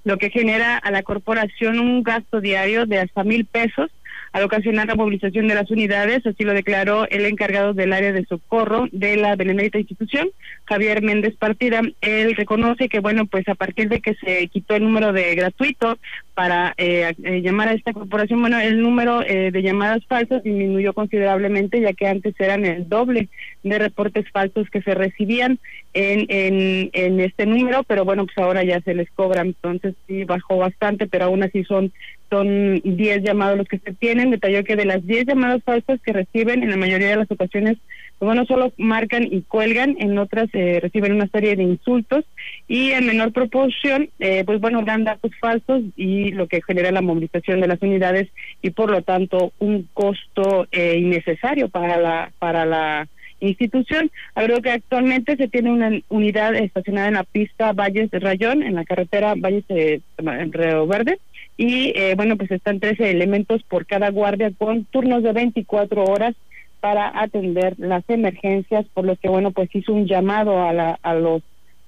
lo 0.05 0.18
que 0.18 0.28
genera 0.28 0.76
a 0.76 0.90
la 0.90 1.03
corporación 1.03 1.80
un 1.80 2.03
gasto 2.03 2.42
diario 2.42 2.84
de 2.84 2.98
hasta 2.98 3.24
mil 3.24 3.46
pesos 3.46 3.90
al 4.33 4.45
ocasionar 4.45 4.87
la 4.87 4.95
movilización 4.95 5.49
de 5.49 5.55
las 5.55 5.70
unidades, 5.70 6.24
así 6.24 6.45
lo 6.45 6.55
declaró 6.55 7.09
el 7.09 7.26
encargado 7.26 7.74
del 7.74 7.93
área 7.93 8.12
de 8.12 8.24
socorro 8.26 8.89
de 8.93 9.16
la 9.16 9.35
benemérita 9.35 9.78
institución, 9.78 10.28
Javier 10.64 11.03
Méndez 11.03 11.35
Partida. 11.37 11.81
Él 12.01 12.37
reconoce 12.37 12.89
que, 12.89 13.01
bueno, 13.01 13.26
pues 13.26 13.49
a 13.49 13.55
partir 13.55 13.89
de 13.89 14.01
que 14.01 14.14
se 14.14 14.47
quitó 14.49 14.76
el 14.76 14.85
número 14.85 15.12
de 15.12 15.35
gratuito 15.35 15.99
para 16.35 16.74
eh, 16.78 17.12
eh, 17.22 17.43
llamar 17.43 17.68
a 17.68 17.74
esta 17.74 17.93
corporación, 17.93 18.41
bueno, 18.41 18.59
el 18.61 18.81
número 18.81 19.22
eh, 19.22 19.51
de 19.51 19.62
llamadas 19.62 20.05
falsas 20.07 20.43
disminuyó 20.43 20.93
considerablemente, 20.93 21.81
ya 21.81 21.93
que 21.93 22.07
antes 22.07 22.35
eran 22.39 22.64
el 22.64 22.89
doble 22.89 23.28
de 23.62 23.78
reportes 23.78 24.31
falsos 24.31 24.70
que 24.70 24.81
se 24.83 24.95
recibían 24.95 25.59
en, 25.93 26.26
en, 26.28 26.91
en 26.93 27.20
este 27.20 27.47
número, 27.47 27.83
pero 27.83 28.05
bueno, 28.05 28.24
pues 28.24 28.39
ahora 28.39 28.62
ya 28.62 28.81
se 28.81 28.95
les 28.95 29.11
cobra, 29.11 29.43
entonces 29.43 29.95
sí 30.07 30.24
bajó 30.24 30.57
bastante, 30.57 31.09
pero 31.09 31.26
aún 31.26 31.43
así 31.43 31.64
son 31.64 31.93
son 32.31 32.81
10 32.83 33.22
llamados 33.22 33.59
los 33.59 33.68
que 33.68 33.78
se 33.78 33.93
tienen. 33.93 34.31
Detalló 34.31 34.64
que 34.64 34.76
de 34.76 34.85
las 34.85 35.05
10 35.07 35.26
llamadas 35.26 35.62
falsas 35.64 36.01
que 36.01 36.12
reciben, 36.12 36.62
en 36.62 36.70
la 36.70 36.76
mayoría 36.76 37.09
de 37.09 37.16
las 37.16 37.31
ocasiones, 37.31 37.76
pues 38.18 38.26
bueno, 38.26 38.45
solo 38.45 38.72
marcan 38.76 39.24
y 39.24 39.43
cuelgan, 39.43 39.97
en 39.99 40.18
otras 40.18 40.49
eh, 40.53 40.78
reciben 40.81 41.14
una 41.14 41.26
serie 41.28 41.57
de 41.57 41.62
insultos 41.62 42.24
y 42.68 42.91
en 42.91 43.07
menor 43.07 43.33
proporción, 43.33 44.11
eh, 44.18 44.45
pues 44.45 44.61
bueno, 44.61 44.83
dan 44.83 45.05
datos 45.05 45.33
falsos 45.41 45.83
y 45.97 46.31
lo 46.33 46.47
que 46.47 46.61
genera 46.62 46.93
la 46.93 47.01
movilización 47.01 47.62
de 47.62 47.68
las 47.68 47.81
unidades 47.81 48.28
y 48.61 48.70
por 48.70 48.91
lo 48.91 49.01
tanto 49.03 49.53
un 49.59 49.89
costo 49.95 50.68
eh, 50.70 50.99
innecesario 50.99 51.70
para 51.70 51.99
la 51.99 52.31
para 52.39 52.66
la 52.66 53.09
institución. 53.41 54.11
Creo 54.35 54.61
que 54.61 54.70
actualmente 54.70 55.37
se 55.37 55.49
tiene 55.49 55.72
una 55.72 55.91
unidad 56.11 56.55
estacionada 56.55 57.09
en 57.09 57.14
la 57.14 57.24
pista 57.24 57.72
Valles 57.72 58.11
de 58.11 58.18
Rayón, 58.18 58.62
en 58.62 58.74
la 58.74 58.85
carretera 58.85 59.35
Valles 59.35 59.66
de 59.68 60.03
Río 60.18 60.87
Verde, 60.87 61.18
y 61.61 61.92
eh, 61.94 62.14
bueno, 62.16 62.38
pues 62.38 62.50
están 62.52 62.80
13 62.80 63.11
elementos 63.11 63.62
por 63.64 63.84
cada 63.84 64.11
guardia 64.11 64.50
con 64.56 64.86
turnos 64.86 65.22
de 65.22 65.34
24 65.34 66.04
horas 66.04 66.34
para 66.80 67.20
atender 67.20 67.74
las 67.76 68.02
emergencias, 68.08 68.86
por 68.94 69.04
lo 69.04 69.14
que 69.16 69.28
bueno, 69.28 69.50
pues 69.50 69.68
hizo 69.74 69.92
un 69.92 70.06
llamado 70.06 70.62
a, 70.62 70.72
la, 70.72 70.98
a 71.02 71.12
los 71.12 71.42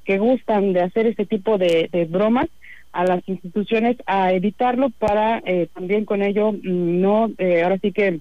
que 0.05 0.19
gustan 0.19 0.75
de 0.75 0.83
hacer 0.83 1.07
este 1.07 1.25
tipo 1.25 1.57
de, 1.57 1.89
bromas 2.11 2.51
a 2.93 3.05
las 3.05 3.27
instituciones 3.27 3.97
a 4.05 4.35
evitarlo 4.35 4.91
para 4.91 5.39
eh, 5.47 5.69
también 5.73 6.05
con 6.05 6.21
ello 6.21 6.53
mm, 6.53 7.01
no, 7.01 7.31
eh, 7.39 7.63
ahora 7.63 7.79
sí 7.79 7.93
que 7.93 8.21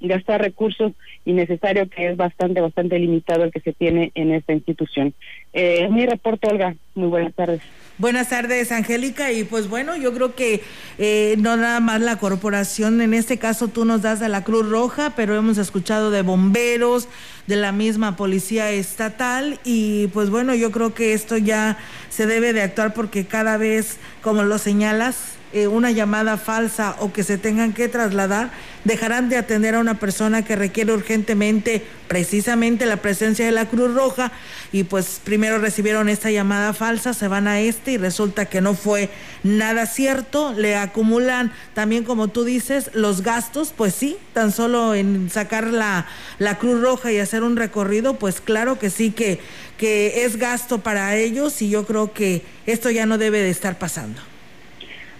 gastar 0.00 0.40
recursos 0.40 0.92
innecesarios 1.24 1.88
que 1.88 2.10
es 2.10 2.16
bastante, 2.16 2.60
bastante 2.60 2.96
limitado 3.00 3.42
el 3.42 3.50
que 3.50 3.58
se 3.58 3.72
tiene 3.72 4.12
en 4.14 4.30
esta 4.30 4.52
institución. 4.52 5.14
Eh, 5.52 5.88
mi 5.88 6.06
reporte, 6.06 6.46
Olga. 6.46 6.76
Muy 6.94 7.08
buenas 7.08 7.34
tardes. 7.34 7.60
Buenas 7.98 8.28
tardes, 8.28 8.72
Angélica. 8.72 9.32
Y 9.32 9.44
pues 9.44 9.68
bueno, 9.68 9.96
yo 9.96 10.12
creo 10.12 10.34
que 10.34 10.62
eh, 10.98 11.36
no 11.38 11.56
nada 11.56 11.80
más 11.80 11.98
la 12.02 12.18
corporación, 12.18 13.00
en 13.00 13.14
este 13.14 13.38
caso 13.38 13.68
tú 13.68 13.86
nos 13.86 14.02
das 14.02 14.20
a 14.20 14.28
la 14.28 14.44
Cruz 14.44 14.68
Roja, 14.68 15.14
pero 15.16 15.34
hemos 15.34 15.56
escuchado 15.56 16.10
de 16.10 16.20
bomberos, 16.20 17.08
de 17.46 17.56
la 17.56 17.72
misma 17.72 18.14
policía 18.16 18.70
estatal 18.70 19.58
y 19.64 20.08
pues 20.08 20.28
bueno, 20.28 20.54
yo 20.54 20.72
creo 20.72 20.92
que 20.92 21.14
esto 21.14 21.38
ya 21.38 21.78
se 22.10 22.26
debe 22.26 22.52
de 22.52 22.60
actuar 22.60 22.92
porque 22.92 23.24
cada 23.24 23.56
vez, 23.56 23.96
como 24.20 24.42
lo 24.42 24.58
señalas, 24.58 25.16
eh, 25.56 25.68
una 25.68 25.90
llamada 25.90 26.36
falsa 26.36 26.96
o 26.98 27.14
que 27.14 27.24
se 27.24 27.38
tengan 27.38 27.72
que 27.72 27.88
trasladar, 27.88 28.50
dejarán 28.84 29.30
de 29.30 29.38
atender 29.38 29.74
a 29.74 29.78
una 29.78 29.98
persona 29.98 30.44
que 30.44 30.54
requiere 30.54 30.92
urgentemente 30.92 31.82
precisamente 32.08 32.84
la 32.84 32.98
presencia 32.98 33.46
de 33.46 33.52
la 33.52 33.64
Cruz 33.64 33.94
Roja 33.94 34.32
y 34.70 34.84
pues 34.84 35.18
primero 35.24 35.56
recibieron 35.56 36.10
esta 36.10 36.30
llamada 36.30 36.74
falsa, 36.74 37.14
se 37.14 37.26
van 37.26 37.48
a 37.48 37.58
este 37.58 37.92
y 37.92 37.96
resulta 37.96 38.44
que 38.44 38.60
no 38.60 38.74
fue 38.74 39.08
nada 39.44 39.86
cierto, 39.86 40.52
le 40.52 40.76
acumulan 40.76 41.54
también 41.72 42.04
como 42.04 42.28
tú 42.28 42.44
dices 42.44 42.90
los 42.92 43.22
gastos, 43.22 43.72
pues 43.74 43.94
sí, 43.94 44.18
tan 44.34 44.52
solo 44.52 44.94
en 44.94 45.30
sacar 45.30 45.68
la, 45.68 46.06
la 46.38 46.58
Cruz 46.58 46.82
Roja 46.82 47.12
y 47.12 47.18
hacer 47.18 47.42
un 47.42 47.56
recorrido, 47.56 48.18
pues 48.18 48.42
claro 48.42 48.78
que 48.78 48.90
sí 48.90 49.10
que, 49.10 49.40
que 49.78 50.26
es 50.26 50.36
gasto 50.36 50.80
para 50.82 51.16
ellos 51.16 51.62
y 51.62 51.70
yo 51.70 51.86
creo 51.86 52.12
que 52.12 52.42
esto 52.66 52.90
ya 52.90 53.06
no 53.06 53.16
debe 53.16 53.38
de 53.38 53.48
estar 53.48 53.78
pasando. 53.78 54.20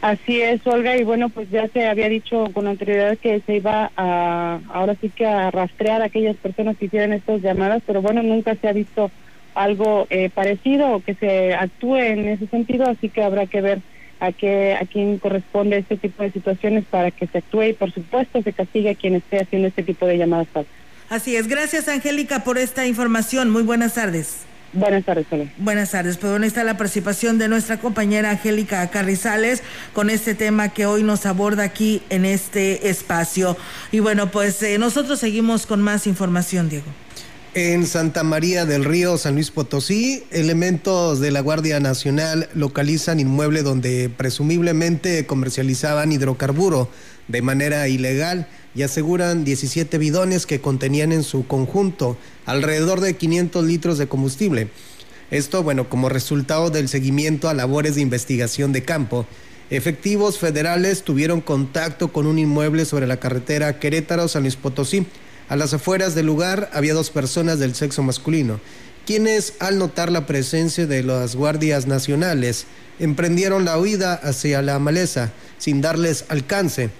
Así 0.07 0.41
es, 0.41 0.65
Olga, 0.69 0.97
y 0.97 1.03
bueno, 1.03 1.31
pues 1.31 1.51
ya 1.51 1.67
se 1.67 1.85
había 1.85 2.09
dicho 2.09 2.45
con 2.53 2.69
anterioridad 2.69 3.19
que 3.19 3.43
se 3.45 3.57
iba 3.57 3.91
a, 3.97 4.61
ahora 4.69 4.95
sí 5.01 5.11
que 5.11 5.27
a 5.27 5.51
rastrear 5.51 6.01
a 6.01 6.05
aquellas 6.05 6.37
personas 6.37 6.77
que 6.77 6.85
hicieran 6.85 7.13
estas 7.13 7.43
llamadas, 7.43 7.83
pero 7.85 8.03
bueno, 8.03 8.23
nunca 8.23 8.55
se 8.55 8.69
ha 8.69 8.73
visto 8.73 9.11
algo 9.57 10.07
eh, 10.11 10.31
parecido 10.33 10.93
o 10.93 11.01
que 11.01 11.15
se 11.15 11.55
actúe 11.55 11.97
en 11.97 12.29
ese 12.29 12.47
sentido, 12.47 12.89
así 12.89 13.09
que 13.09 13.25
habrá 13.25 13.47
que 13.47 13.61
ver 13.61 13.81
a 14.21 14.31
qué 14.31 14.77
a 14.81 14.87
quién 14.87 15.19
corresponde 15.19 15.79
este 15.79 15.97
tipo 15.97 16.23
de 16.23 16.31
situaciones 16.31 16.85
para 16.89 17.11
que 17.11 17.27
se 17.27 17.39
actúe 17.39 17.65
y 17.65 17.73
por 17.73 17.91
supuesto 17.91 18.41
se 18.43 18.53
castigue 18.53 18.91
a 18.91 18.95
quien 18.95 19.17
esté 19.17 19.41
haciendo 19.41 19.67
este 19.67 19.83
tipo 19.83 20.07
de 20.07 20.19
llamadas 20.19 20.47
falsas. 20.53 20.73
Así 21.09 21.35
es, 21.35 21.49
gracias 21.49 21.89
Angélica 21.89 22.45
por 22.45 22.59
esta 22.59 22.87
información, 22.87 23.51
muy 23.51 23.65
buenas 23.65 23.95
tardes. 23.95 24.47
Buenas 24.77 25.07
tardes, 25.07 25.27
Soledad. 25.31 25.51
Buenas 25.57 25.91
tardes. 25.91 26.19
Pues 26.19 26.31
bueno, 26.31 26.45
está 26.45 26.63
la 26.63 26.77
participación 26.77 27.39
de 27.39 27.49
nuestra 27.49 27.79
compañera 27.79 28.31
Angélica 28.31 28.87
Carrizales 28.91 29.63
con 29.95 30.11
este 30.11 30.35
tema 30.35 30.69
que 30.69 30.85
hoy 30.85 31.03
nos 31.03 31.25
aborda 31.25 31.63
aquí 31.63 32.03
en 32.11 32.27
este 32.27 32.91
espacio. 32.91 33.57
Y 33.91 34.01
bueno, 34.01 34.31
pues 34.31 34.63
eh, 34.63 34.77
nosotros 34.77 35.19
seguimos 35.19 35.65
con 35.65 35.81
más 35.81 36.07
información, 36.07 36.69
Diego. 36.69 36.87
En 37.55 37.87
Santa 37.87 38.23
María 38.23 38.67
del 38.67 38.85
Río, 38.85 39.17
San 39.17 39.33
Luis 39.33 39.51
Potosí, 39.51 40.25
elementos 40.31 41.21
de 41.21 41.31
la 41.31 41.41
Guardia 41.41 41.81
Nacional 41.81 42.51
localizan 42.53 43.19
inmueble 43.19 43.63
donde 43.63 44.11
presumiblemente 44.15 45.25
comercializaban 45.25 46.13
hidrocarburo 46.13 46.91
de 47.29 47.41
manera 47.41 47.89
ilegal 47.89 48.47
y 48.77 48.83
aseguran 48.83 49.45
17 49.45 49.97
bidones 49.99 50.47
que 50.47 50.61
contenían 50.61 51.13
en 51.13 51.23
su 51.23 51.47
conjunto 51.47 52.17
alrededor 52.45 53.01
de 53.01 53.17
500 53.17 53.65
litros 53.65 53.99
de 53.99 54.07
combustible. 54.07 54.69
Esto, 55.31 55.63
bueno, 55.63 55.89
como 55.89 56.09
resultado 56.09 56.71
del 56.71 56.89
seguimiento 56.89 57.49
a 57.49 57.55
labores 57.55 57.95
de 57.95 58.03
investigación 58.03 58.73
de 58.73 58.85
campo. 58.85 59.27
Efectivos 59.71 60.39
federales 60.39 61.03
tuvieron 61.03 61.41
contacto 61.41 62.13
con 62.13 62.27
un 62.27 62.39
inmueble 62.39 62.85
sobre 62.85 63.07
la 63.07 63.17
carretera 63.17 63.81
Querétaro-San 63.81 64.43
Luis 64.43 64.55
Potosí 64.55 65.07
a 65.49 65.55
las 65.55 65.73
afueras 65.73 66.15
del 66.15 66.27
lugar 66.27 66.71
había 66.73 66.95
dos 66.95 67.11
personas 67.11 67.61
del 67.61 67.75
sexo 67.77 68.03
masculino, 68.03 68.61
quienes 69.07 69.55
al 69.61 69.79
notar 69.79 70.11
la 70.11 70.27
presencia 70.27 70.87
de 70.87 71.05
las 71.05 71.37
guardias 71.37 71.87
nacionales 71.87 72.67
emprendieron 72.99 73.65
la 73.65 73.79
huida 73.79 74.15
hacia 74.15 74.61
la 74.63 74.81
maleza 74.81 75.33
sin 75.59 75.81
darles 75.81 76.25
alcance. 76.29 76.91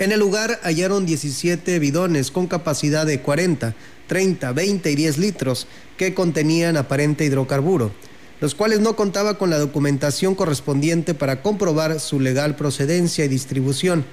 En 0.00 0.10
el 0.10 0.18
lugar 0.18 0.58
hallaron 0.64 1.06
17 1.06 1.78
bidones 1.78 2.32
con 2.32 2.48
capacidad 2.48 3.06
de 3.06 3.20
40, 3.20 3.74
30, 4.08 4.52
20 4.52 4.90
y 4.90 4.94
10 4.96 5.18
litros 5.18 5.68
que 5.96 6.14
contenían 6.14 6.76
aparente 6.76 7.24
hidrocarburo, 7.24 7.92
los 8.40 8.56
cuales 8.56 8.80
no 8.80 8.96
contaba 8.96 9.38
con 9.38 9.50
la 9.50 9.58
documentación 9.58 10.34
correspondiente 10.34 11.14
para 11.14 11.42
comprobar 11.42 12.00
su 12.00 12.18
legal 12.18 12.56
procedencia 12.56 13.24
y 13.24 13.28
distribución. 13.28 14.04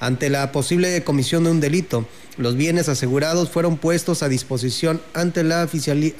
Ante 0.00 0.30
la 0.30 0.50
posible 0.50 1.04
comisión 1.04 1.44
de 1.44 1.50
un 1.50 1.60
delito, 1.60 2.06
los 2.38 2.56
bienes 2.56 2.88
asegurados 2.88 3.50
fueron 3.50 3.76
puestos 3.76 4.22
a 4.22 4.30
disposición 4.30 5.02
ante 5.12 5.44
la, 5.44 5.68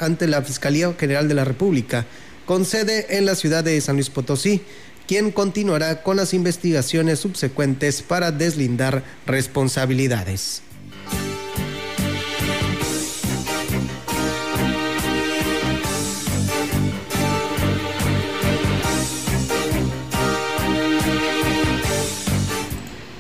ante 0.01 0.27
la 0.27 0.43
Fiscalía 0.43 0.93
General 0.99 1.29
de 1.29 1.35
la 1.35 1.47
República, 1.47 2.05
con 2.45 2.67
sede 2.67 3.17
en 3.17 3.25
la 3.25 3.37
ciudad 3.37 3.65
de 3.65 3.81
San 3.81 3.97
Luis 3.97 4.11
Potosí, 4.11 4.63
quien 5.09 5.33
continuará 5.33 6.03
con 6.03 6.19
las 6.19 6.35
investigaciones 6.35 7.19
subsecuentes 7.21 8.03
para 8.03 8.31
deslindar 8.31 9.03
responsabilidades. 9.27 10.63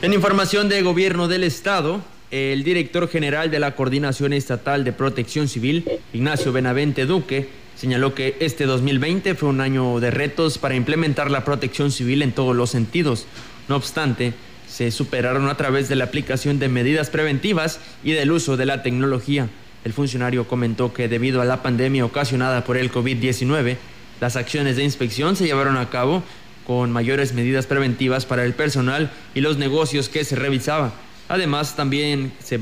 En 0.02 0.12
información 0.12 0.68
de 0.68 0.82
gobierno 0.82 1.26
del 1.26 1.42
Estado, 1.42 2.02
el 2.30 2.64
director 2.64 3.08
general 3.08 3.50
de 3.50 3.60
la 3.60 3.74
Coordinación 3.74 4.34
Estatal 4.34 4.84
de 4.84 4.92
Protección 4.92 5.48
Civil, 5.48 5.88
Ignacio 6.12 6.52
Benavente 6.52 7.06
Duque, 7.06 7.48
señaló 7.78 8.12
que 8.12 8.36
este 8.40 8.66
2020 8.66 9.36
fue 9.36 9.48
un 9.48 9.60
año 9.60 10.00
de 10.00 10.10
retos 10.10 10.58
para 10.58 10.74
implementar 10.74 11.30
la 11.30 11.44
protección 11.44 11.92
civil 11.92 12.22
en 12.22 12.32
todos 12.32 12.56
los 12.56 12.70
sentidos. 12.70 13.26
No 13.68 13.76
obstante, 13.76 14.32
se 14.68 14.90
superaron 14.90 15.48
a 15.48 15.56
través 15.56 15.88
de 15.88 15.94
la 15.94 16.04
aplicación 16.04 16.58
de 16.58 16.68
medidas 16.68 17.08
preventivas 17.08 17.78
y 18.02 18.12
del 18.12 18.32
uso 18.32 18.56
de 18.56 18.66
la 18.66 18.82
tecnología. 18.82 19.48
El 19.84 19.92
funcionario 19.92 20.48
comentó 20.48 20.92
que 20.92 21.06
debido 21.06 21.40
a 21.40 21.44
la 21.44 21.62
pandemia 21.62 22.04
ocasionada 22.04 22.64
por 22.64 22.76
el 22.76 22.90
COVID-19, 22.90 23.76
las 24.20 24.34
acciones 24.34 24.74
de 24.76 24.82
inspección 24.82 25.36
se 25.36 25.46
llevaron 25.46 25.76
a 25.76 25.88
cabo 25.88 26.24
con 26.66 26.90
mayores 26.90 27.32
medidas 27.32 27.66
preventivas 27.66 28.26
para 28.26 28.44
el 28.44 28.54
personal 28.54 29.12
y 29.36 29.40
los 29.40 29.56
negocios 29.56 30.08
que 30.08 30.24
se 30.24 30.34
revisaba. 30.34 30.92
Además, 31.28 31.76
también 31.76 32.32
se, 32.40 32.58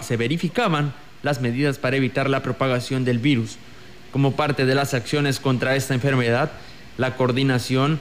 se 0.00 0.16
verificaban 0.16 0.94
las 1.22 1.40
medidas 1.40 1.78
para 1.78 1.96
evitar 1.96 2.28
la 2.28 2.42
propagación 2.42 3.04
del 3.04 3.20
virus. 3.20 3.56
Como 4.12 4.36
parte 4.36 4.64
de 4.64 4.74
las 4.74 4.94
acciones 4.94 5.40
contra 5.40 5.76
esta 5.76 5.94
enfermedad, 5.94 6.50
la 6.96 7.16
coordinación 7.16 8.00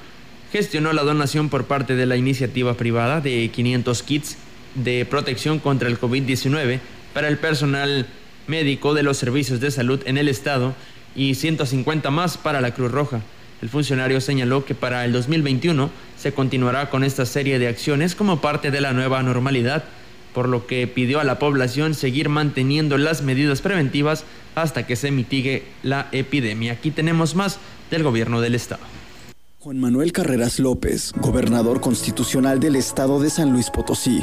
gestionó 0.52 0.94
la 0.94 1.04
donación 1.04 1.50
por 1.50 1.66
parte 1.66 1.96
de 1.96 2.06
la 2.06 2.16
iniciativa 2.16 2.76
privada 2.76 3.20
de 3.22 3.50
500 3.50 4.04
kits 4.04 4.38
de 4.76 5.06
protección 5.06 5.60
contra 5.60 5.90
el 5.90 6.00
COVID-19 6.00 6.80
para 7.14 7.28
el 7.28 7.38
personal 7.38 8.08
médico 8.48 8.94
de 8.94 9.04
los 9.04 9.18
servicios 9.18 9.60
de 9.60 9.72
salud 9.72 10.02
en 10.06 10.18
el 10.18 10.30
estado 10.30 10.74
y 11.16 11.36
150 11.36 12.10
más 12.12 12.38
para 12.38 12.62
la 12.62 12.74
Cruz 12.74 12.92
Roja. 12.92 13.22
El 13.62 13.70
funcionario 13.70 14.22
señaló 14.22 14.66
que 14.66 14.76
para 14.76 15.04
el 15.04 15.12
2021 15.12 15.90
se 16.18 16.32
continuará 16.34 16.90
con 16.90 17.04
esta 17.04 17.26
serie 17.26 17.60
de 17.60 17.68
acciones 17.68 18.16
como 18.16 18.40
parte 18.40 18.72
de 18.72 18.82
la 18.82 18.94
nueva 18.94 19.24
normalidad, 19.24 19.84
por 20.34 20.50
lo 20.50 20.68
que 20.68 20.88
pidió 20.88 21.20
a 21.20 21.24
la 21.24 21.40
población 21.40 21.94
seguir 21.94 22.30
manteniendo 22.30 22.98
las 22.98 23.22
medidas 23.22 23.62
preventivas 23.62 24.24
hasta 24.56 24.86
que 24.86 24.96
se 24.96 25.12
mitigue 25.12 25.64
la 25.84 26.08
epidemia. 26.12 26.74
Aquí 26.74 26.92
tenemos 26.92 27.36
más 27.36 27.60
del 27.92 28.04
gobierno 28.04 28.42
del 28.42 28.56
estado. 28.56 28.82
Juan 29.60 29.80
Manuel 29.80 30.12
Carreras 30.12 30.60
López, 30.60 31.12
gobernador 31.18 31.82
constitucional 31.82 32.60
del 32.60 32.76
estado 32.76 33.20
de 33.20 33.30
San 33.30 33.52
Luis 33.52 33.70
Potosí. 33.70 34.22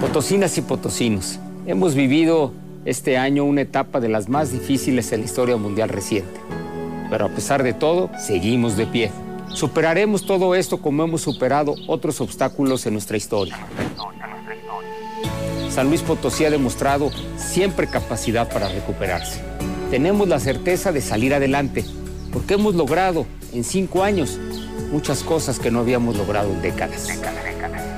Potosinas 0.00 0.58
y 0.58 0.62
potosinos, 0.62 1.38
hemos 1.66 1.94
vivido 1.94 2.52
este 2.84 3.16
año 3.16 3.44
una 3.44 3.62
etapa 3.62 4.00
de 4.00 4.08
las 4.08 4.28
más 4.28 4.52
difíciles 4.52 5.12
en 5.12 5.20
la 5.20 5.26
historia 5.26 5.56
mundial 5.56 5.88
reciente 5.88 6.40
pero 7.14 7.26
a 7.26 7.28
pesar 7.28 7.62
de 7.62 7.72
todo, 7.72 8.10
seguimos 8.18 8.76
de 8.76 8.86
pie. 8.86 9.12
Superaremos 9.52 10.26
todo 10.26 10.56
esto 10.56 10.78
como 10.78 11.04
hemos 11.04 11.20
superado 11.20 11.76
otros 11.86 12.20
obstáculos 12.20 12.86
en 12.86 12.94
nuestra 12.94 13.16
historia. 13.16 13.56
San 15.74 15.88
Luis 15.88 16.02
Potosí 16.02 16.44
ha 16.44 16.50
demostrado 16.50 17.10
siempre 17.36 17.88
capacidad 17.88 18.48
para 18.48 18.68
recuperarse. 18.68 19.40
Tenemos 19.90 20.28
la 20.28 20.38
certeza 20.38 20.92
de 20.92 21.00
salir 21.00 21.34
adelante, 21.34 21.84
porque 22.32 22.54
hemos 22.54 22.76
logrado 22.76 23.26
en 23.52 23.64
cinco 23.64 24.04
años 24.04 24.38
muchas 24.92 25.24
cosas 25.24 25.58
que 25.58 25.72
no 25.72 25.80
habíamos 25.80 26.16
logrado 26.16 26.52
en 26.52 26.62
décadas. 26.62 27.08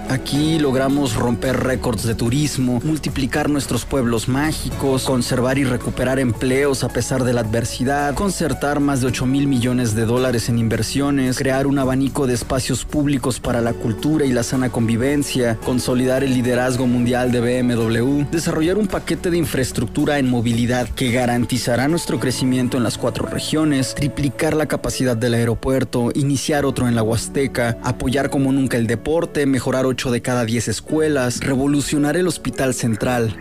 Aquí 0.08 0.60
logramos 0.60 1.16
romper 1.16 1.56
récords 1.64 2.04
de 2.04 2.14
turismo, 2.14 2.80
multiplicar 2.84 3.50
nuestros 3.50 3.84
pueblos 3.84 4.28
mágicos, 4.28 5.02
conservar 5.02 5.58
y 5.58 5.64
recuperar 5.64 6.20
empleos 6.20 6.84
a 6.84 6.88
pesar 6.88 7.24
de 7.24 7.32
la 7.32 7.40
adversidad, 7.40 8.14
concertar 8.14 8.78
más 8.78 9.00
de 9.00 9.08
8 9.08 9.26
mil 9.26 9.48
millones 9.48 9.96
de 9.96 10.04
dólares 10.04 10.48
en 10.48 10.58
inversiones, 10.58 11.38
crear 11.38 11.66
un 11.66 11.80
abanico 11.80 12.28
de 12.28 12.34
espacios 12.34 12.84
públicos 12.84 13.40
para 13.40 13.60
la 13.60 13.72
cultura 13.72 14.24
y 14.24 14.32
la 14.32 14.44
sana 14.44 14.70
convivencia, 14.70 15.58
consolidar 15.64 16.22
el 16.22 16.34
liderazgo 16.34 16.86
mundial 16.86 17.32
de 17.32 17.40
BMW, 17.40 18.30
desarrollar 18.30 18.78
un 18.78 18.86
paquete 18.86 19.30
de 19.30 19.38
infraestructura 19.38 20.20
en 20.20 20.30
movilidad 20.30 20.88
que 20.88 21.10
garantizará 21.10 21.88
nuestro 21.88 22.20
crecimiento 22.20 22.76
en 22.76 22.84
las 22.84 22.96
cuatro 22.96 23.26
regiones, 23.26 23.96
triplicar 23.96 24.54
la 24.54 24.66
capacidad 24.66 25.16
del 25.16 25.34
aeropuerto, 25.34 26.10
iniciar 26.14 26.64
otro 26.64 26.86
en 26.86 26.94
la 26.94 27.02
Huasteca, 27.02 27.78
apoyar 27.82 28.30
como 28.30 28.52
nunca 28.52 28.76
el 28.76 28.86
deporte, 28.86 29.46
mejorar 29.46 29.84
de 29.96 30.20
cada 30.20 30.44
10 30.44 30.68
escuelas, 30.68 31.40
revolucionar 31.40 32.18
el 32.18 32.28
hospital 32.28 32.74
central. 32.74 33.34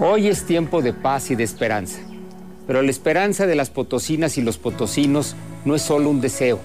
Hoy 0.00 0.28
es 0.28 0.44
tiempo 0.44 0.80
de 0.80 0.94
paz 0.94 1.30
y 1.30 1.34
de 1.36 1.44
esperanza, 1.44 2.00
pero 2.66 2.80
la 2.80 2.90
esperanza 2.90 3.46
de 3.46 3.54
las 3.54 3.68
potosinas 3.68 4.38
y 4.38 4.42
los 4.42 4.56
potosinos 4.56 5.36
no 5.66 5.74
es 5.74 5.82
solo 5.82 6.08
un 6.08 6.22
deseo, 6.22 6.58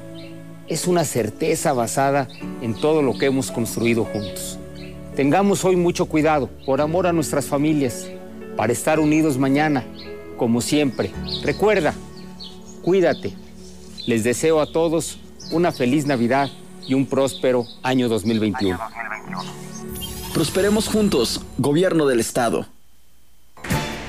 es 0.69 0.87
una 0.87 1.03
certeza 1.03 1.73
basada 1.73 2.29
en 2.61 2.73
todo 2.75 3.01
lo 3.01 3.17
que 3.17 3.25
hemos 3.25 3.51
construido 3.51 4.05
juntos. 4.05 4.57
Tengamos 5.17 5.65
hoy 5.65 5.75
mucho 5.75 6.05
cuidado, 6.05 6.49
por 6.65 6.79
amor 6.79 7.07
a 7.07 7.13
nuestras 7.13 7.45
familias, 7.45 8.09
para 8.55 8.71
estar 8.71 9.01
unidos 9.01 9.37
mañana, 9.37 9.83
como 10.37 10.61
siempre. 10.61 11.11
Recuerda, 11.43 11.93
cuídate. 12.83 13.33
Les 14.07 14.23
deseo 14.23 14.61
a 14.61 14.71
todos 14.71 15.19
una 15.51 15.73
feliz 15.73 16.05
Navidad 16.05 16.49
y 16.89 16.95
un 16.95 17.05
próspero 17.05 17.65
año 17.83 18.09
2021. 18.09 18.77
Prosperemos 20.33 20.87
juntos, 20.87 21.41
Gobierno 21.57 22.07
del 22.07 22.19
Estado. 22.19 22.65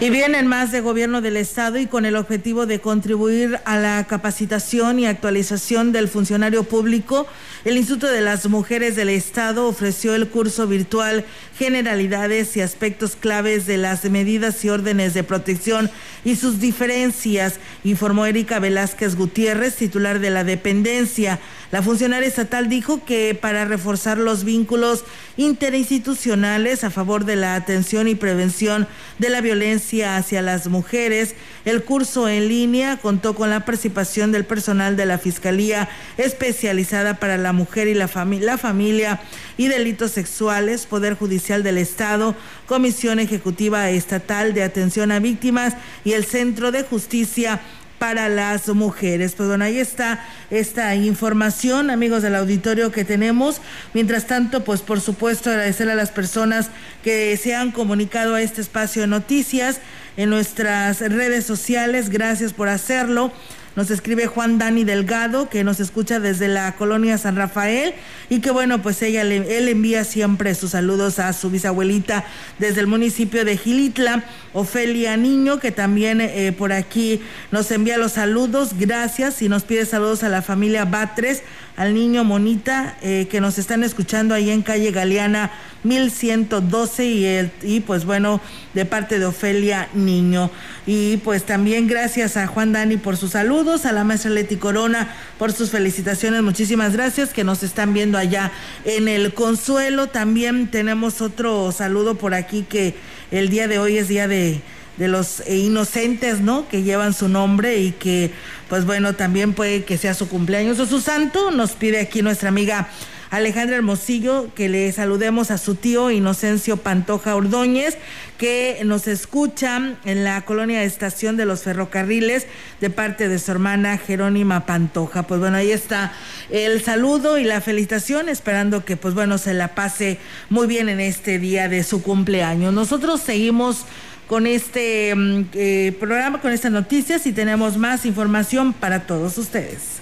Y 0.03 0.09
vienen 0.09 0.47
más 0.47 0.73
de 0.73 0.81
gobierno 0.81 1.21
del 1.21 1.37
Estado 1.37 1.77
y 1.79 1.85
con 1.85 2.07
el 2.07 2.17
objetivo 2.17 2.65
de 2.65 2.81
contribuir 2.81 3.61
a 3.67 3.77
la 3.77 4.07
capacitación 4.07 4.99
y 4.99 5.05
actualización 5.05 5.93
del 5.93 6.09
funcionario 6.09 6.65
público, 6.65 7.27
el 7.67 7.77
Instituto 7.77 8.07
de 8.07 8.23
las 8.23 8.49
Mujeres 8.49 8.97
del 8.97 9.11
Estado 9.11 9.67
ofreció 9.67 10.15
el 10.15 10.29
curso 10.29 10.67
virtual 10.67 11.27
Generalidades 11.59 12.57
y 12.57 12.63
aspectos 12.63 13.17
claves 13.17 13.67
de 13.67 13.77
las 13.77 14.07
medidas 14.07 14.65
y 14.65 14.71
órdenes 14.71 15.13
de 15.13 15.23
protección 15.23 15.91
y 16.25 16.37
sus 16.37 16.59
diferencias, 16.59 17.61
informó 17.85 18.25
Erika 18.25 18.59
Velázquez 18.59 19.15
Gutiérrez, 19.15 19.77
titular 19.77 20.21
de 20.21 20.31
la 20.31 20.43
dependencia. 20.43 21.39
La 21.71 21.83
funcionaria 21.83 22.27
estatal 22.27 22.71
dijo 22.71 23.05
que 23.05 23.39
para 23.39 23.67
reforzar 23.67 24.17
los 24.17 24.45
vínculos 24.45 25.05
interinstitucionales 25.37 26.83
a 26.83 26.89
favor 26.89 27.27
de 27.27 27.37
la 27.37 27.55
atención 27.55 28.09
y 28.09 28.15
prevención 28.15 28.89
de 29.19 29.29
la 29.29 29.43
violencia 29.43 29.89
hacia 29.99 30.43
las 30.43 30.68
mujeres. 30.68 31.34
El 31.64 31.82
curso 31.82 32.28
en 32.28 32.49
línea 32.49 32.97
contó 32.99 33.34
con 33.34 33.51
la 33.51 33.64
participación 33.64 34.32
del 34.32 34.45
personal 34.45 34.97
de 34.97 35.07
la 35.07 35.18
Fiscalía 35.18 35.88
especializada 36.16 37.14
para 37.14 37.36
la 37.36 37.53
mujer 37.53 37.88
y 37.88 37.95
la 37.95 38.09
familia 38.09 39.20
y 39.57 39.68
delitos 39.68 40.12
sexuales, 40.12 40.86
Poder 40.86 41.14
Judicial 41.14 41.62
del 41.62 41.78
Estado, 41.78 42.34
Comisión 42.66 43.18
Ejecutiva 43.18 43.91
Estatal 43.91 44.55
de 44.55 44.62
Atención 44.62 45.12
a 45.12 45.18
Víctimas 45.18 45.74
y 46.05 46.12
el 46.12 46.24
Centro 46.24 46.70
de 46.72 46.84
Justicia 46.84 47.61
para 48.01 48.31
las 48.31 48.67
mujeres. 48.69 49.35
Pues 49.37 49.51
bueno, 49.51 49.67
ahí 49.67 49.79
está 49.79 50.25
esta 50.51 50.95
información, 50.95 51.91
amigos 51.91 52.23
del 52.23 52.35
auditorio 52.35 52.91
que 52.91 53.05
tenemos. 53.05 53.61
Mientras 53.93 54.27
tanto, 54.27 54.65
pues 54.65 54.81
por 54.81 55.03
supuesto 55.03 55.51
agradecer 55.51 55.91
a 55.91 55.95
las 55.95 56.11
personas 56.11 56.71
que 57.05 57.37
se 57.37 57.55
han 57.55 57.73
comunicado 57.73 58.35
a 58.35 58.41
este 58.41 58.63
espacio 58.63 59.03
de 59.03 59.09
noticias 59.09 59.81
en 60.17 60.31
nuestras 60.31 61.01
redes 61.01 61.45
sociales. 61.45 62.09
Gracias 62.09 62.55
por 62.55 62.69
hacerlo. 62.69 63.33
Nos 63.81 63.91
escribe 63.91 64.26
Juan 64.26 64.59
Dani 64.59 64.85
Delgado, 64.85 65.49
que 65.49 65.64
nos 65.64 65.81
escucha 65.81 66.20
desde 66.20 66.49
la 66.49 66.76
colonia 66.76 67.16
San 67.16 67.35
Rafael 67.35 67.95
y 68.28 68.41
que 68.41 68.51
bueno, 68.51 68.83
pues 68.83 69.01
ella 69.01 69.22
él 69.22 69.68
envía 69.68 70.05
siempre 70.05 70.55
sus 70.55 70.72
saludos 70.72 71.18
a 71.18 71.33
su 71.33 71.49
bisabuelita 71.49 72.26
desde 72.59 72.81
el 72.81 72.89
municipio 72.89 73.43
de 73.43 73.57
Gilitla, 73.57 74.22
Ofelia 74.53 75.16
Niño, 75.16 75.61
que 75.61 75.72
también 75.72 76.20
eh, 76.20 76.53
por 76.53 76.74
aquí 76.74 77.22
nos 77.53 77.70
envía 77.70 77.97
los 77.97 78.12
saludos, 78.12 78.74
gracias 78.78 79.41
y 79.41 79.49
nos 79.49 79.62
pide 79.62 79.87
saludos 79.87 80.24
a 80.24 80.28
la 80.28 80.43
familia 80.43 80.85
Batres, 80.85 81.43
al 81.77 81.95
niño 81.95 82.25
Monita, 82.25 82.97
eh, 83.03 83.27
que 83.31 83.41
nos 83.41 83.59
están 83.59 83.85
escuchando 83.85 84.35
ahí 84.35 84.51
en 84.51 84.62
calle 84.62 84.91
Galeana 84.91 85.51
1112 85.83 87.07
y, 87.07 87.25
el, 87.25 87.51
y 87.62 87.81
pues 87.81 88.05
bueno, 88.05 88.41
de 88.75 88.85
parte 88.85 89.18
de 89.18 89.27
Ofelia 89.27 89.89
Niño. 89.95 90.51
Y 90.87 91.18
pues 91.18 91.45
también 91.45 91.87
gracias 91.87 92.37
a 92.37 92.47
Juan 92.47 92.73
Dani 92.73 92.97
por 92.97 93.16
sus 93.16 93.33
saludos, 93.33 93.87
a 93.87 93.93
la 93.93 94.05
maestra 94.05 94.31
Leti 94.31 94.57
Corona 94.57 95.09
por 95.39 95.53
sus 95.53 95.71
felicitaciones, 95.71 96.43
muchísimas 96.43 96.93
gracias 96.93 97.33
que 97.33 97.45
nos 97.45 97.62
están 97.62 97.95
viendo 97.95 98.18
allá 98.18 98.53
en 98.85 99.09
el 99.09 99.33
Consuelo. 99.33 100.09
También 100.09 100.68
tenemos 100.71 101.21
otro 101.21 101.73
saludo 101.73 102.16
por 102.16 102.35
aquí 102.35 102.66
que 102.68 102.95
el 103.31 103.49
día 103.49 103.68
de 103.68 103.79
hoy 103.79 103.97
es 103.99 104.09
día 104.09 104.29
de 104.29 104.61
de 105.01 105.09
los 105.09 105.43
inocentes, 105.49 106.41
¿no? 106.41 106.69
Que 106.69 106.83
llevan 106.83 107.15
su 107.15 107.31
nombre 107.31 107.79
y 107.79 107.93
que, 107.93 108.33
pues 108.69 108.85
bueno, 108.85 109.15
también 109.15 109.55
puede 109.55 109.83
que 109.85 109.97
sea 109.97 110.13
su 110.13 110.29
cumpleaños 110.29 110.79
o 110.79 110.85
su 110.85 111.01
santo. 111.01 111.51
Nos 111.51 111.73
pide 111.73 112.01
aquí 112.01 112.21
nuestra 112.21 112.51
amiga 112.51 112.91
Alejandra 113.31 113.77
Hermosillo, 113.77 114.53
que 114.55 114.69
le 114.69 114.93
saludemos 114.93 115.51
a 115.51 115.57
su 115.57 115.75
tío 115.75 116.11
Inocencio 116.11 116.77
Pantoja 116.77 117.35
Ordóñez, 117.35 117.97
que 118.37 118.83
nos 118.85 119.07
escucha 119.07 119.95
en 120.05 120.23
la 120.23 120.43
colonia 120.43 120.81
de 120.81 120.85
estación 120.85 121.39
de 121.39 121.47
los 121.47 121.63
ferrocarriles 121.63 122.47
de 122.83 122.91
parte 122.91 123.29
de 123.29 123.39
su 123.39 123.53
hermana 123.53 123.97
Jerónima 123.97 124.67
Pantoja. 124.67 125.23
Pues 125.23 125.41
bueno, 125.41 125.57
ahí 125.57 125.71
está 125.71 126.13
el 126.51 126.83
saludo 126.85 127.39
y 127.39 127.45
la 127.45 127.63
felicitación, 127.63 128.29
esperando 128.29 128.85
que 128.85 128.99
pues 128.99 129.15
bueno 129.15 129.39
se 129.39 129.55
la 129.55 129.75
pase 129.75 130.19
muy 130.51 130.67
bien 130.67 130.91
en 130.91 131.01
este 131.01 131.39
día 131.39 131.71
de 131.71 131.85
su 131.85 132.03
cumpleaños. 132.03 132.75
Nosotros 132.75 133.23
seguimos 133.23 133.87
con 134.31 134.47
este 134.47 135.12
mm, 135.12 135.47
eh, 135.55 135.97
programa, 135.99 136.41
con 136.41 136.53
estas 136.53 136.70
noticias 136.70 137.26
y 137.26 137.33
tenemos 137.33 137.76
más 137.76 138.07
información 138.07 138.72
para 138.72 139.05
todos 139.05 139.37
ustedes. 139.39 139.99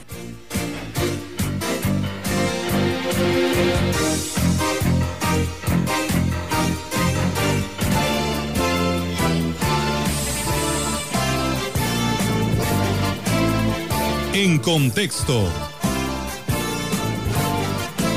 En 14.35 14.59
contexto. 14.59 15.51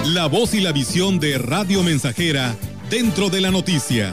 La 0.07 0.25
voz 0.25 0.53
y 0.55 0.59
la 0.59 0.73
visión 0.73 1.21
de 1.21 1.37
Radio 1.37 1.83
Mensajera 1.83 2.53
dentro 2.89 3.29
de 3.29 3.39
la 3.39 3.49
noticia. 3.49 4.11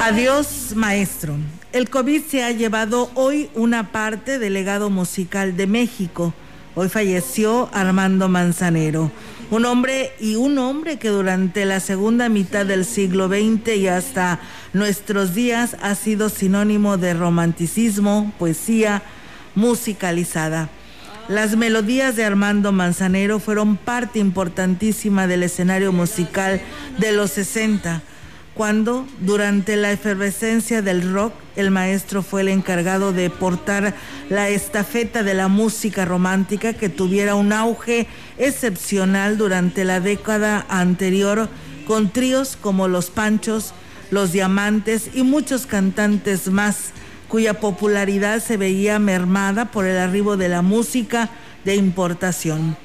Adiós, 0.00 0.72
maestro. 0.76 1.34
El 1.72 1.90
COVID 1.90 2.22
se 2.22 2.44
ha 2.44 2.52
llevado 2.52 3.10
hoy 3.14 3.50
una 3.54 3.90
parte 3.90 4.38
del 4.38 4.52
legado 4.52 4.88
musical 4.88 5.56
de 5.56 5.66
México. 5.66 6.32
Hoy 6.76 6.88
falleció 6.88 7.68
Armando 7.72 8.28
Manzanero, 8.28 9.10
un 9.50 9.64
hombre 9.64 10.12
y 10.20 10.36
un 10.36 10.58
hombre 10.58 11.00
que 11.00 11.08
durante 11.08 11.64
la 11.64 11.80
segunda 11.80 12.28
mitad 12.28 12.66
del 12.66 12.84
siglo 12.84 13.26
XX 13.26 13.76
y 13.76 13.88
hasta 13.88 14.38
nuestros 14.74 15.34
días 15.34 15.76
ha 15.82 15.96
sido 15.96 16.28
sinónimo 16.28 16.96
de 16.96 17.14
romanticismo, 17.14 18.32
poesía 18.38 19.02
musicalizada. 19.56 20.68
Las 21.26 21.56
melodías 21.56 22.14
de 22.14 22.24
Armando 22.24 22.70
Manzanero 22.70 23.40
fueron 23.40 23.76
parte 23.76 24.20
importantísima 24.20 25.26
del 25.26 25.42
escenario 25.42 25.92
musical 25.92 26.60
de 26.98 27.10
los 27.10 27.32
60 27.32 28.02
cuando 28.58 29.06
durante 29.20 29.76
la 29.76 29.92
efervescencia 29.92 30.82
del 30.82 31.12
rock 31.12 31.32
el 31.54 31.70
maestro 31.70 32.24
fue 32.24 32.40
el 32.40 32.48
encargado 32.48 33.12
de 33.12 33.30
portar 33.30 33.94
la 34.30 34.48
estafeta 34.48 35.22
de 35.22 35.32
la 35.32 35.46
música 35.46 36.04
romántica 36.04 36.72
que 36.72 36.88
tuviera 36.88 37.36
un 37.36 37.52
auge 37.52 38.08
excepcional 38.36 39.38
durante 39.38 39.84
la 39.84 40.00
década 40.00 40.66
anterior 40.68 41.48
con 41.86 42.10
tríos 42.10 42.58
como 42.60 42.88
Los 42.88 43.10
Panchos, 43.10 43.74
Los 44.10 44.32
Diamantes 44.32 45.10
y 45.14 45.22
muchos 45.22 45.66
cantantes 45.66 46.48
más 46.48 46.90
cuya 47.28 47.60
popularidad 47.60 48.42
se 48.42 48.56
veía 48.56 48.98
mermada 48.98 49.70
por 49.70 49.86
el 49.86 49.98
arribo 49.98 50.36
de 50.36 50.48
la 50.48 50.62
música 50.62 51.30
de 51.64 51.76
importación. 51.76 52.76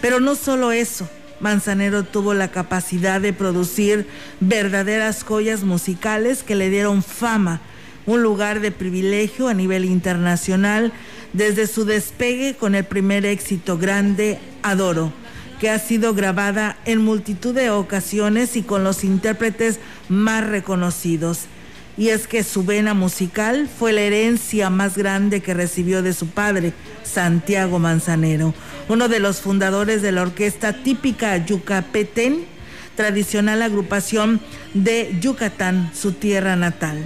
Pero 0.00 0.18
no 0.18 0.34
solo 0.34 0.72
eso, 0.72 1.08
Manzanero 1.42 2.04
tuvo 2.04 2.34
la 2.34 2.52
capacidad 2.52 3.20
de 3.20 3.32
producir 3.32 4.06
verdaderas 4.40 5.24
joyas 5.24 5.64
musicales 5.64 6.44
que 6.44 6.54
le 6.54 6.70
dieron 6.70 7.02
fama, 7.02 7.60
un 8.06 8.22
lugar 8.22 8.60
de 8.60 8.70
privilegio 8.70 9.48
a 9.48 9.54
nivel 9.54 9.84
internacional 9.84 10.92
desde 11.32 11.66
su 11.66 11.84
despegue 11.84 12.54
con 12.54 12.76
el 12.76 12.84
primer 12.84 13.26
éxito 13.26 13.76
grande, 13.76 14.38
Adoro, 14.62 15.12
que 15.60 15.68
ha 15.68 15.80
sido 15.80 16.14
grabada 16.14 16.78
en 16.84 17.00
multitud 17.00 17.54
de 17.54 17.70
ocasiones 17.70 18.56
y 18.56 18.62
con 18.62 18.84
los 18.84 19.02
intérpretes 19.02 19.80
más 20.08 20.46
reconocidos. 20.46 21.46
Y 21.96 22.08
es 22.08 22.26
que 22.26 22.42
su 22.42 22.64
vena 22.64 22.94
musical 22.94 23.68
fue 23.68 23.92
la 23.92 24.00
herencia 24.00 24.70
más 24.70 24.96
grande 24.96 25.40
que 25.40 25.54
recibió 25.54 26.02
de 26.02 26.14
su 26.14 26.28
padre, 26.28 26.72
Santiago 27.04 27.78
Manzanero 27.78 28.54
uno 28.88 29.08
de 29.08 29.20
los 29.20 29.40
fundadores 29.40 30.02
de 30.02 30.12
la 30.12 30.22
orquesta 30.22 30.72
típica 30.82 31.36
Yucapetén, 31.38 32.44
tradicional 32.96 33.62
agrupación 33.62 34.40
de 34.74 35.16
Yucatán, 35.20 35.90
su 35.94 36.12
tierra 36.12 36.56
natal. 36.56 36.98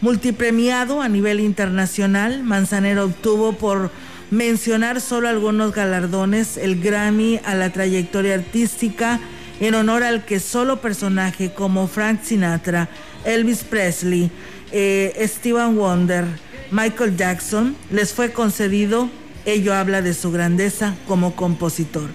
Multipremiado 0.00 1.00
a 1.00 1.08
nivel 1.08 1.40
internacional, 1.40 2.42
Manzanero 2.42 3.04
obtuvo 3.04 3.52
por 3.52 3.90
mencionar 4.30 5.00
solo 5.00 5.28
algunos 5.28 5.72
galardones 5.72 6.56
el 6.56 6.80
Grammy 6.80 7.40
a 7.44 7.54
la 7.54 7.70
trayectoria 7.70 8.34
artística 8.34 9.20
en 9.60 9.74
honor 9.74 10.02
al 10.02 10.24
que 10.24 10.40
solo 10.40 10.80
personaje 10.80 11.52
como 11.52 11.86
Frank 11.86 12.22
Sinatra, 12.22 12.88
Elvis 13.24 13.64
Presley, 13.64 14.30
eh, 14.72 15.26
Steven 15.26 15.76
Wonder, 15.76 16.24
Michael 16.70 17.16
Jackson 17.16 17.76
les 17.90 18.12
fue 18.12 18.32
concedido 18.32 19.08
Ello 19.46 19.74
habla 19.74 20.00
de 20.00 20.14
su 20.14 20.32
grandeza 20.32 20.94
como 21.06 21.36
compositor. 21.36 22.08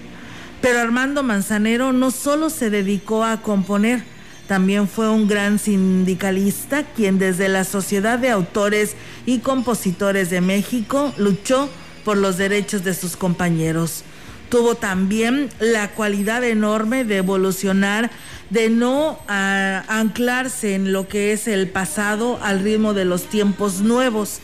Pero 0.60 0.80
Armando 0.80 1.22
Manzanero 1.22 1.92
no 1.92 2.10
solo 2.10 2.50
se 2.50 2.70
dedicó 2.70 3.24
a 3.24 3.40
componer, 3.40 4.02
también 4.48 4.88
fue 4.88 5.08
un 5.08 5.28
gran 5.28 5.60
sindicalista 5.60 6.82
quien 6.82 7.18
desde 7.18 7.48
la 7.48 7.64
Sociedad 7.64 8.18
de 8.18 8.30
Autores 8.30 8.96
y 9.26 9.38
Compositores 9.38 10.28
de 10.28 10.40
México 10.40 11.14
luchó 11.18 11.68
por 12.04 12.16
los 12.16 12.36
derechos 12.36 12.82
de 12.82 12.94
sus 12.94 13.16
compañeros. 13.16 14.02
Tuvo 14.50 14.74
también 14.74 15.48
la 15.58 15.88
cualidad 15.92 16.44
enorme 16.44 17.04
de 17.04 17.18
evolucionar, 17.18 18.10
de 18.50 18.68
no 18.68 19.18
ah, 19.28 19.84
anclarse 19.88 20.74
en 20.74 20.92
lo 20.92 21.08
que 21.08 21.32
es 21.32 21.48
el 21.48 21.68
pasado 21.68 22.38
al 22.42 22.60
ritmo 22.60 22.92
de 22.92 23.06
los 23.06 23.24
tiempos 23.24 23.80
nuevos 23.80 24.40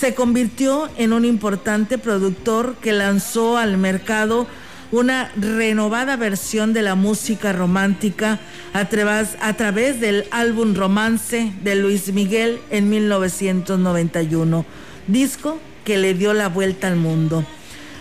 se 0.00 0.14
convirtió 0.14 0.88
en 0.96 1.12
un 1.12 1.26
importante 1.26 1.98
productor 1.98 2.76
que 2.76 2.90
lanzó 2.90 3.58
al 3.58 3.76
mercado 3.76 4.46
una 4.92 5.30
renovada 5.36 6.16
versión 6.16 6.72
de 6.72 6.80
la 6.80 6.94
música 6.94 7.52
romántica 7.52 8.40
a 8.72 8.88
través, 8.88 9.36
a 9.42 9.52
través 9.58 10.00
del 10.00 10.24
álbum 10.30 10.74
Romance 10.74 11.52
de 11.62 11.74
Luis 11.74 12.14
Miguel 12.14 12.60
en 12.70 12.88
1991, 12.88 14.64
disco 15.06 15.58
que 15.84 15.98
le 15.98 16.14
dio 16.14 16.32
la 16.32 16.48
vuelta 16.48 16.88
al 16.88 16.96
mundo. 16.96 17.44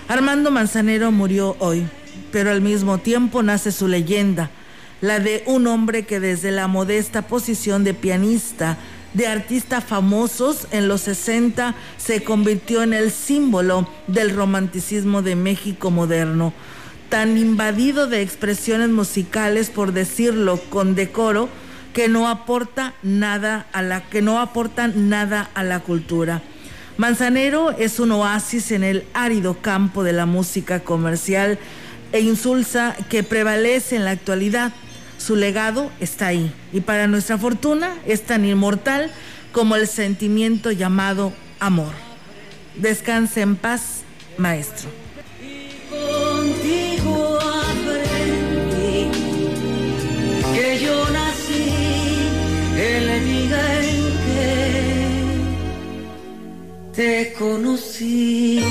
Armando 0.09 0.49
Manzanero 0.49 1.11
murió 1.11 1.55
hoy, 1.59 1.85
pero 2.31 2.49
al 2.49 2.61
mismo 2.61 2.97
tiempo 2.97 3.43
nace 3.43 3.71
su 3.71 3.87
leyenda, 3.87 4.49
la 5.01 5.19
de 5.19 5.43
un 5.45 5.67
hombre 5.67 6.07
que 6.07 6.19
desde 6.19 6.49
la 6.49 6.67
modesta 6.67 7.21
posición 7.27 7.83
de 7.83 7.93
pianista, 7.93 8.79
de 9.13 9.27
artistas 9.27 9.83
famosos 9.83 10.67
en 10.71 10.87
los 10.87 11.01
60 11.01 11.75
se 11.97 12.23
convirtió 12.23 12.81
en 12.81 12.93
el 12.93 13.11
símbolo 13.11 13.87
del 14.07 14.35
romanticismo 14.35 15.21
de 15.21 15.35
México 15.35 15.91
moderno, 15.91 16.53
tan 17.09 17.37
invadido 17.37 18.07
de 18.07 18.23
expresiones 18.23 18.89
musicales, 18.89 19.69
por 19.69 19.93
decirlo 19.93 20.59
con 20.71 20.95
decoro, 20.95 21.49
que 21.93 22.07
no 22.07 22.27
aporta 22.27 22.95
nada 23.03 23.67
a 23.73 23.83
la 23.83 24.09
que 24.09 24.23
no 24.23 24.39
aportan 24.39 25.07
nada 25.07 25.51
a 25.53 25.63
la 25.63 25.81
cultura. 25.81 26.41
Manzanero 26.99 27.71
es 27.71 28.01
un 28.01 28.11
oasis 28.11 28.71
en 28.73 28.83
el 28.83 29.05
árido 29.13 29.61
campo 29.61 30.03
de 30.03 30.11
la 30.11 30.25
música 30.25 30.81
comercial 30.81 31.57
e 32.11 32.19
insulsa 32.19 32.93
que 33.07 33.23
prevalece 33.23 33.95
en 33.95 34.03
la 34.03 34.11
actualidad. 34.11 34.73
Su 35.17 35.37
legado 35.37 35.89
está 36.01 36.27
ahí 36.27 36.53
y 36.73 36.81
para 36.81 37.07
nuestra 37.07 37.37
fortuna 37.37 37.95
es 38.05 38.23
tan 38.23 38.43
inmortal 38.43 39.09
como 39.53 39.77
el 39.77 39.87
sentimiento 39.87 40.71
llamado 40.71 41.31
amor. 41.61 41.93
Descanse 42.75 43.39
en 43.39 43.55
paz, 43.55 44.01
maestro. 44.37 44.89
Contigo 45.89 47.39
aprendí 47.71 49.09
que 50.53 50.79
yo 50.83 51.09
nací 51.11 51.71
el 52.77 53.25
día 53.25 53.83
en 53.83 53.88
te 56.99 57.31
conocí. 57.31 58.61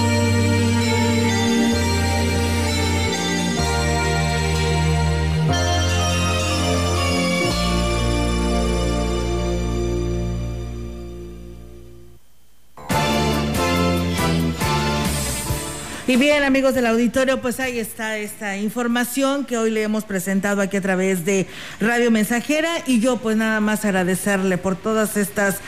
Y 16.06 16.16
bien, 16.16 16.42
amigos 16.42 16.74
del 16.74 16.84
auditorio, 16.84 17.40
pues 17.40 17.60
ahí 17.60 17.78
está 17.78 18.18
esta 18.18 18.58
información 18.58 19.46
que 19.46 19.56
hoy 19.56 19.70
le 19.70 19.82
hemos 19.82 20.04
presentado 20.04 20.60
aquí 20.60 20.76
a 20.76 20.82
través 20.82 21.24
de 21.24 21.46
Radio 21.80 22.10
Mensajera 22.10 22.68
y 22.86 23.00
yo 23.00 23.16
pues 23.16 23.38
nada 23.38 23.60
más 23.60 23.86
agradecerle 23.86 24.58
por 24.58 24.76
todas 24.76 25.16
estas 25.16 25.60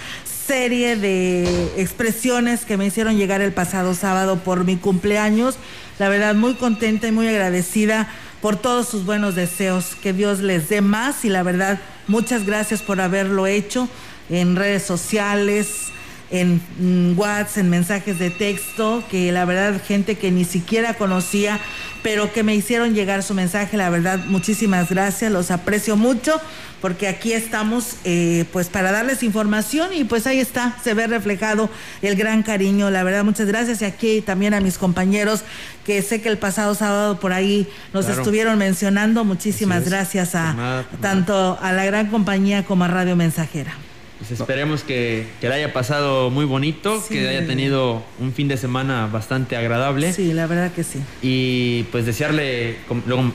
serie 0.50 0.96
de 0.96 1.80
expresiones 1.80 2.64
que 2.64 2.76
me 2.76 2.84
hicieron 2.84 3.16
llegar 3.16 3.40
el 3.40 3.52
pasado 3.52 3.94
sábado 3.94 4.40
por 4.40 4.64
mi 4.64 4.74
cumpleaños. 4.76 5.54
La 6.00 6.08
verdad, 6.08 6.34
muy 6.34 6.54
contenta 6.54 7.06
y 7.06 7.12
muy 7.12 7.28
agradecida 7.28 8.08
por 8.42 8.56
todos 8.56 8.88
sus 8.88 9.04
buenos 9.04 9.36
deseos. 9.36 9.94
Que 10.02 10.12
Dios 10.12 10.40
les 10.40 10.68
dé 10.68 10.80
más 10.80 11.24
y 11.24 11.28
la 11.28 11.44
verdad, 11.44 11.78
muchas 12.08 12.46
gracias 12.46 12.82
por 12.82 13.00
haberlo 13.00 13.46
hecho 13.46 13.88
en 14.28 14.56
redes 14.56 14.82
sociales, 14.82 15.92
en 16.30 16.60
mm, 16.78 17.18
WhatsApp, 17.18 17.58
en 17.58 17.70
mensajes 17.70 18.18
de 18.18 18.30
texto, 18.30 19.02
que 19.10 19.32
la 19.32 19.44
verdad 19.44 19.80
gente 19.86 20.16
que 20.16 20.30
ni 20.30 20.44
siquiera 20.44 20.94
conocía, 20.94 21.58
pero 22.02 22.32
que 22.32 22.42
me 22.42 22.54
hicieron 22.54 22.94
llegar 22.94 23.22
su 23.22 23.34
mensaje, 23.34 23.76
la 23.76 23.90
verdad 23.90 24.18
muchísimas 24.26 24.88
gracias, 24.90 25.30
los 25.32 25.50
aprecio 25.50 25.96
mucho, 25.96 26.40
porque 26.80 27.08
aquí 27.08 27.32
estamos 27.34 27.96
eh, 28.04 28.46
pues 28.52 28.68
para 28.68 28.90
darles 28.90 29.22
información 29.22 29.90
y 29.92 30.04
pues 30.04 30.26
ahí 30.26 30.38
está, 30.38 30.76
se 30.82 30.94
ve 30.94 31.06
reflejado 31.08 31.68
el 32.00 32.16
gran 32.16 32.42
cariño, 32.42 32.88
la 32.90 33.02
verdad 33.02 33.22
muchas 33.24 33.48
gracias 33.48 33.82
y 33.82 33.84
aquí 33.84 34.22
también 34.22 34.54
a 34.54 34.60
mis 34.60 34.78
compañeros 34.78 35.42
que 35.84 36.00
sé 36.00 36.22
que 36.22 36.28
el 36.30 36.38
pasado 36.38 36.74
sábado 36.74 37.20
por 37.20 37.32
ahí 37.34 37.68
nos 37.92 38.06
Claro. 38.06 38.20
estuvieron 38.22 38.56
mencionando, 38.56 39.24
muchísimas 39.24 39.82
es. 39.82 39.90
gracias 39.90 40.34
a 40.34 40.84
tanto 41.02 41.58
a 41.60 41.72
la 41.72 41.84
gran 41.84 42.06
compañía 42.06 42.64
como 42.64 42.84
a 42.84 42.88
Radio 42.88 43.14
Mensajera. 43.16 43.74
Pues 44.20 44.38
esperemos 44.38 44.82
que, 44.82 45.26
que 45.40 45.48
le 45.48 45.54
haya 45.54 45.72
pasado 45.72 46.28
muy 46.30 46.44
bonito, 46.44 47.00
Sí. 47.00 47.14
que 47.14 47.28
haya 47.28 47.46
tenido 47.46 48.02
un 48.20 48.32
fin 48.34 48.48
de 48.48 48.58
semana 48.58 49.06
bastante 49.06 49.56
agradable. 49.56 50.12
Sí, 50.12 50.32
la 50.34 50.46
verdad 50.46 50.70
que 50.72 50.84
sí. 50.84 50.98
Y 51.22 51.84
pues 51.84 52.04
desearle, 52.04 52.76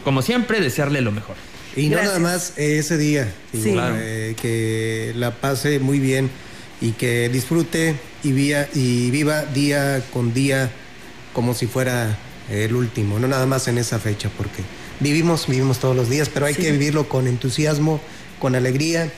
como, 0.04 0.22
siempre, 0.22 0.62
desearle 0.62 1.02
lo 1.02 1.12
mejor. 1.12 1.36
Y 1.76 1.90
no 1.90 1.98
nada 2.02 2.20
más 2.20 2.54
ese 2.58 2.98
día, 2.98 3.34
digo, 3.52 3.64
Sí. 3.66 3.72
Claro. 3.74 3.96
eh, 4.00 4.36
que 4.40 5.12
la 5.16 5.32
pase 5.32 5.80
muy 5.80 5.98
bien 6.00 6.30
y 6.80 6.92
que 6.92 7.30
disfrute 7.30 7.96
y, 8.24 8.32
vía, 8.32 8.70
y 8.76 9.10
viva 9.10 9.44
día 9.44 10.04
con 10.14 10.34
día 10.36 10.70
como 11.34 11.54
si 11.56 11.66
fuera 11.66 12.16
el 12.50 12.76
último, 12.76 13.18
no 13.20 13.28
nada 13.28 13.48
más 13.48 13.68
en 13.68 13.80
esa 13.80 13.98
fecha, 13.98 14.30
porque 14.38 14.62
vivimos, 15.00 15.48
vivimos 15.48 15.80
todos 15.80 15.96
los 15.96 16.10
días, 16.12 16.30
pero 16.32 16.46
hay 16.46 16.54
Sí. 16.54 16.62
que 16.62 16.72
vivirlo 16.72 17.10
con 17.10 17.28
entusiasmo, 17.28 18.00
con 18.40 18.54
alegría 18.56 19.12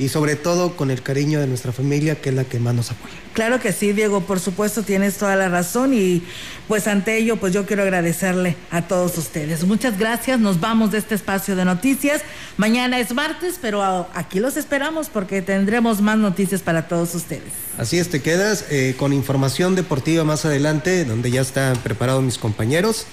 y 0.00 0.08
sobre 0.08 0.34
todo 0.34 0.76
con 0.76 0.90
el 0.90 1.02
cariño 1.02 1.40
de 1.40 1.46
nuestra 1.46 1.72
familia, 1.72 2.14
que 2.14 2.30
es 2.30 2.34
la 2.34 2.44
que 2.44 2.58
más 2.58 2.74
nos 2.74 2.90
apoya. 2.90 3.12
Claro 3.34 3.60
que 3.60 3.70
sí, 3.70 3.92
Diego, 3.92 4.22
por 4.22 4.40
supuesto 4.40 4.82
tienes 4.82 5.18
toda 5.18 5.36
la 5.36 5.50
razón 5.50 5.92
y 5.92 6.22
pues 6.68 6.88
ante 6.88 7.18
ello 7.18 7.36
pues 7.36 7.52
yo 7.52 7.66
quiero 7.66 7.82
agradecerle 7.82 8.56
a 8.70 8.82
todos 8.82 9.18
ustedes. 9.18 9.62
Muchas 9.64 9.98
gracias, 9.98 10.40
nos 10.40 10.58
vamos 10.58 10.90
de 10.90 10.98
este 10.98 11.14
espacio 11.14 11.54
de 11.54 11.66
noticias. 11.66 12.22
Mañana 12.56 12.98
es 12.98 13.12
martes, 13.12 13.58
pero 13.60 14.08
aquí 14.14 14.40
los 14.40 14.56
esperamos 14.56 15.10
porque 15.10 15.42
tendremos 15.42 16.00
más 16.00 16.16
noticias 16.16 16.62
para 16.62 16.88
todos 16.88 17.14
ustedes. 17.14 17.52
Así 17.76 17.98
es, 17.98 18.08
te 18.08 18.22
quedas 18.22 18.64
eh, 18.70 18.94
con 18.98 19.12
información 19.12 19.74
deportiva 19.74 20.24
más 20.24 20.46
adelante, 20.46 21.04
donde 21.04 21.30
ya 21.30 21.42
están 21.42 21.76
preparados 21.76 22.22
mis 22.22 22.38
compañeros. 22.38 23.04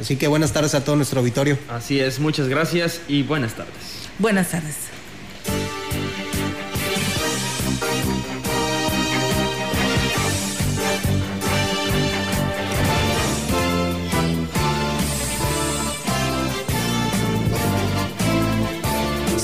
Así 0.00 0.16
que 0.16 0.26
buenas 0.26 0.52
tardes 0.52 0.74
a 0.74 0.84
todo 0.84 0.96
nuestro 0.96 1.20
auditorio. 1.20 1.56
Así 1.70 2.00
es, 2.00 2.18
muchas 2.18 2.48
gracias 2.48 3.00
y 3.06 3.22
buenas 3.22 3.54
tardes. 3.54 3.74
Buenas 4.18 4.50
tardes. 4.50 4.91